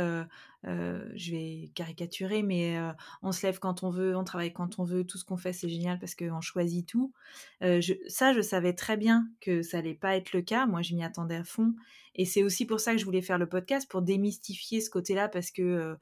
je 0.64 1.32
vais 1.32 1.72
caricaturer, 1.76 2.42
mais 2.42 2.80
on 3.22 3.32
se 3.32 3.46
lève 3.46 3.60
quand 3.60 3.84
on 3.84 3.90
veut, 3.92 4.16
on 4.16 4.24
travaille 4.24 4.52
quand 4.52 4.80
on 4.80 4.84
veut, 4.84 5.06
tout 5.06 5.18
ce 5.20 5.26
qu'on 5.26 5.38
fait, 5.38 5.54
c'est 5.54 5.70
génial 5.70 6.00
parce 6.00 6.16
qu'on 6.16 6.42
choisit 6.42 6.88
tout. 6.88 7.14
Je, 7.62 7.94
ça, 8.08 8.34
je 8.34 8.42
savais 8.42 8.74
très 8.74 8.98
bien 8.98 9.30
que 9.40 9.62
ça 9.62 9.78
allait 9.78 9.94
pas 9.94 10.16
être 10.16 10.34
le 10.34 10.42
cas. 10.42 10.66
Moi, 10.66 10.82
je 10.82 10.96
m'y 10.96 11.04
attendais 11.04 11.36
à 11.36 11.44
fond. 11.44 11.76
Et 12.16 12.26
c'est 12.26 12.44
aussi 12.44 12.66
pour 12.66 12.80
ça 12.80 12.94
que 12.94 12.98
je 12.98 13.06
voulais 13.06 13.22
faire 13.22 13.38
le 13.38 13.48
podcast, 13.48 13.90
pour 13.90 14.02
démystifier 14.02 14.82
ce 14.82 14.90
côté-là, 14.90 15.30
parce 15.30 15.52
que 15.52 15.96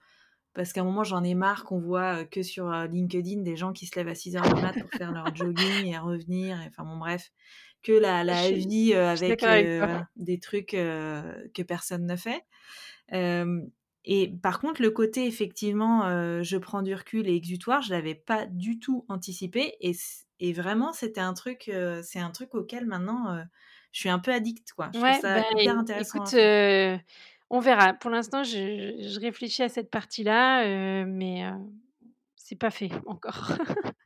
parce 0.58 0.74
qu'à 0.74 0.82
un 0.82 0.86
moment 0.86 1.04
j'en 1.04 1.24
ai 1.24 1.36
marre 1.36 1.66
qu'on 1.66 1.80
voit 1.80 2.26
que 2.26 2.42
sur 2.42 2.72
LinkedIn 2.72 3.44
des 3.44 3.56
gens 3.56 3.74
qui 3.74 3.86
se 3.86 3.96
lèvent 3.96 4.08
à 4.08 4.16
6 4.16 4.38
heures 4.38 4.56
du 4.56 4.60
mat 4.60 4.74
pour 4.74 4.90
faire 4.90 5.12
leur 5.12 5.28
jogging 5.36 5.86
et 5.86 6.00
revenir, 6.00 6.58
enfin 6.68 6.84
bon 6.84 6.98
bref, 6.98 7.32
que 7.84 7.92
la, 7.92 8.24
la 8.24 8.52
vie 8.52 8.94
avec, 8.94 9.46
des 10.16 10.40
trucs 10.40 10.72
que 10.72 11.62
personne 11.64 12.06
ne 12.06 12.16
fait. 12.16 12.44
et 14.06 14.34
par 14.42 14.60
contre, 14.60 14.82
le 14.82 14.92
côté 14.92 15.26
effectivement, 15.28 16.42
je 16.44 16.58
prends 16.58 16.82
du 16.82 16.94
recul 16.94 17.28
et 17.28 17.36
exutoire, 17.36 17.82
je 17.82 17.92
l'avais 17.94 18.16
pas 18.16 18.46
du 18.46 18.80
tout 18.80 19.06
anticipé 19.10 19.76
et, 19.82 19.96
et 20.40 20.54
vraiment 20.54 20.94
c'était 20.94 21.22
un 21.22 21.34
truc, 21.34 21.72
c'est 22.04 22.20
un 22.20 22.32
truc 22.32 22.56
auquel 22.56 22.86
maintenant 22.86 23.44
je 23.92 24.00
suis 24.00 24.10
un 24.10 24.20
peu 24.20 24.32
addict, 24.32 24.74
quoi. 24.74 24.90
Je 24.94 25.00
trouve 25.00 25.22
ça 25.22 25.42
bah, 25.42 25.46
hyper 25.56 25.78
intéressant. 25.78 26.26
Écoute, 26.26 27.04
on 27.50 27.60
verra. 27.60 27.94
Pour 27.94 28.12
l'instant, 28.12 28.44
je, 28.44 29.20
réfléchis 29.20 29.64
à 29.64 29.70
cette 29.70 29.90
partie-là, 29.90 31.06
mais 31.06 31.44
c'est 32.36 32.56
pas 32.56 32.72
fait 32.72 32.92
encore. 33.06 33.52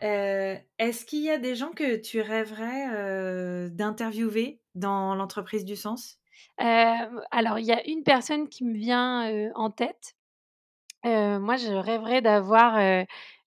Est-ce 0.00 1.04
qu'il 1.04 1.22
y 1.22 1.30
a 1.30 1.38
des 1.38 1.54
gens 1.54 1.70
que 1.70 1.96
tu 1.96 2.20
rêverais 2.20 3.70
d'interviewer 3.70 4.60
dans 4.74 5.14
l'entreprise 5.14 5.64
du 5.64 5.76
sens? 5.76 6.18
Alors, 6.58 7.58
il 7.58 7.66
y 7.66 7.72
a 7.72 7.86
une 7.86 8.02
personne 8.02 8.48
qui 8.48 8.64
me 8.64 8.76
vient 8.76 9.50
en 9.54 9.70
tête. 9.70 10.14
moi, 11.04 11.56
je 11.56 11.72
rêverais 11.72 12.22
d'avoir 12.22 12.78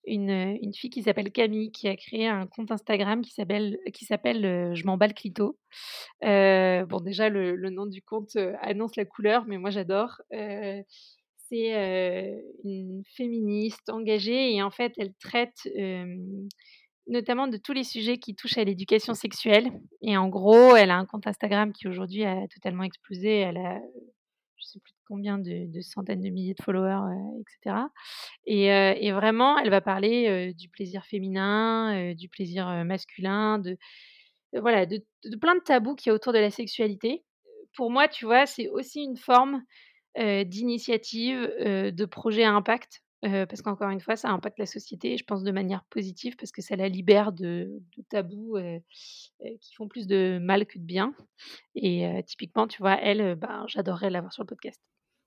une, 0.05 0.73
fille 0.73 0.89
qui 0.89 1.03
s'appelle 1.03 1.31
Camille, 1.31 1.71
qui 1.71 1.87
a 1.87 1.95
créé 1.95 2.27
un 2.27 2.47
compte 2.47 2.71
Instagram 2.71 3.21
qui 3.21 3.33
s'appelle 3.33 3.77
Je 3.85 4.85
m'en 4.85 4.97
bats 4.97 5.07
le 5.07 5.13
clito. 5.13 5.57
bon, 6.21 7.01
déjà 7.01 7.29
le, 7.29 7.55
le, 7.55 7.69
nom 7.69 7.85
du 7.85 8.01
compte 8.01 8.37
annonce 8.61 8.95
la 8.95 9.05
couleur, 9.05 9.45
mais 9.45 9.57
moi 9.57 9.69
j'adore. 9.69 10.21
C'est, 11.49 12.43
une 12.63 13.03
féministe 13.15 13.89
engagée 13.89 14.53
et 14.53 14.61
en 14.61 14.71
fait, 14.71 14.93
elle 14.97 15.13
traite, 15.15 15.67
notamment 17.07 17.47
de 17.47 17.57
tous 17.57 17.73
les 17.73 17.83
sujets 17.83 18.17
qui 18.17 18.35
touchent 18.35 18.57
à 18.57 18.63
l'éducation 18.63 19.13
sexuelle 19.13 19.71
et 20.01 20.17
en 20.17 20.27
gros, 20.29 20.75
elle 20.75 20.91
a 20.91 20.97
un 20.97 21.05
compte 21.05 21.27
Instagram 21.27 21.71
qui 21.73 21.87
aujourd'hui 21.87 22.23
a 22.25 22.47
totalement 22.47 22.83
explosé. 22.83 23.29
Elle 23.39 23.57
a, 23.57 23.79
je 24.57 24.65
sais 24.65 24.79
plus 24.79 24.93
combien 25.07 25.37
de 25.37 25.81
centaines 25.81 26.21
de 26.21 26.29
milliers 26.29 26.53
de 26.53 26.63
followers, 26.63 26.99
heu, 28.71 28.95
et 28.97 29.11
vraiment, 29.11 29.57
elle 29.57 29.69
va 29.69 29.81
parler, 29.81 30.53
du 30.53 30.69
plaisir 30.69 31.05
féminin, 31.05 32.13
du 32.13 32.29
plaisir, 32.29 32.67
masculin, 32.85 33.59
de 33.59 33.77
voilà, 34.53 34.85
de 34.85 35.01
de 35.25 35.35
plein 35.35 35.55
de 35.55 35.61
tabous 35.61 35.95
qu'il 35.95 36.09
y 36.09 36.11
a 36.11 36.15
autour 36.15 36.33
de 36.33 36.39
la 36.39 36.51
sexualité. 36.51 37.23
Pour 37.75 37.91
moi, 37.91 38.07
tu 38.07 38.25
vois, 38.25 38.45
c'est 38.45 38.69
aussi 38.69 39.01
une 39.01 39.17
forme, 39.17 39.63
heu, 40.19 40.45
d'initiative, 40.45 41.51
heu, 41.59 41.91
de 41.91 42.05
projet 42.05 42.43
à 42.43 42.53
impact, 42.53 43.03
heu, 43.25 43.45
parce 43.47 43.61
qu'encore 43.61 43.89
une 43.89 44.01
fois, 44.01 44.15
ça 44.15 44.29
impacte 44.29 44.59
la 44.59 44.65
société 44.65 45.17
je 45.17 45.23
pense 45.25 45.43
de 45.43 45.51
manière 45.51 45.83
positive 45.89 46.35
parce 46.37 46.51
que 46.51 46.61
ça 46.61 46.75
la 46.75 46.89
libère 46.89 47.31
de 47.33 47.81
tabous, 48.09 48.57
qui 49.61 49.75
font 49.75 49.87
plus 49.87 50.07
de 50.07 50.39
mal 50.41 50.65
que 50.65 50.79
de 50.79 50.83
bien 50.85 51.15
et 51.75 52.05
typiquement, 52.27 52.67
tu 52.67 52.79
vois, 52.79 53.01
elle, 53.01 53.35
ben, 53.35 53.65
j'adorerais 53.67 54.09
l'avoir 54.11 54.33
sur 54.33 54.43
le 54.43 54.47
podcast. 54.47 54.77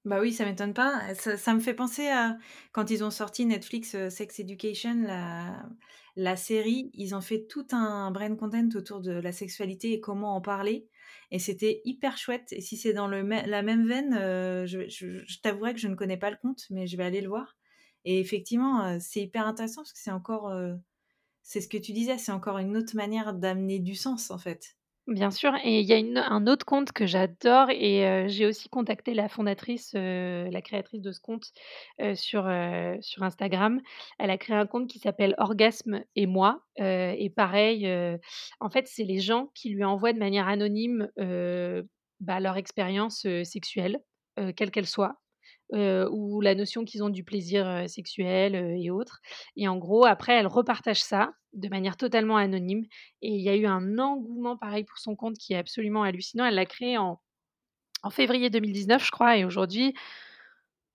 Bah 0.06 0.18
oui, 0.20 0.32
ça 0.32 0.46
m'étonne 0.46 0.72
pas. 0.72 1.14
Ça 1.14 1.54
me 1.54 1.60
fait 1.60 1.74
penser 1.74 2.08
à 2.08 2.38
quand 2.72 2.90
ils 2.90 3.04
ont 3.04 3.10
sorti 3.10 3.44
Netflix, 3.44 3.96
Sex 4.08 4.40
Education, 4.40 5.02
la 5.06 5.68
la 6.16 6.36
série, 6.36 6.90
ils 6.94 7.14
ont 7.14 7.20
fait 7.20 7.46
tout 7.48 7.66
un 7.70 8.10
brain 8.10 8.34
content 8.36 8.68
autour 8.74 9.00
de 9.00 9.12
la 9.12 9.30
sexualité 9.32 9.92
et 9.92 10.00
comment 10.00 10.34
en 10.34 10.40
parler 10.40 10.88
et 11.30 11.38
c'était 11.38 11.80
hyper 11.84 12.18
chouette 12.18 12.52
et 12.52 12.60
si 12.60 12.76
c'est 12.76 12.92
dans 12.92 13.06
le 13.08 13.22
la 13.22 13.62
même 13.62 13.86
veine, 13.88 14.14
heu, 14.14 14.66
je 14.66 15.40
t'avouerai 15.42 15.74
que 15.74 15.80
je 15.80 15.88
ne 15.88 15.94
connais 15.94 16.16
pas 16.18 16.30
le 16.30 16.36
compte, 16.36 16.66
mais 16.70 16.86
je 16.86 16.96
vais 16.96 17.04
aller 17.04 17.20
le 17.20 17.28
voir 17.28 17.56
et 18.04 18.18
effectivement, 18.20 18.86
heu, 18.96 18.98
c'est 19.00 19.22
hyper 19.22 19.46
intéressant 19.46 19.82
parce 19.82 19.92
que 19.92 19.98
c'est 20.00 20.10
encore, 20.12 20.50
heu, 20.50 20.76
c'est 21.42 21.60
ce 21.62 21.68
que 21.68 21.78
tu 21.78 21.92
disais, 21.92 22.18
c'est 22.18 22.32
encore 22.32 22.58
une 22.58 22.76
autre 22.76 22.96
manière 22.96 23.34
d'amener 23.34 23.78
du 23.80 23.94
sens, 23.96 24.30
en 24.32 24.38
fait. 24.38 24.76
Bien 25.06 25.30
sûr 25.30 25.52
et 25.64 25.80
il 25.80 25.86
y 25.86 25.94
a 25.94 26.30
un 26.30 26.46
autre 26.46 26.64
compte 26.64 26.92
que 26.92 27.06
j'adore 27.06 27.68
et 27.70 28.26
j'ai 28.28 28.46
aussi 28.46 28.68
contacté 28.68 29.14
la 29.14 29.28
fondatrice, 29.28 29.92
la 29.94 30.60
créatrice 30.62 31.00
de 31.00 31.10
ce 31.10 31.20
compte, 31.20 31.52
sur, 32.14 32.46
Instagram. 32.46 33.80
Elle 34.18 34.30
a 34.30 34.38
créé 34.38 34.56
un 34.56 34.66
compte 34.66 34.88
qui 34.88 34.98
s'appelle 34.98 35.34
Orgasme 35.38 36.04
et 36.16 36.26
moi, 36.26 36.62
et 36.76 37.32
pareil, 37.34 37.88
en 38.60 38.70
fait, 38.70 38.86
c'est 38.86 39.04
les 39.04 39.20
gens 39.20 39.50
qui 39.54 39.70
lui 39.70 39.84
envoient 39.84 40.12
de 40.12 40.18
manière 40.18 40.46
anonyme, 40.48 41.08
bah, 42.20 42.38
leur 42.40 42.56
expérience, 42.56 43.26
sexuelle, 43.44 43.98
quelle 44.56 44.70
qu'elle 44.70 44.86
soit 44.86 45.16
heu, 45.74 46.08
ou 46.10 46.40
la 46.40 46.54
notion 46.54 46.84
qu'ils 46.84 47.02
ont 47.04 47.08
du 47.10 47.24
plaisir, 47.24 47.66
heu, 47.66 47.88
sexuel, 47.88 48.54
heu 48.54 48.76
et 48.76 48.90
autres 48.90 49.20
et 49.56 49.68
en 49.68 49.76
gros, 49.76 50.04
après, 50.04 50.34
elle 50.34 50.46
repartage 50.46 51.02
ça 51.02 51.32
de 51.52 51.68
manière 51.68 51.96
totalement 51.96 52.36
anonyme 52.36 52.84
et 53.22 53.30
il 53.34 53.40
y 53.40 53.48
a 53.48 53.56
eu 53.56 53.66
un 53.66 53.98
engouement 53.98 54.56
pareil 54.56 54.84
pour 54.84 54.98
son 54.98 55.16
compte 55.16 55.36
qui 55.36 55.52
est 55.52 55.56
absolument 55.56 56.02
hallucinant. 56.04 56.44
Elle 56.46 56.54
l'a 56.54 56.66
créé 56.66 56.96
en 56.98 57.20
en 58.02 58.10
février 58.10 58.48
2019, 58.50 59.04
je 59.04 59.10
crois 59.10 59.36
et 59.36 59.44
aujourd'hui, 59.44 59.94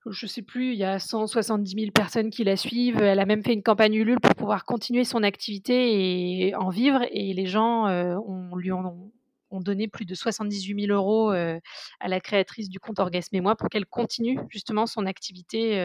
je 0.10 0.28
sais 0.28 0.42
plus, 0.42 0.74
il 0.74 0.78
y 0.78 0.84
a 0.84 1.00
170 1.00 1.76
000 1.76 1.92
personnes 1.92 2.30
qui 2.30 2.44
la 2.44 2.58
suivent. 2.58 3.02
Elle 3.02 3.20
a 3.20 3.26
même 3.26 3.44
fait 3.44 3.54
une 3.54 3.64
campagne 3.64 3.96
Ulule 3.96 4.20
pour 4.20 4.36
pouvoir 4.36 4.66
continuer 4.66 5.04
son 5.04 5.24
activité 5.24 6.48
et 6.48 6.56
en 6.56 6.70
vivre 6.70 7.02
et 7.12 7.34
les 7.34 7.48
gens, 7.48 7.88
ont 7.88 8.56
lui 8.56 8.72
ont 8.72 9.12
ont 9.56 9.62
donné 9.62 9.88
plus 9.88 10.06
de 10.06 10.16
78 10.16 10.76
000 10.76 10.92
€, 10.92 11.34
heu, 11.34 11.60
à 12.00 12.08
la 12.10 12.20
créatrice 12.22 12.70
du 12.70 12.80
compte 12.80 13.00
Orgasme 13.00 13.36
et 13.36 13.42
moi 13.42 13.56
pour 13.56 13.70
qu'elle 13.70 13.86
continue 13.88 14.40
justement 14.50 14.86
son 14.88 15.06
activité, 15.08 15.78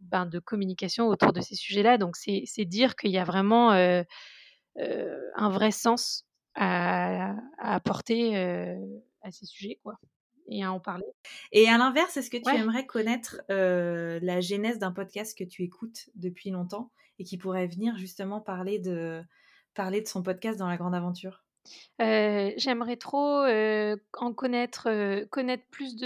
ben, 0.00 0.26
de 0.26 0.38
communication 0.40 1.08
autour 1.08 1.32
de 1.32 1.40
ces 1.40 1.54
sujets-là. 1.56 1.98
Donc 1.98 2.16
c'est 2.16 2.44
c'est 2.46 2.64
dire 2.66 2.96
qu'il 2.96 3.10
y 3.12 3.18
a 3.18 3.24
vraiment, 3.24 3.72
un 3.72 5.50
vrai 5.50 5.72
sens 5.72 6.26
à 6.56 7.32
à 7.58 7.74
apporter, 7.76 8.36
à 9.22 9.30
ces 9.32 9.46
sujets, 9.46 9.78
quoi 9.84 9.96
et 10.50 10.64
à 10.64 10.72
en 10.72 10.80
parler. 10.80 11.04
Et 11.52 11.68
à 11.68 11.78
l'inverse, 11.78 12.16
est-ce 12.16 12.30
que 12.30 12.36
tu 12.36 12.54
Ouais. 12.54 12.56
aimerais 12.56 12.86
connaître, 12.86 13.40
la 13.48 14.40
genèse 14.40 14.78
d'un 14.78 14.92
podcast 14.92 15.36
que 15.36 15.44
tu 15.44 15.62
écoutes 15.62 16.10
depuis 16.14 16.50
longtemps 16.50 16.92
et 17.18 17.24
qui 17.24 17.38
pourrait 17.38 17.66
venir 17.66 17.96
justement 17.96 18.40
parler 18.40 18.78
de 18.78 19.22
parler 19.74 20.00
de 20.02 20.08
son 20.08 20.22
podcast 20.22 20.58
dans 20.58 20.68
la 20.68 20.76
grande 20.76 20.94
aventure? 20.94 21.42
J'aimerais 21.98 22.96
trop, 22.96 23.44
en 23.44 24.32
connaître, 24.32 24.88
plus 25.70 25.96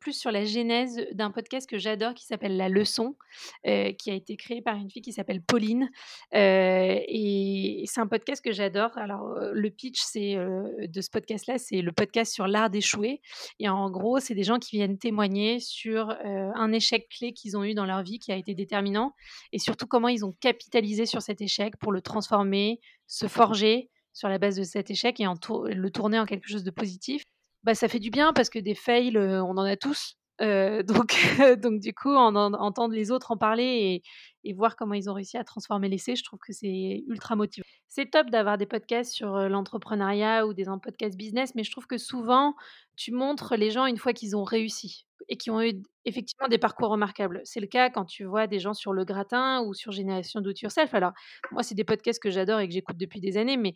plus 0.00 0.12
sur 0.12 0.30
la 0.30 0.44
genèse 0.44 1.06
d'un 1.12 1.30
podcast 1.30 1.68
que 1.68 1.78
j'adore 1.78 2.14
qui 2.14 2.24
s'appelle 2.24 2.56
La 2.56 2.68
Leçon, 2.68 3.16
qui 3.64 4.10
a 4.10 4.14
été 4.14 4.36
créé 4.36 4.62
par 4.62 4.76
une 4.76 4.90
fille 4.90 5.02
qui 5.02 5.12
s'appelle 5.12 5.42
Pauline, 5.42 5.90
et 6.32 7.84
c'est 7.86 8.00
un 8.00 8.06
podcast 8.06 8.42
que 8.44 8.52
j'adore. 8.52 8.96
Alors, 8.96 9.38
le 9.52 9.70
pitch, 9.70 10.00
c'est, 10.00 10.36
de 10.36 11.00
ce 11.00 11.10
podcast-là, 11.10 11.58
c'est 11.58 11.82
le 11.82 11.92
podcast 11.92 12.32
sur 12.32 12.46
l'art 12.46 12.70
d'échouer 12.70 13.20
et 13.58 13.68
en 13.68 13.90
gros, 13.90 14.20
c'est 14.20 14.34
des 14.34 14.44
gens 14.44 14.58
qui 14.58 14.76
viennent 14.76 14.98
témoigner 14.98 15.60
sur, 15.60 16.16
un 16.24 16.72
échec 16.72 17.08
clé 17.08 17.32
qu'ils 17.32 17.56
ont 17.56 17.64
eu 17.64 17.74
dans 17.74 17.86
leur 17.86 18.02
vie 18.02 18.18
qui 18.18 18.32
a 18.32 18.36
été 18.36 18.54
déterminant 18.54 19.14
et 19.52 19.58
surtout 19.58 19.86
comment 19.86 20.08
ils 20.08 20.24
ont 20.24 20.32
capitalisé 20.40 21.06
sur 21.06 21.22
cet 21.22 21.40
échec 21.40 21.76
pour 21.78 21.92
le 21.92 22.00
transformer, 22.00 22.80
se 23.06 23.26
forger 23.26 23.90
sur 24.18 24.28
la 24.28 24.38
base 24.38 24.56
de 24.56 24.64
cet 24.64 24.90
échec 24.90 25.20
et 25.20 25.24
le 25.24 25.90
tourner 25.90 26.18
en 26.18 26.26
quelque 26.26 26.48
chose 26.48 26.64
de 26.64 26.70
positif, 26.72 27.22
bah, 27.62 27.74
ça 27.74 27.86
fait 27.88 28.00
du 28.00 28.10
bien 28.10 28.32
parce 28.32 28.50
que 28.50 28.58
des 28.58 28.74
fails, 28.74 29.16
heu, 29.16 29.40
on 29.42 29.50
en 29.56 29.64
a 29.64 29.76
tous. 29.76 30.14
Heu, 30.40 30.82
donc 31.06 31.14
donc 31.62 31.80
du 31.80 31.94
coup, 31.94 32.10
en 32.14 32.34
en 32.34 32.52
entendre 32.54 32.94
les 32.94 33.10
autres 33.12 33.30
en 33.30 33.36
parler 33.36 34.02
et 34.44 34.52
voir 34.54 34.76
comment 34.76 34.94
ils 34.94 35.08
ont 35.10 35.14
réussi 35.14 35.36
à 35.36 35.44
transformer 35.44 35.88
l'essai, 35.88 36.16
je 36.16 36.24
trouve 36.24 36.40
que 36.40 36.52
c'est 36.52 37.04
ultra 37.08 37.36
motivant. 37.36 37.64
C'est 37.88 38.10
top 38.10 38.30
d'avoir 38.30 38.58
des 38.58 38.66
podcasts 38.66 39.12
sur, 39.12 39.36
heu, 39.36 39.48
l'entrepreneuriat 39.48 40.46
ou 40.46 40.54
des 40.54 40.64
podcasts 40.82 41.16
business, 41.16 41.54
mais 41.54 41.62
je 41.64 41.70
trouve 41.70 41.86
que 41.86 41.98
souvent, 41.98 42.54
tu 42.96 43.12
montres 43.12 43.54
les 43.56 43.70
gens 43.70 43.86
une 43.86 43.98
fois 43.98 44.12
qu'ils 44.12 44.36
ont 44.36 44.44
réussi 44.44 45.06
et 45.28 45.36
qui 45.36 45.50
ont 45.50 45.60
eu 45.60 45.82
effectivement 46.04 46.48
des 46.48 46.58
parcours 46.58 46.88
remarquables. 46.90 47.40
C'est 47.44 47.60
le 47.60 47.66
cas 47.66 47.90
quand 47.90 48.04
tu 48.06 48.24
vois 48.24 48.46
des 48.46 48.60
gens 48.60 48.72
sur 48.74 48.92
Le 48.92 49.04
Gratin 49.04 49.62
ou 49.66 49.74
sur 49.74 49.92
Génération 49.92 50.40
Do 50.40 50.50
It 50.50 50.60
Yourself. 50.62 50.94
Alors 50.94 51.12
moi, 51.50 51.62
c'est 51.62 51.74
des 51.74 51.84
podcasts 51.84 52.22
que 52.22 52.30
j'adore 52.30 52.60
et 52.60 52.68
que 52.68 52.72
j'écoute 52.74 52.96
depuis 52.96 53.20
des 53.20 53.36
années, 53.36 53.56
mais 53.56 53.74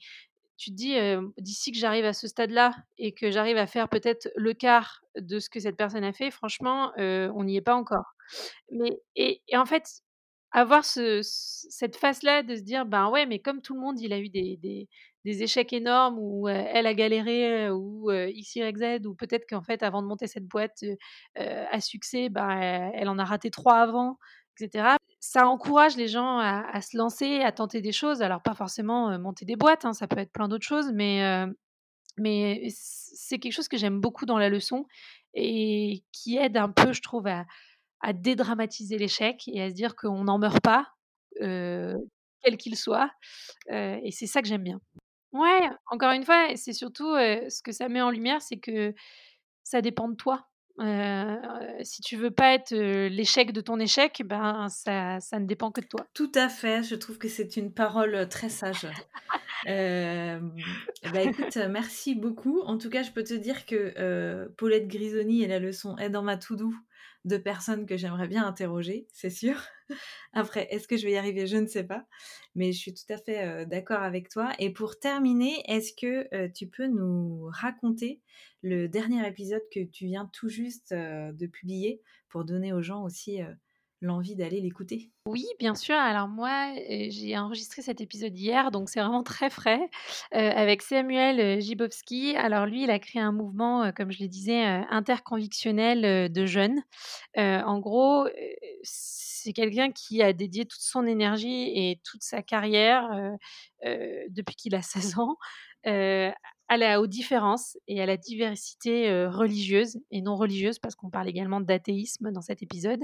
tu 0.63 0.71
te 0.71 0.77
dis, 0.77 0.97
d'ici 1.39 1.73
que 1.73 1.79
j'arrive 1.79 2.05
à 2.07 2.13
ce 2.13 2.29
stade-là 2.29 2.75
et 2.99 3.13
que 3.13 3.31
j'arrive 3.31 3.57
à 3.59 3.67
faire 3.67 3.89
peut-être 3.89 4.29
le 4.37 4.55
quart 4.55 5.03
de 5.17 5.39
ce 5.41 5.51
que 5.51 5.61
cette 5.61 5.77
personne 5.77 6.05
a 6.05 6.13
fait, 6.13 6.31
franchement, 6.31 6.93
on 6.99 7.45
n'y 7.45 7.57
est 7.57 7.61
pas 7.63 7.75
encore. 7.77 8.05
Mais 8.73 9.01
et 9.17 9.43
en 9.55 9.67
fait, 9.67 9.87
avoir 10.53 10.85
ce 10.85 11.21
cette 11.23 11.97
phase-là 11.97 12.43
de 12.45 12.57
se 12.57 12.63
dire: 12.63 12.87
«Ben, 12.87 13.11
ouais, 13.11 13.27
mais 13.27 13.41
comme 13.41 13.63
tout 13.63 13.75
le 13.75 13.81
monde, 13.81 14.01
il 14.01 14.13
a 14.15 14.19
eu 14.21 14.29
des 14.31 14.89
échecs 15.43 15.73
énormes 15.75 16.19
ou, 16.21 16.49
elle 16.49 16.87
a 16.87 16.95
galéré, 16.95 17.71
ou, 17.71 18.11
heu, 18.13 18.31
X, 18.31 18.57
Y, 18.57 18.79
Z» 18.79 19.07
ou 19.07 19.15
peut-être 19.15 19.47
qu'en 19.49 19.63
fait, 19.63 19.83
avant 19.85 20.03
de 20.03 20.09
monter 20.09 20.27
cette 20.29 20.47
boîte, 20.47 20.85
à 21.37 21.81
succès, 21.81 22.29
ben, 22.31 22.93
elle 22.95 23.09
en 23.09 23.19
a 23.19 23.25
raté 23.25 23.51
3 23.51 23.77
avant 23.79 24.19
et 24.61 24.65
cetera. 24.67 24.99
Ça 25.25 25.47
encourage 25.47 25.97
les 25.97 26.09
gens 26.09 26.39
à 26.41 26.81
se 26.83 26.97
lancer, 26.97 27.43
à 27.43 27.53
tenter 27.53 27.81
des 27.81 27.93
choses. 27.93 28.23
Alors 28.23 28.43
pas 28.43 28.55
forcément, 28.55 29.17
monter 29.21 29.45
des 29.45 29.55
boîtes, 29.55 29.85
hein, 29.85 29.93
ça 29.93 30.09
peut 30.09 30.19
être 30.19 30.33
plein 30.33 30.49
d'autres 30.49 30.67
choses, 30.67 30.91
mais 30.93 31.49
c'est 32.69 33.39
quelque 33.39 33.53
chose 33.53 33.69
que 33.69 33.77
j'aime 33.77 34.01
beaucoup 34.01 34.27
dans 34.27 34.37
la 34.37 34.49
leçon 34.49 34.85
et 35.35 36.03
qui 36.11 36.37
aide 36.39 36.57
un 36.57 36.71
peu, 36.71 36.93
je 36.93 37.03
trouve, 37.03 37.29
à 37.29 38.13
dédramatiser 38.13 38.99
l'échec 38.99 39.45
et 39.47 39.63
à 39.63 39.71
se 39.71 39.75
dire 39.75 39.95
qu'on 39.95 40.25
n'en 40.25 40.39
meurt 40.39 40.61
pas, 40.61 40.89
quel 41.39 42.57
qu'il 42.59 42.77
soit, 42.77 43.09
et 43.71 44.11
c'est 44.11 44.27
ça 44.27 44.43
que 44.43 44.49
j'aime 44.49 44.65
bien. 44.65 44.81
Ouais, 45.31 45.71
encore 45.87 46.11
une 46.11 46.25
fois, 46.25 46.49
c'est 46.57 46.73
surtout, 46.73 47.15
ce 47.15 47.63
que 47.63 47.71
ça 47.71 47.89
met 47.89 48.03
en 48.03 48.11
lumière, 48.11 48.43
c'est 48.43 48.59
que 48.59 48.93
ça 49.63 49.83
dépend 49.83 50.09
de 50.09 50.17
toi. 50.17 50.49
Heu, 50.81 51.39
si 51.83 52.03
tu 52.03 52.17
veux 52.17 52.31
pas 52.31 52.55
être, 52.55 52.73
heu, 52.73 53.09
l'échec 53.09 53.53
de 53.53 53.61
ton 53.61 53.79
échec, 53.79 54.23
ben, 54.25 54.69
ça 54.69 55.21
ça 55.21 55.39
ne 55.39 55.47
dépend 55.47 55.71
que 55.71 55.81
de 55.81 55.87
toi. 55.87 56.07
Tout 56.15 56.33
à 56.35 56.49
fait, 56.49 56.83
je 56.83 56.95
trouve 56.95 57.19
que 57.19 57.29
c'est 57.29 57.57
une 57.57 57.73
parole, 57.73 58.29
très 58.29 58.49
sage. 58.49 58.87
Et 59.67 60.39
bah, 61.13 61.23
écoute, 61.23 61.57
merci 61.71 62.15
beaucoup. 62.15 62.61
En 62.63 62.79
tout 62.79 62.91
cas, 62.91 63.03
je 63.03 63.11
peux 63.13 63.23
te 63.23 63.35
dire 63.35 63.65
que, 63.67 64.49
Paulette 64.57 64.89
Grisoni 64.89 65.43
et 65.43 65.47
La 65.47 65.59
Leçon 65.59 65.97
est 65.99 66.11
dans 66.11 66.23
ma 66.23 66.37
to 66.37 66.57
do 66.57 66.75
de 67.25 67.37
personnes 67.37 67.87
que 67.87 67.97
j'aimerais 67.97 68.29
bien 68.29 68.47
interroger, 68.47 69.07
c'est 69.13 69.31
sûr. 69.31 69.57
Après, 70.33 70.67
est-ce 70.71 70.89
que 70.89 70.97
je 70.97 71.05
vais 71.07 71.13
y 71.13 71.17
arriver? 71.17 71.47
Je 71.47 71.57
ne 71.57 71.67
sais 71.67 71.85
pas, 71.85 72.07
mais 72.55 72.73
je 72.73 72.79
suis 72.79 72.95
tout 72.95 73.11
à 73.11 73.17
fait, 73.19 73.63
heu, 73.63 73.67
d'accord 73.67 74.03
avec 74.03 74.29
toi 74.29 74.53
et 74.59 74.73
pour 74.73 74.99
terminer, 74.99 75.63
est-ce 75.71 75.93
que, 75.95 76.29
heu, 76.35 76.53
tu 76.53 76.67
peux 76.69 76.87
nous 76.87 77.47
raconter 77.53 78.21
le 78.63 78.89
dernier 78.89 79.27
épisode 79.27 79.63
que 79.73 79.85
tu 79.85 80.07
viens 80.07 80.27
tout 80.33 80.49
juste, 80.49 80.93
heu, 80.93 81.33
de 81.33 81.47
publier 81.47 82.03
pour 82.29 82.45
donner 82.45 82.73
aux 82.73 82.83
gens 82.83 83.05
aussi, 83.05 83.41
l'envie 84.03 84.37
d'aller 84.37 84.61
l'écouter 84.61 85.11
Oui, 85.27 85.47
bien 85.59 85.75
sûr. 85.75 85.95
Alors 85.95 86.29
moi, 86.29 86.73
j'ai 87.09 87.39
enregistré 87.39 87.83
cet 87.83 88.01
épisode 88.01 88.37
hier, 88.37 88.71
donc 88.71 88.89
c'est 88.89 89.01
vraiment 89.01 89.23
très 89.23 89.49
frais, 89.49 89.89
avec 90.33 90.83
Samuel 90.83 91.61
Gibowski. 91.61 92.37
Alors 92.37 92.67
lui, 92.67 92.83
il 92.83 92.91
a 92.91 92.99
créé 92.99 93.23
un 93.23 93.33
mouvement, 93.33 93.93
comme 93.93 94.13
je 94.13 94.23
le 94.23 94.29
disais, 94.29 94.63
interconvictionnel 94.63 96.31
de 96.33 96.47
jeunes. 96.47 96.83
en 97.37 97.79
gros, 97.79 98.27
c'est 98.83 99.53
quelqu'un 99.53 99.91
qui 99.91 100.23
a 100.23 100.33
dédié 100.33 100.65
toute 100.65 100.83
son 100.83 101.07
énergie 101.07 101.71
et 101.75 102.01
toute 102.05 102.23
sa 102.23 102.43
carrière, 102.43 103.09
depuis 103.85 104.55
qu'il 104.57 104.75
a 104.75 104.83
16 104.83 105.19
ans, 105.19 105.37
à 105.85 106.77
la, 106.77 107.01
aux 107.01 107.07
différences 107.07 107.77
et 107.87 108.01
à 108.01 108.07
la 108.07 108.17
diversité 108.17 109.27
religieuse 109.27 109.99
et 110.11 110.23
non 110.23 110.37
religieuse, 110.37 110.79
parce 110.79 110.95
qu'on 110.95 111.11
parle 111.11 111.29
également 111.29 111.61
d'athéisme 111.61 112.31
dans 112.33 112.41
cet 112.43 112.63
épisode. 112.63 113.01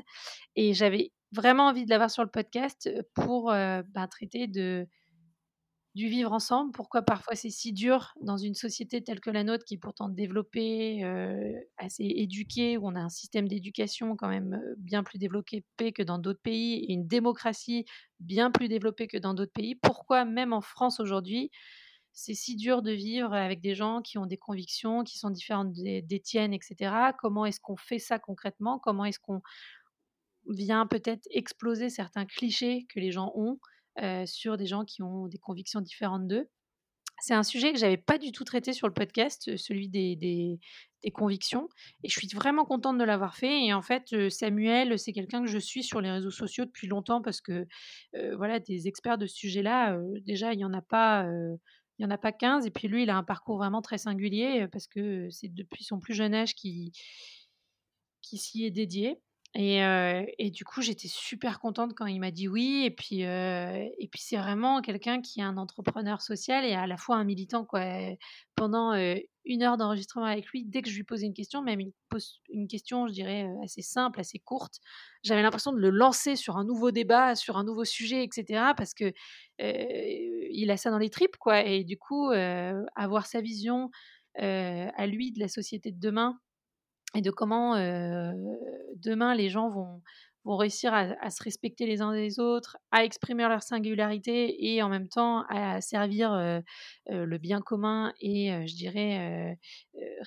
Et 0.56 0.74
j'avais 0.74 1.12
vraiment 1.32 1.66
envie 1.66 1.84
de 1.84 1.90
l'avoir 1.90 2.10
sur 2.10 2.22
le 2.22 2.30
podcast 2.30 2.90
pour 3.14 3.50
ben, 3.50 4.08
traiter 4.10 4.46
de, 4.46 4.86
du 5.94 6.08
vivre 6.08 6.32
ensemble. 6.32 6.70
Pourquoi 6.72 7.02
parfois 7.02 7.34
c'est 7.34 7.50
si 7.50 7.72
dur 7.72 8.14
dans 8.22 8.36
une 8.36 8.54
société 8.54 9.02
telle 9.02 9.20
que 9.20 9.30
la 9.30 9.44
nôtre, 9.44 9.64
qui 9.64 9.74
est 9.74 9.78
pourtant 9.78 10.08
développée, 10.08 11.04
assez 11.76 12.04
éduquée, 12.04 12.78
où 12.78 12.86
on 12.86 12.94
a 12.94 13.00
un 13.00 13.08
système 13.08 13.48
d'éducation 13.48 14.16
quand 14.16 14.28
même 14.28 14.62
bien 14.78 15.02
plus 15.02 15.18
développé 15.18 15.64
que 15.92 16.02
dans 16.02 16.18
d'autres 16.18 16.40
pays, 16.40 16.86
une 16.88 17.06
démocratie 17.06 17.84
bien 18.20 18.50
plus 18.50 18.68
développée 18.68 19.08
que 19.08 19.18
dans 19.18 19.34
d'autres 19.34 19.52
pays. 19.52 19.74
Pourquoi 19.74 20.24
même 20.24 20.52
en 20.52 20.60
France 20.60 21.00
aujourd'hui, 21.00 21.50
c'est 22.18 22.34
si 22.34 22.56
dur 22.56 22.82
de 22.82 22.90
vivre 22.90 23.32
avec 23.32 23.60
des 23.60 23.76
gens 23.76 24.02
qui 24.02 24.18
ont 24.18 24.26
des 24.26 24.36
convictions 24.36 25.04
qui 25.04 25.18
sont 25.18 25.30
différentes 25.30 25.72
des, 25.72 26.20
tiennes, 26.20 26.52
etc. 26.52 26.92
Comment 27.16 27.46
est-ce 27.46 27.60
qu'on 27.60 27.76
fait 27.76 28.00
ça 28.00 28.18
concrètement? 28.18 28.80
Comment 28.80 29.04
est-ce 29.04 29.20
qu'on 29.20 29.40
vient 30.48 30.84
peut-être 30.84 31.28
exploser 31.30 31.90
certains 31.90 32.26
clichés 32.26 32.86
que 32.92 32.98
les 32.98 33.12
gens 33.12 33.30
ont 33.36 33.60
euh, 34.02 34.26
sur 34.26 34.56
des 34.56 34.66
gens 34.66 34.84
qui 34.84 35.00
ont 35.00 35.28
des 35.28 35.38
convictions 35.38 35.80
différentes 35.80 36.26
d'eux? 36.26 36.48
C'est 37.20 37.34
un 37.34 37.44
sujet 37.44 37.72
que 37.72 37.78
j'avais 37.78 37.96
pas 37.96 38.18
du 38.18 38.32
tout 38.32 38.42
traité 38.42 38.72
sur 38.72 38.88
le 38.88 38.94
podcast, 38.94 39.56
celui 39.56 39.88
des, 39.88 40.58
convictions. 41.14 41.68
Et 42.02 42.08
je 42.08 42.18
suis 42.18 42.28
vraiment 42.34 42.64
contente 42.64 42.98
de 42.98 43.04
l'avoir 43.04 43.36
fait. 43.36 43.64
Et 43.64 43.72
en 43.72 43.82
fait, 43.82 44.28
Samuel, 44.28 44.98
c'est 44.98 45.12
quelqu'un 45.12 45.42
que 45.44 45.50
je 45.50 45.58
suis 45.58 45.84
sur 45.84 46.00
les 46.00 46.10
réseaux 46.10 46.32
sociaux 46.32 46.64
depuis 46.64 46.88
longtemps 46.88 47.22
parce 47.22 47.40
que, 47.40 47.66
voilà, 48.36 48.58
des 48.58 48.88
experts 48.88 49.18
de 49.18 49.26
ce 49.26 49.36
sujet-là, 49.36 49.98
déjà, 50.22 50.52
il 50.52 50.58
n'y 50.58 50.64
en 50.64 50.74
a 50.74 50.82
pas 50.82 51.26
il 51.98 52.04
n'y 52.04 52.06
en 52.06 52.14
a 52.14 52.18
pas 52.18 52.32
15. 52.32 52.66
Et 52.66 52.70
puis 52.70 52.88
lui, 52.88 53.02
il 53.04 53.10
a 53.10 53.16
un 53.16 53.24
parcours 53.24 53.58
vraiment 53.58 53.82
très 53.82 53.98
singulier 53.98 54.66
parce 54.70 54.86
que 54.86 55.28
c'est 55.30 55.52
depuis 55.52 55.84
son 55.84 55.98
plus 56.00 56.14
jeune 56.14 56.34
âge 56.34 56.54
qu'il 56.54 56.92
qui 58.22 58.38
s'y 58.38 58.64
est 58.64 58.70
dédié. 58.70 59.20
Et, 59.54 60.50
du 60.50 60.64
coup, 60.64 60.82
j'étais 60.82 61.08
super 61.08 61.58
contente 61.58 61.94
quand 61.94 62.06
il 62.06 62.20
m'a 62.20 62.30
dit 62.30 62.48
oui. 62.48 62.82
Et 62.84 62.90
puis, 62.90 63.24
puis 64.10 64.20
c'est 64.20 64.36
vraiment 64.36 64.80
quelqu'un 64.82 65.20
qui 65.20 65.40
est 65.40 65.44
un 65.44 65.56
entrepreneur 65.56 66.22
social 66.22 66.64
et 66.64 66.74
à 66.74 66.86
la 66.86 66.96
fois 66.96 67.16
un 67.16 67.24
militant. 67.24 67.66
Pendant 68.54 68.94
une 69.44 69.62
heure 69.62 69.76
d'enregistrement 69.76 70.26
avec 70.26 70.46
lui, 70.48 70.64
dès 70.64 70.82
que 70.82 70.90
je 70.90 70.96
lui 70.96 71.04
posais 71.04 71.26
une 71.26 71.34
question, 71.34 71.62
même 71.62 71.80
pose 72.08 72.40
une 72.50 72.68
question, 72.68 73.08
je 73.08 73.12
dirais, 73.12 73.48
assez 73.64 73.82
simple, 73.82 74.20
assez 74.20 74.38
courte, 74.38 74.80
j'avais 75.22 75.42
l'impression 75.42 75.72
de 75.72 75.78
le 75.78 75.90
lancer 75.90 76.36
sur 76.36 76.56
un 76.56 76.64
nouveau 76.64 76.90
débat, 76.90 77.34
sur 77.34 77.56
un 77.56 77.64
nouveau 77.64 77.84
sujet, 77.84 78.22
etc. 78.24 78.74
Parce 78.76 78.94
que 78.94 79.12
il 79.58 80.70
a 80.70 80.76
ça 80.76 80.90
dans 80.90 80.98
les 80.98 81.10
tripes. 81.10 81.36
Quoi. 81.36 81.64
Et 81.64 81.84
du 81.84 81.96
coup, 81.96 82.30
avoir 82.94 83.26
sa 83.26 83.40
vision 83.40 83.90
à 84.36 85.06
lui 85.06 85.32
de 85.32 85.40
la 85.40 85.48
société 85.48 85.90
de 85.90 85.98
demain 85.98 86.38
et 87.14 87.20
de 87.22 87.30
comment 87.30 87.74
demain 88.96 89.34
les 89.34 89.48
gens 89.48 89.70
vont, 89.70 90.02
vont 90.48 90.56
réussir 90.56 90.94
à, 90.94 91.30
se 91.30 91.42
respecter 91.42 91.86
les 91.86 92.00
uns 92.00 92.12
les 92.12 92.40
autres, 92.40 92.78
à 92.90 93.04
exprimer 93.04 93.46
leur 93.46 93.62
singularité 93.62 94.72
et 94.72 94.82
en 94.82 94.88
même 94.88 95.08
temps 95.08 95.44
à 95.48 95.80
servir 95.80 96.62
le 97.08 97.38
bien 97.38 97.60
commun 97.60 98.12
et 98.20 98.50
je 98.66 98.74
dirais 98.74 99.58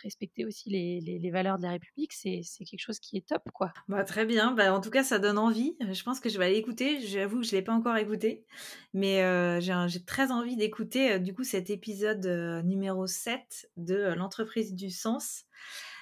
respecter 0.04 0.46
aussi 0.46 0.70
les, 0.70 1.20
les, 1.20 1.32
valeurs 1.32 1.58
de 1.58 1.64
la 1.64 1.72
République, 1.72 2.14
c'est 2.14 2.42
quelque 2.60 2.80
chose 2.80 3.00
qui 3.00 3.18
est 3.18 3.28
top 3.28 3.42
quoi. 3.54 3.74
Bah, 3.88 4.04
très 4.04 4.26
bien, 4.26 4.52
bah, 4.52 4.74
en 4.74 4.82
tout 4.82 4.92
cas 4.92 5.04
ça 5.04 5.18
donne 5.18 5.38
envie. 5.38 5.76
Je 5.80 6.04
pense 6.04 6.20
que 6.20 6.30
je 6.30 6.38
vais 6.38 6.46
aller 6.46 6.58
écouter. 6.58 7.02
J'avoue 7.02 7.42
que 7.42 7.48
je 7.48 7.56
ne 7.56 7.60
l'ai 7.60 7.64
pas 7.64 7.74
encore 7.74 7.98
écouté, 7.98 8.46
mais 8.94 9.22
j'ai 9.62 10.06
très 10.06 10.32
envie 10.32 10.56
d'écouter 10.56 11.20
du 11.20 11.34
coup 11.34 11.44
cet 11.44 11.70
épisode 11.70 12.26
numéro 12.64 13.08
7 13.08 13.70
de 13.78 14.14
l'entreprise 14.14 14.76
du 14.76 14.92
sens. 14.92 15.46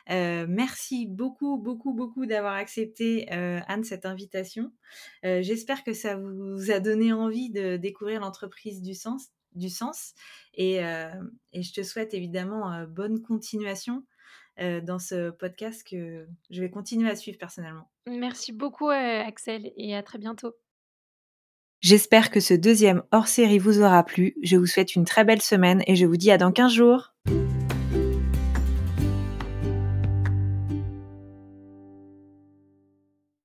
Euh, 0.10 0.46
merci 0.48 1.06
beaucoup, 1.06 1.58
beaucoup, 1.58 1.94
beaucoup 1.94 2.26
d'avoir 2.26 2.54
accepté, 2.54 3.32
euh, 3.32 3.60
Anne, 3.68 3.84
cette 3.84 4.06
invitation. 4.06 4.72
Euh, 5.26 5.42
j'espère 5.42 5.84
que 5.84 5.94
ça 5.94 6.16
vous 6.16 6.72
a 6.72 6.80
donné 6.80 7.14
envie 7.14 7.50
de 7.50 7.78
découvrir 7.78 8.22
l'entreprise 8.22 8.82
du 8.82 8.96
sens, 8.96 9.28
du 9.54 9.70
sens. 9.70 10.14
Et, 10.56 10.78
et 11.54 11.64
je 11.64 11.74
te 11.74 11.84
souhaite 11.84 12.14
évidemment 12.14 12.86
bonne 12.88 13.22
continuation 13.22 14.04
dans 14.58 15.00
ce 15.00 15.30
podcast 15.30 15.88
que 15.90 16.28
je 16.50 16.62
vais 16.62 16.70
continuer 16.70 17.10
à 17.10 17.16
suivre 17.16 17.38
personnellement. 17.38 17.90
Merci 18.08 18.52
beaucoup, 18.52 18.90
Axel, 18.90 19.72
et 19.78 19.96
à 19.96 20.04
très 20.04 20.18
bientôt. 20.18 20.54
J'espère 21.82 22.30
que 22.30 22.42
ce 22.42 22.54
deuxième 22.54 23.04
hors-série 23.12 23.58
vous 23.58 23.82
aura 23.82 24.04
plu. 24.04 24.36
Je 24.44 24.58
vous 24.58 24.66
souhaite 24.66 24.96
une 24.96 25.06
très 25.06 25.24
belle 25.24 25.42
semaine 25.42 25.82
et 25.88 25.96
je 25.96 26.06
vous 26.06 26.18
dis 26.18 26.30
à 26.30 26.38
dans 26.38 26.52
15 26.52 26.74
jours. 26.74 27.14